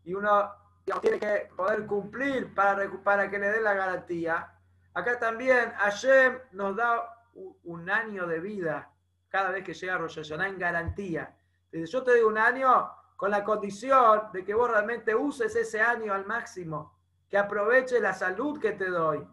y 0.05 0.15
uno 0.15 0.60
tiene 1.01 1.19
que 1.19 1.49
poder 1.57 1.87
cumplir 1.87 2.55
para, 2.55 2.91
para 3.03 3.31
que 3.31 3.39
le 3.39 3.49
dé 3.51 3.61
la 3.61 3.75
garantía, 3.75 4.53
acá 4.95 5.19
también 5.19 5.73
Hashem 5.77 6.39
nos 6.53 6.77
da 6.77 7.17
un 7.65 7.89
año 7.91 8.27
de 8.27 8.41
vida 8.41 8.91
cada 9.29 9.51
vez 9.51 9.65
que 9.65 9.75
llega 9.75 9.99
Rosh 9.99 10.17
Hashanah 10.17 10.49
en 10.49 10.59
garantía. 10.59 11.37
Yo 11.73 12.03
te 12.03 12.11
doy 12.13 12.23
un 12.23 12.37
año, 12.37 12.91
con 13.17 13.31
la 13.31 13.45
condición 13.45 14.33
de 14.33 14.45
que 14.45 14.55
vos 14.55 14.71
realmente 14.71 15.15
uses 15.15 15.55
ese 15.55 15.81
año 15.81 16.13
al 16.13 16.27
máximo, 16.27 16.99
que 17.29 17.39
aproveches 17.39 18.01
la 18.01 18.13
salud 18.13 18.59
que 18.59 18.73
te 18.73 18.89
doy, 18.89 19.27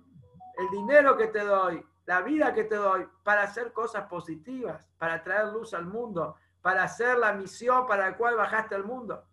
el 0.58 0.70
dinero 0.70 1.18
que 1.18 1.28
te 1.28 1.44
doy, 1.44 1.84
la 2.06 2.22
vida 2.22 2.54
que 2.54 2.64
te 2.64 2.76
doy, 2.76 3.08
para 3.24 3.44
hacer 3.44 3.74
cosas 3.74 4.06
positivas, 4.08 4.88
para 4.98 5.24
traer 5.24 5.48
luz 5.48 5.74
al 5.74 5.86
mundo, 5.86 6.36
para 6.62 6.84
hacer 6.84 7.18
la 7.18 7.34
misión 7.34 7.88
para 7.88 8.10
la 8.10 8.18
cual 8.18 8.36
bajaste 8.36 8.76
al 8.76 8.84
mundo. 8.84 9.24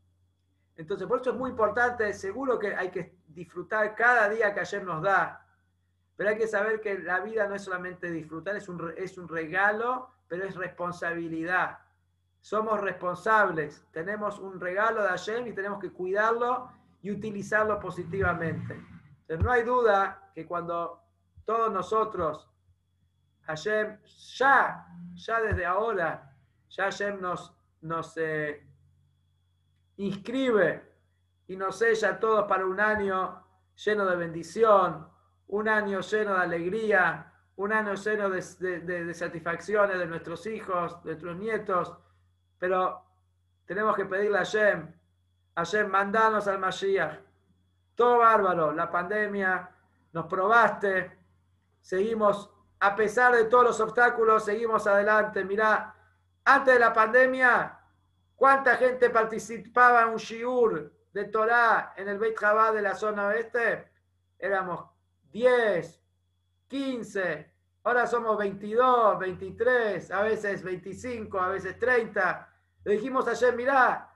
Entonces, 0.77 1.07
por 1.07 1.21
eso 1.21 1.31
es 1.31 1.37
muy 1.37 1.51
importante, 1.51 2.13
seguro 2.13 2.59
que 2.59 2.75
hay 2.75 2.91
que 2.91 3.17
disfrutar 3.29 3.95
cada 3.95 4.29
día 4.29 4.53
que 4.53 4.61
ayer 4.61 4.83
nos 4.83 5.03
da, 5.03 5.47
pero 6.17 6.31
hay 6.31 6.37
que 6.37 6.49
saber 6.49 6.81
que 6.81 6.99
la 6.99 7.21
vida 7.21 7.47
no 7.47 7.55
es 7.55 7.63
solamente 7.63 8.11
disfrutar, 8.11 8.57
es 8.57 8.69
un, 8.69 8.93
es 8.97 9.19
un 9.19 9.29
regalo, 9.29 10.11
pero 10.29 10.45
es 10.45 10.57
responsabilidad. 10.57 11.79
Somos 12.41 12.81
responsables, 12.81 13.87
tenemos 13.93 14.39
un 14.39 14.61
regalo 14.61 15.03
de 15.03 15.09
Hashem 15.09 15.47
y 15.47 15.53
tenemos 15.53 15.79
que 15.79 15.91
cuidarlo 15.91 16.71
y 17.03 17.11
utilizarlo 17.11 17.79
positivamente. 17.81 18.75
Entonces, 19.23 19.45
no 19.45 19.51
hay 19.51 19.63
duda 19.63 20.31
que 20.35 20.47
cuando 20.47 21.01
todos 21.45 21.73
nosotros, 21.73 22.49
Hashem, 23.43 23.99
ya, 24.37 24.87
ya 25.15 25.41
desde 25.41 25.67
ahora, 25.67 26.35
ya 26.69 26.85
Hashem 26.85 27.21
nos, 27.21 27.53
nos 27.81 28.17
eh, 28.17 28.67
inscribe 29.97 30.93
y 31.47 31.57
nos 31.57 31.79
sella 31.79 32.19
todos 32.19 32.47
para 32.47 32.67
un 32.67 32.81
año 32.81 33.45
lleno 33.85 34.07
de 34.07 34.17
bendición, 34.17 35.09
un 35.49 35.69
año 35.69 36.01
lleno 36.01 36.35
de 36.35 36.41
alegría, 36.41 37.33
un 37.57 37.73
año 37.73 37.95
lleno 37.95 38.31
de, 38.31 38.81
de 38.81 39.15
satisfacciones 39.15 39.99
de 39.99 40.07
nuestros 40.07 40.47
hijos, 40.47 41.03
de 41.05 41.11
nuestros 41.11 41.37
nietos, 41.37 41.97
pero 42.59 43.05
tenemos 43.67 43.97
que 43.97 44.05
pedirle 44.05 44.39
a 44.39 44.41
Hashem, 44.41 44.93
Hashem, 45.57 45.89
mandanos 45.89 46.49
al 46.49 46.59
Mashiach. 46.59 47.21
Todo 47.95 48.19
bárbaro, 48.19 48.73
la 48.73 48.91
pandemia, 48.91 49.71
nos 50.13 50.27
probaste, 50.27 51.17
seguimos, 51.81 52.51
a 52.81 52.97
pesar 52.97 53.35
de 53.35 53.45
todos 53.45 53.65
los 53.65 53.81
obstáculos, 53.81 54.45
seguimos 54.45 54.87
adelante. 54.87 55.45
Mirá, 55.45 55.95
antes 56.45 56.75
de 56.75 56.81
la 56.81 56.93
pandemia, 56.93 57.79
¿cuánta 58.37 58.77
gente 58.77 59.11
participaba 59.11 60.03
en 60.03 60.09
un 60.11 60.17
shiur 60.17 60.93
de 61.13 61.25
Torah 61.25 61.95
en 61.97 62.09
el 62.09 62.19
Beit 62.19 62.37
Jabá 62.39 62.73
de 62.73 62.83
la 62.83 62.95
zona 62.95 63.29
oeste? 63.29 63.91
Éramos 64.39 64.85
10, 65.33 66.03
15, 66.69 67.53
ahora 67.85 68.07
somos 68.07 68.37
22, 68.39 69.19
23, 69.19 70.11
a 70.11 70.23
veces 70.23 70.63
25, 70.63 71.39
a 71.39 71.49
veces 71.49 71.79
30. 71.79 72.49
Le 72.85 72.93
dijimos 72.93 73.27
ayer, 73.29 73.55
mirá, 73.57 74.13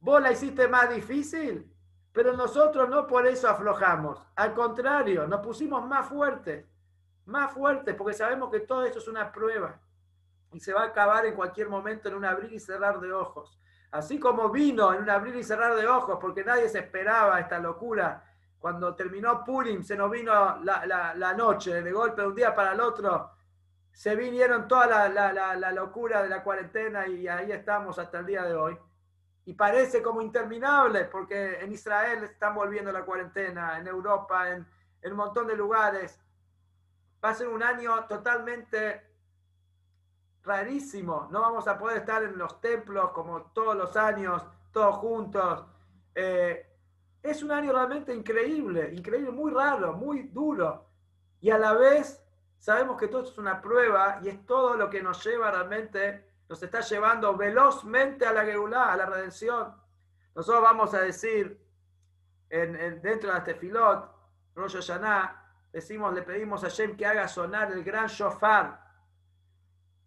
vos 0.00 0.20
la 0.20 0.32
hiciste 0.32 0.68
más 0.68 0.94
difícil, 0.94 1.72
pero 2.12 2.34
nosotros 2.34 2.88
no 2.88 3.06
por 3.06 3.26
eso 3.26 3.48
aflojamos. 3.48 4.22
Al 4.36 4.54
contrario, 4.54 5.26
nos 5.26 5.40
pusimos 5.40 5.86
más 5.86 6.08
fuertes, 6.08 6.66
más 7.24 7.52
fuertes, 7.52 7.94
porque 7.94 8.14
sabemos 8.14 8.50
que 8.50 8.60
todo 8.60 8.84
esto 8.84 8.98
es 8.98 9.08
una 9.08 9.32
prueba 9.32 9.80
y 10.52 10.60
se 10.60 10.72
va 10.72 10.82
a 10.82 10.86
acabar 10.86 11.26
en 11.26 11.34
cualquier 11.34 11.68
momento 11.68 12.08
en 12.08 12.14
un 12.14 12.24
abrir 12.24 12.52
y 12.52 12.60
cerrar 12.60 13.00
de 13.00 13.12
ojos. 13.12 13.58
Así 13.90 14.18
como 14.18 14.48
vino 14.50 14.92
en 14.94 15.02
un 15.02 15.10
abrir 15.10 15.36
y 15.36 15.44
cerrar 15.44 15.74
de 15.76 15.86
ojos, 15.86 16.18
porque 16.20 16.44
nadie 16.44 16.68
se 16.68 16.78
esperaba 16.78 17.40
esta 17.40 17.58
locura. 17.58 18.24
Cuando 18.58 18.94
terminó 18.94 19.44
Purim, 19.44 19.82
se 19.82 19.96
nos 19.96 20.10
vino 20.10 20.32
la, 20.62 21.14
la 21.16 21.34
noche, 21.34 21.82
de 21.82 21.92
golpe 21.92 22.22
de 22.22 22.28
un 22.28 22.34
día 22.34 22.54
para 22.54 22.72
el 22.72 22.80
otro, 22.80 23.32
se 23.92 24.16
vinieron 24.16 24.66
toda 24.66 25.08
la, 25.08 25.72
locura 25.72 26.22
de 26.22 26.28
la 26.28 26.42
cuarentena 26.42 27.06
y 27.06 27.28
ahí 27.28 27.52
estamos 27.52 27.98
hasta 27.98 28.20
el 28.20 28.26
día 28.26 28.42
de 28.44 28.54
hoy. 28.54 28.78
Y 29.44 29.54
parece 29.54 30.02
como 30.02 30.22
interminable 30.22 31.04
porque 31.04 31.60
en 31.60 31.72
Israel 31.72 32.24
están 32.24 32.54
volviendo 32.54 32.90
la 32.90 33.04
cuarentena, 33.04 33.78
en 33.78 33.86
Europa, 33.86 34.50
en, 34.50 34.66
un 35.04 35.16
montón 35.16 35.46
de 35.46 35.56
lugares. 35.56 36.18
Va 37.22 37.30
a 37.30 37.34
ser 37.34 37.48
un 37.48 37.62
año 37.62 38.04
totalmente 38.06 39.11
rarísimo. 40.44 41.28
No 41.30 41.40
vamos 41.40 41.68
a 41.68 41.78
poder 41.78 41.98
estar 41.98 42.22
en 42.22 42.36
los 42.36 42.60
templos 42.60 43.10
como 43.10 43.42
todos 43.52 43.76
los 43.76 43.96
años, 43.96 44.44
todos 44.72 44.96
juntos. 44.96 45.64
Eh, 46.14 46.66
es 47.22 47.42
un 47.42 47.52
año 47.52 47.72
realmente 47.72 48.14
increíble, 48.14 48.92
increíble, 48.92 49.30
muy 49.30 49.52
raro, 49.52 49.92
muy 49.94 50.24
duro. 50.24 50.86
Y 51.40 51.50
a 51.50 51.58
la 51.58 51.72
vez 51.74 52.22
sabemos 52.58 52.96
que 52.98 53.08
todo 53.08 53.20
esto 53.20 53.32
es 53.32 53.38
una 53.38 53.60
prueba 53.60 54.20
y 54.22 54.28
es 54.28 54.44
todo 54.46 54.76
lo 54.76 54.90
que 54.90 55.02
nos 55.02 55.24
lleva 55.24 55.50
realmente, 55.50 56.24
nos 56.48 56.62
está 56.62 56.80
llevando 56.80 57.36
velozmente 57.36 58.26
a 58.26 58.32
la 58.32 58.44
Geulá, 58.44 58.92
a 58.92 58.96
la 58.96 59.06
redención. 59.06 59.74
Nosotros 60.34 60.62
vamos 60.62 60.94
a 60.94 61.00
decir 61.00 61.60
en, 62.50 63.00
dentro 63.00 63.32
de 63.32 63.38
este 63.38 63.54
filot, 63.54 64.10
Rosh 64.54 64.74
Hashanah, 64.74 65.42
decimos, 65.72 66.12
le 66.12 66.22
pedimos 66.22 66.62
a 66.64 66.68
Shem 66.68 66.96
que 66.96 67.06
haga 67.06 67.26
sonar 67.28 67.72
el 67.72 67.82
gran 67.82 68.06
shofar. 68.08 68.81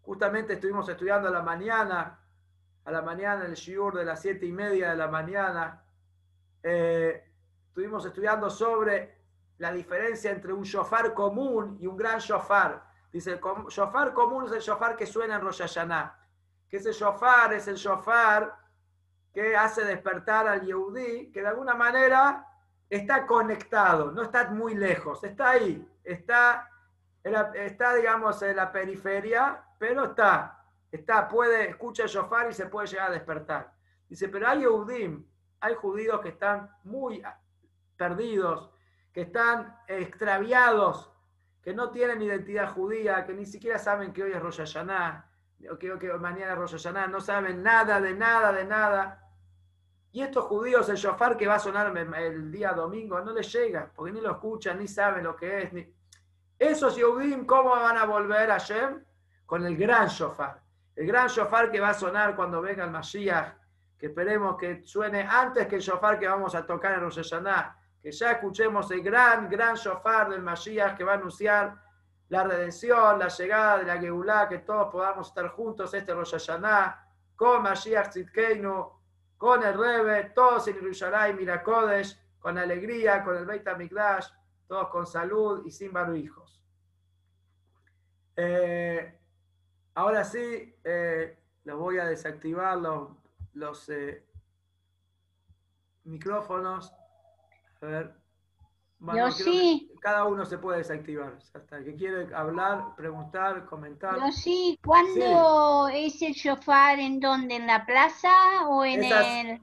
Justamente 0.05 0.53
estuvimos 0.53 0.87
estudiando 0.87 1.27
a 1.29 1.31
la 1.31 1.41
mañana, 1.41 2.19
a 2.83 2.91
la 2.91 3.01
mañana 3.01 3.45
el 3.45 3.55
shiur 3.55 3.95
de 3.95 4.05
las 4.05 4.21
siete 4.21 4.45
y 4.45 4.51
media 4.51 4.91
de 4.91 4.95
la 4.95 5.07
mañana. 5.07 5.83
Eh, 6.61 7.23
estuvimos 7.67 8.05
estudiando 8.05 8.49
sobre 8.49 9.17
la 9.57 9.71
diferencia 9.71 10.31
entre 10.31 10.53
un 10.53 10.63
shofar 10.63 11.13
común 11.13 11.77
y 11.79 11.87
un 11.87 11.97
gran 11.97 12.19
shofar. 12.19 12.85
Dice, 13.11 13.31
el 13.31 13.39
shofar 13.69 14.13
común 14.13 14.45
es 14.45 14.51
el 14.51 14.59
shofar 14.59 14.95
que 14.95 15.07
suena 15.07 15.35
en 15.35 15.41
Rosh 15.41 15.61
Hashanah. 15.61 16.19
Que 16.69 16.77
ese 16.77 16.91
shofar 16.91 17.53
es 17.53 17.67
el 17.67 17.75
shofar 17.75 18.55
que 19.33 19.55
hace 19.55 19.83
despertar 19.83 20.47
al 20.47 20.61
Yehudi, 20.61 21.31
que 21.31 21.41
de 21.41 21.47
alguna 21.47 21.73
manera 21.73 22.47
está 22.89 23.25
conectado, 23.25 24.11
no 24.11 24.21
está 24.21 24.49
muy 24.51 24.75
lejos, 24.75 25.23
está 25.23 25.51
ahí, 25.51 25.87
está, 26.03 26.69
está 27.55 27.95
digamos, 27.95 28.41
en 28.43 28.55
la 28.55 28.71
periferia, 28.71 29.63
pero 29.79 30.05
está, 30.05 30.63
está, 30.91 31.27
puede, 31.27 31.69
escucha 31.69 32.03
el 32.03 32.09
shofar 32.09 32.49
y 32.49 32.53
se 32.53 32.67
puede 32.67 32.87
llegar 32.87 33.09
a 33.09 33.13
despertar. 33.13 33.73
Dice, 34.07 34.29
pero 34.29 34.47
hay 34.47 34.61
Yehudim, 34.61 35.25
hay 35.59 35.73
judíos 35.75 36.21
que 36.21 36.29
están 36.29 36.69
muy 36.83 37.23
perdidos, 37.97 38.69
que 39.11 39.21
están 39.21 39.79
extraviados, 39.87 41.11
que 41.63 41.73
no 41.73 41.89
tienen 41.89 42.21
identidad 42.21 42.71
judía, 42.71 43.25
que 43.25 43.33
ni 43.33 43.45
siquiera 43.45 43.79
saben 43.79 44.13
que 44.13 44.21
hoy 44.21 44.31
es 44.31 44.41
Rosh 44.41 44.57
Hashanah, 44.57 45.27
o 45.71 45.79
que, 45.79 45.97
que 45.97 46.13
mañana 46.13 46.53
es 46.53 46.57
Rosh 46.59 46.73
Hashanah, 46.73 47.07
no 47.07 47.19
saben 47.21 47.63
nada 47.63 47.99
de 47.99 48.13
nada 48.13 48.51
de 48.51 48.65
nada. 48.65 49.21
Y 50.11 50.21
estos 50.21 50.45
judíos, 50.45 50.87
el 50.89 50.97
shofar 50.97 51.35
que 51.35 51.47
va 51.47 51.55
a 51.55 51.59
sonar 51.59 51.97
el 51.97 52.51
día 52.51 52.71
domingo, 52.73 53.19
no 53.21 53.33
les 53.33 53.51
llega, 53.51 53.91
porque 53.95 54.11
ni 54.11 54.21
lo 54.21 54.31
escuchan, 54.31 54.77
ni 54.77 54.87
saben 54.87 55.23
lo 55.23 55.35
que 55.35 55.63
es. 55.63 55.73
Ni... 55.73 55.94
Esos 56.57 56.95
Yehudim, 56.95 57.45
¿cómo 57.45 57.71
van 57.71 57.97
a 57.97 58.05
volver 58.05 58.49
a 58.49 58.57
Shem? 58.57 59.03
Con 59.45 59.65
el 59.65 59.75
gran 59.75 60.07
shofar. 60.07 60.61
El 60.95 61.07
gran 61.07 61.27
shofar 61.27 61.69
que 61.69 61.79
va 61.79 61.89
a 61.89 61.93
sonar 61.93 62.35
cuando 62.35 62.61
venga 62.61 62.85
el 62.85 62.91
Mashiach, 62.91 63.53
que 63.97 64.07
esperemos 64.07 64.57
que 64.57 64.83
suene 64.83 65.27
antes 65.29 65.67
que 65.67 65.75
el 65.75 65.81
shofar 65.81 66.17
que 66.17 66.27
vamos 66.27 66.55
a 66.55 66.65
tocar 66.65 66.93
en 66.93 67.01
Rosh 67.01 67.17
Hashanah, 67.17 67.77
que 68.01 68.11
ya 68.11 68.31
escuchemos 68.31 68.89
el 68.91 69.01
gran, 69.01 69.49
gran 69.49 69.75
shofar 69.75 70.29
del 70.29 70.41
Mashiach 70.41 70.95
que 70.95 71.03
va 71.03 71.13
a 71.13 71.15
anunciar 71.15 71.75
la 72.29 72.43
redención, 72.45 73.19
la 73.19 73.27
llegada 73.27 73.79
de 73.79 73.85
la 73.85 73.97
Geulah, 73.97 74.47
que 74.47 74.59
todos 74.59 74.89
podamos 74.89 75.27
estar 75.27 75.49
juntos 75.49 75.93
este 75.93 76.13
Rosh 76.13 76.31
Hashanah, 76.31 77.05
con 77.35 77.61
Mashiach 77.63 78.09
Tzidkeinu, 78.09 78.89
con 79.37 79.63
el 79.63 79.77
Rebe, 79.77 80.31
todos 80.33 80.67
en 80.69 80.75
Yerushalayim, 80.75 81.35
Mirakodesh, 81.35 82.17
con 82.39 82.57
alegría, 82.57 83.23
con 83.23 83.35
el 83.35 83.45
Beit 83.45 83.67
HaMikdash, 83.67 84.29
todos 84.67 84.89
con 84.89 85.05
salud 85.05 85.65
y 85.65 85.71
sin 85.71 85.91
hijos. 86.15 86.61
Eh, 88.35 89.17
ahora 89.93 90.23
sí, 90.23 90.75
eh, 90.83 91.37
los 91.63 91.79
voy 91.79 91.99
a 91.99 92.05
desactivar 92.05 92.77
los, 92.77 93.09
los 93.53 93.89
eh, 93.89 94.25
micrófonos. 96.03 96.93
A 97.81 97.85
ver. 97.85 98.15
Sí. 99.31 99.91
Cada 100.01 100.25
uno 100.25 100.45
se 100.45 100.57
puede 100.57 100.79
desactivar. 100.79 101.37
Hasta 101.53 101.83
que 101.83 101.95
quiere 101.95 102.33
hablar, 102.33 102.95
preguntar, 102.95 103.65
comentar. 103.65 104.15
Yo 104.15 104.31
sí. 104.31 104.79
¿Cuándo 104.83 105.89
es 105.89 106.21
el 106.21 106.33
shofar? 106.33 106.99
¿En 106.99 107.19
dónde? 107.19 107.55
¿En 107.55 107.67
la 107.67 107.85
plaza 107.85 108.67
o 108.67 108.83
en 108.83 109.03
el...? 109.03 109.61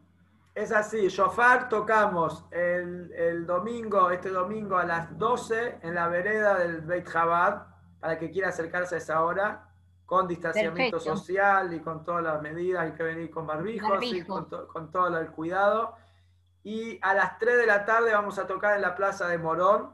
Es 0.54 0.70
así, 0.70 1.08
shofar 1.08 1.68
tocamos 1.70 2.44
el, 2.50 3.46
domingo, 3.46 4.10
este 4.10 4.28
domingo 4.28 4.76
a 4.76 4.84
las 4.84 5.16
12 5.18 5.78
en 5.82 5.94
la 5.94 6.08
vereda 6.08 6.58
del 6.58 6.82
Beit 6.82 7.10
Chabad, 7.10 7.66
para 8.00 8.18
que 8.18 8.30
quiera 8.30 8.50
acercarse 8.50 8.96
a 8.96 8.98
esa 8.98 9.24
hora, 9.24 9.68
con 10.04 10.28
distanciamiento 10.28 11.00
social 11.00 11.72
y 11.72 11.80
con 11.80 12.04
todas 12.04 12.22
las 12.22 12.42
medidas, 12.42 12.82
hay 12.82 12.92
que 12.92 13.02
venir 13.02 13.30
con 13.30 13.46
barbijos, 13.46 14.02
y 14.02 14.22
con, 14.24 14.44
con 14.44 14.90
todo 14.90 15.18
el 15.18 15.30
cuidado. 15.30 15.96
Y 16.62 16.98
a 17.00 17.14
las 17.14 17.38
3 17.38 17.56
de 17.56 17.66
la 17.66 17.86
tarde 17.86 18.12
vamos 18.12 18.38
a 18.38 18.46
tocar 18.46 18.76
en 18.76 18.82
la 18.82 18.94
plaza 18.94 19.26
de 19.28 19.38
Morón, 19.38 19.90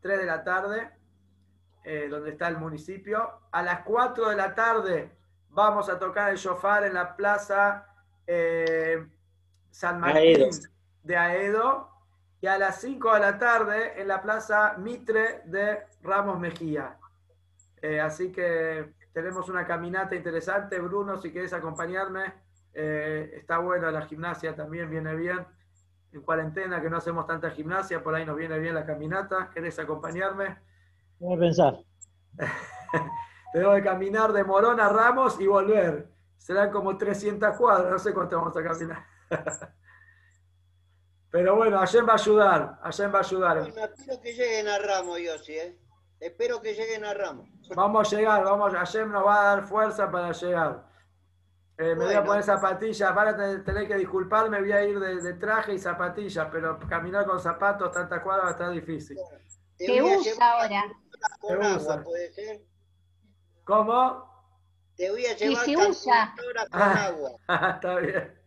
3 0.00 0.20
de 0.20 0.26
la 0.26 0.44
tarde, 0.44 0.92
eh, 1.82 2.06
donde 2.08 2.30
está 2.30 2.46
el 2.46 2.56
municipio. 2.56 3.40
A 3.50 3.62
las 3.62 3.80
4 3.80 4.28
de 4.28 4.36
la 4.36 4.54
tarde 4.54 5.16
vamos 5.48 5.88
a 5.88 5.98
tocar 5.98 6.30
el 6.30 6.36
shofar 6.36 6.84
en 6.84 6.94
la 6.94 7.16
plaza 7.16 7.88
eh, 8.28 9.04
San 9.76 10.00
Martín 10.00 10.48
de 11.02 11.16
Aedo. 11.16 11.90
Y 12.40 12.46
a 12.46 12.58
las 12.58 12.80
5 12.80 13.14
de 13.14 13.20
la 13.20 13.38
tarde 13.38 14.00
en 14.00 14.08
la 14.08 14.22
plaza 14.22 14.74
Mitre 14.78 15.42
de 15.44 15.80
Ramos 16.02 16.38
Mejía. 16.38 16.96
Eh, 17.82 18.00
así 18.00 18.32
que 18.32 18.94
tenemos 19.12 19.48
una 19.50 19.66
caminata 19.66 20.14
interesante. 20.14 20.78
Bruno, 20.80 21.18
si 21.18 21.30
quieres 21.30 21.52
acompañarme, 21.52 22.32
está 22.72 23.58
bueno 23.58 23.90
la 23.90 24.02
gimnasia 24.02 24.54
también, 24.54 24.90
viene 24.90 25.14
bien 25.14 25.46
en 26.12 26.20
cuarentena, 26.20 26.80
que 26.80 26.90
no 26.90 26.98
hacemos 26.98 27.26
tanta 27.26 27.50
gimnasia, 27.50 28.02
por 28.02 28.14
ahí 28.14 28.24
nos 28.24 28.36
viene 28.36 28.58
bien 28.58 28.74
la 28.74 28.84
caminata. 28.84 29.50
¿Querés 29.52 29.78
acompañarme? 29.78 30.56
Voy 31.18 31.36
a 31.36 31.38
pensar. 31.38 31.78
Tengo 33.52 33.74
que 33.74 33.82
caminar 33.82 34.32
de 34.32 34.44
Morón 34.44 34.80
a 34.80 34.88
Ramos 34.88 35.40
y 35.40 35.46
volver. 35.46 36.08
Serán 36.36 36.70
como 36.70 36.96
300 36.96 37.56
cuadras, 37.56 37.90
no 37.90 37.98
sé 37.98 38.12
cuánto 38.12 38.36
vamos 38.36 38.56
a 38.56 38.62
caminar. 38.62 39.15
Pero 41.30 41.56
bueno, 41.56 41.78
Allen 41.80 42.06
va 42.06 42.12
a 42.12 42.16
ayudar, 42.16 42.78
Allen 42.82 43.12
va 43.12 43.18
a 43.18 43.22
ayudar. 43.22 43.58
espero 43.58 44.20
que 44.22 44.32
lleguen 44.32 44.68
a 44.68 44.78
Ramos, 44.78 45.20
Yossi, 45.20 45.52
¿eh? 45.52 45.78
Espero 46.18 46.62
que 46.62 46.72
lleguen 46.74 47.04
a 47.04 47.12
Ramos. 47.12 47.48
Vamos 47.74 48.12
a 48.12 48.16
llegar, 48.16 48.42
vamos, 48.44 48.72
Allen 48.72 49.12
nos 49.12 49.26
va 49.26 49.40
a 49.40 49.44
dar 49.56 49.66
fuerza 49.66 50.10
para 50.10 50.32
llegar. 50.32 50.86
Eh, 51.78 51.94
me 51.94 52.06
voy 52.06 52.14
a 52.14 52.24
poner 52.24 52.42
zapatillas, 52.42 53.14
van 53.14 53.28
a 53.28 53.62
tener, 53.62 53.86
que 53.86 53.96
disculparme, 53.96 54.60
voy 54.60 54.72
a 54.72 54.82
ir 54.82 54.98
de, 54.98 55.34
traje 55.34 55.74
y 55.74 55.78
zapatillas, 55.78 56.48
pero 56.50 56.78
caminar 56.88 57.26
con 57.26 57.38
zapatos 57.38 57.92
tanta 57.92 58.22
cuadra 58.22 58.44
va 58.44 58.48
a 58.48 58.52
estar 58.52 58.70
difícil. 58.70 59.18
¿Qué 59.76 60.02
usa 60.02 60.52
ahora? 60.52 60.84
Con 61.38 61.62
agua, 61.62 62.02
¿puede 62.02 62.32
ser? 62.32 62.62
¿Cómo? 63.64 64.26
Te 64.96 65.10
voy 65.10 65.26
a 65.26 65.36
llevar 65.36 65.66
¿Qué 65.66 65.76
se 65.76 65.88
usa? 65.90 66.34
con 66.70 66.80
agua. 66.80 67.30
Está 67.74 67.96
bien. 67.96 68.45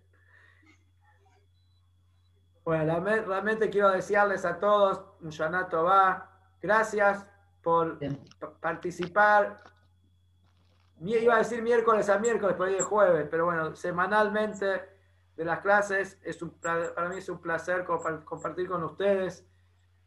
Bueno, 2.69 2.99
realmente 3.03 3.67
quiero 3.71 3.89
desearles 3.89 4.45
a 4.45 4.59
todos 4.59 5.03
un 5.21 5.31
Yanato 5.31 5.85
va. 5.85 6.29
Gracias 6.61 7.25
por 7.63 7.97
participar. 8.59 9.57
Iba 11.01 11.33
a 11.33 11.37
decir 11.39 11.63
miércoles 11.63 12.07
a 12.09 12.19
miércoles, 12.19 12.55
pero 12.55 12.69
hoy 12.69 12.77
es 12.77 12.85
jueves, 12.85 13.27
pero 13.31 13.45
bueno, 13.45 13.75
semanalmente 13.75 14.87
de 15.35 15.45
las 15.45 15.61
clases, 15.61 16.19
es 16.21 16.43
un, 16.43 16.51
para 16.61 17.09
mí 17.09 17.17
es 17.17 17.27
un 17.27 17.41
placer 17.41 17.85
compartir 17.85 18.69
con 18.69 18.83
ustedes 18.83 19.47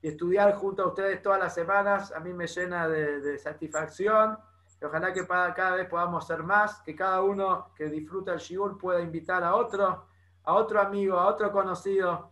y 0.01 0.07
estudiar 0.07 0.55
junto 0.55 0.85
a 0.85 0.87
ustedes 0.87 1.21
todas 1.21 1.41
las 1.41 1.55
semanas, 1.55 2.13
a 2.13 2.21
mí 2.21 2.33
me 2.33 2.47
llena 2.47 2.87
de, 2.87 3.39
satisfacción 3.41 4.39
y 4.81 4.85
ojalá 4.85 5.13
que 5.13 5.27
cada 5.27 5.75
vez 5.75 5.89
podamos 5.89 6.29
ser 6.29 6.45
más, 6.45 6.81
que 6.83 6.95
cada 6.95 7.23
uno 7.23 7.73
que 7.75 7.87
disfruta 7.87 8.33
el 8.33 8.39
shiur 8.39 8.79
pueda 8.79 9.01
invitar 9.01 9.43
a 9.43 9.57
otro, 9.57 10.07
a 10.45 10.55
otro 10.55 10.81
amigo, 10.81 11.19
a 11.19 11.27
otro 11.27 11.51
conocido 11.51 12.31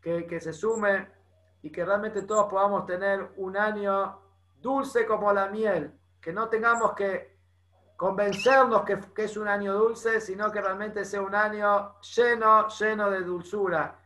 que, 0.00 0.26
que 0.26 0.40
se 0.40 0.52
sume 0.52 1.08
y 1.62 1.70
que 1.70 1.84
realmente 1.84 2.22
todos 2.22 2.46
podamos 2.48 2.86
tener 2.86 3.32
un 3.36 3.56
año 3.56 4.20
dulce 4.60 5.06
como 5.06 5.32
la 5.32 5.48
miel, 5.48 5.92
que 6.20 6.32
no 6.32 6.48
tengamos 6.48 6.94
que 6.94 7.38
convencernos 7.98 8.84
que, 8.84 9.24
es 9.24 9.36
un 9.36 9.48
año 9.48 9.74
dulce, 9.74 10.20
sino 10.20 10.52
que 10.52 10.60
realmente 10.60 11.04
sea 11.04 11.20
un 11.20 11.34
año 11.34 12.00
lleno, 12.00 12.68
lleno 12.68 13.10
de 13.10 13.22
dulzura. 13.22 13.98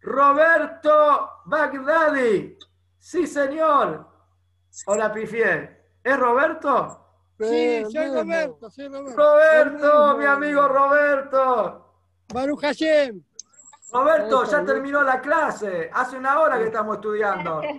Roberto 0.00 1.42
Bagdadi. 1.44 2.58
Sí, 2.98 3.26
señor. 3.26 4.08
Hola, 4.86 5.12
Pifié. 5.12 5.84
¿Es 6.02 6.18
Roberto? 6.18 7.02
Sí, 7.38 7.84
soy 7.92 8.08
Roberto, 8.08 8.70
soy 8.70 8.88
Roberto. 8.88 9.16
Roberto, 9.16 10.16
mi 10.16 10.24
amigo 10.24 10.68
Roberto. 10.68 11.92
Baruch 12.32 12.62
Hashem. 12.62 13.22
Roberto, 13.92 14.44
ya 14.44 14.64
terminó 14.64 15.02
la 15.02 15.20
clase. 15.20 15.90
Hace 15.92 16.16
una 16.16 16.40
hora 16.40 16.58
que 16.58 16.64
estamos 16.64 16.96
estudiando. 16.96 17.62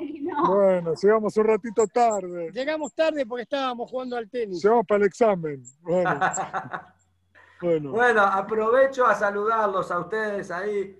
Bueno, 0.45 0.93
llegamos 0.93 1.35
un 1.37 1.45
ratito 1.45 1.87
tarde. 1.87 2.51
Llegamos 2.51 2.93
tarde 2.93 3.25
porque 3.25 3.43
estábamos 3.43 3.89
jugando 3.89 4.17
al 4.17 4.29
tenis. 4.29 4.61
Llegamos 4.61 4.85
para 4.85 4.99
el 4.99 5.07
examen. 5.07 5.63
Bueno. 5.81 6.19
bueno. 7.91 8.21
aprovecho 8.21 9.07
a 9.07 9.15
saludarlos 9.15 9.89
a 9.89 9.99
ustedes 9.99 10.51
ahí 10.51 10.95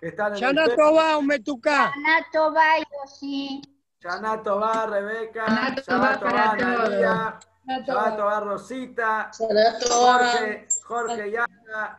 que 0.00 0.08
están 0.08 0.32
en 0.32 0.40
Yanato 0.40 0.94
va, 0.94 1.20
Metuca. 1.20 1.92
Yanato 1.94 2.54
va, 2.54 3.06
sí. 3.06 3.60
Yanato 4.00 4.58
va, 4.58 4.86
Rebeca. 4.86 5.44
Yanato 5.86 6.24
va, 6.24 6.56
Nadia. 6.56 7.38
Yanato 7.66 8.24
va, 8.24 8.40
Rosita. 8.40 9.30
Jorge, 9.36 10.68
Jorge 10.82 11.30
Yana. 11.30 11.98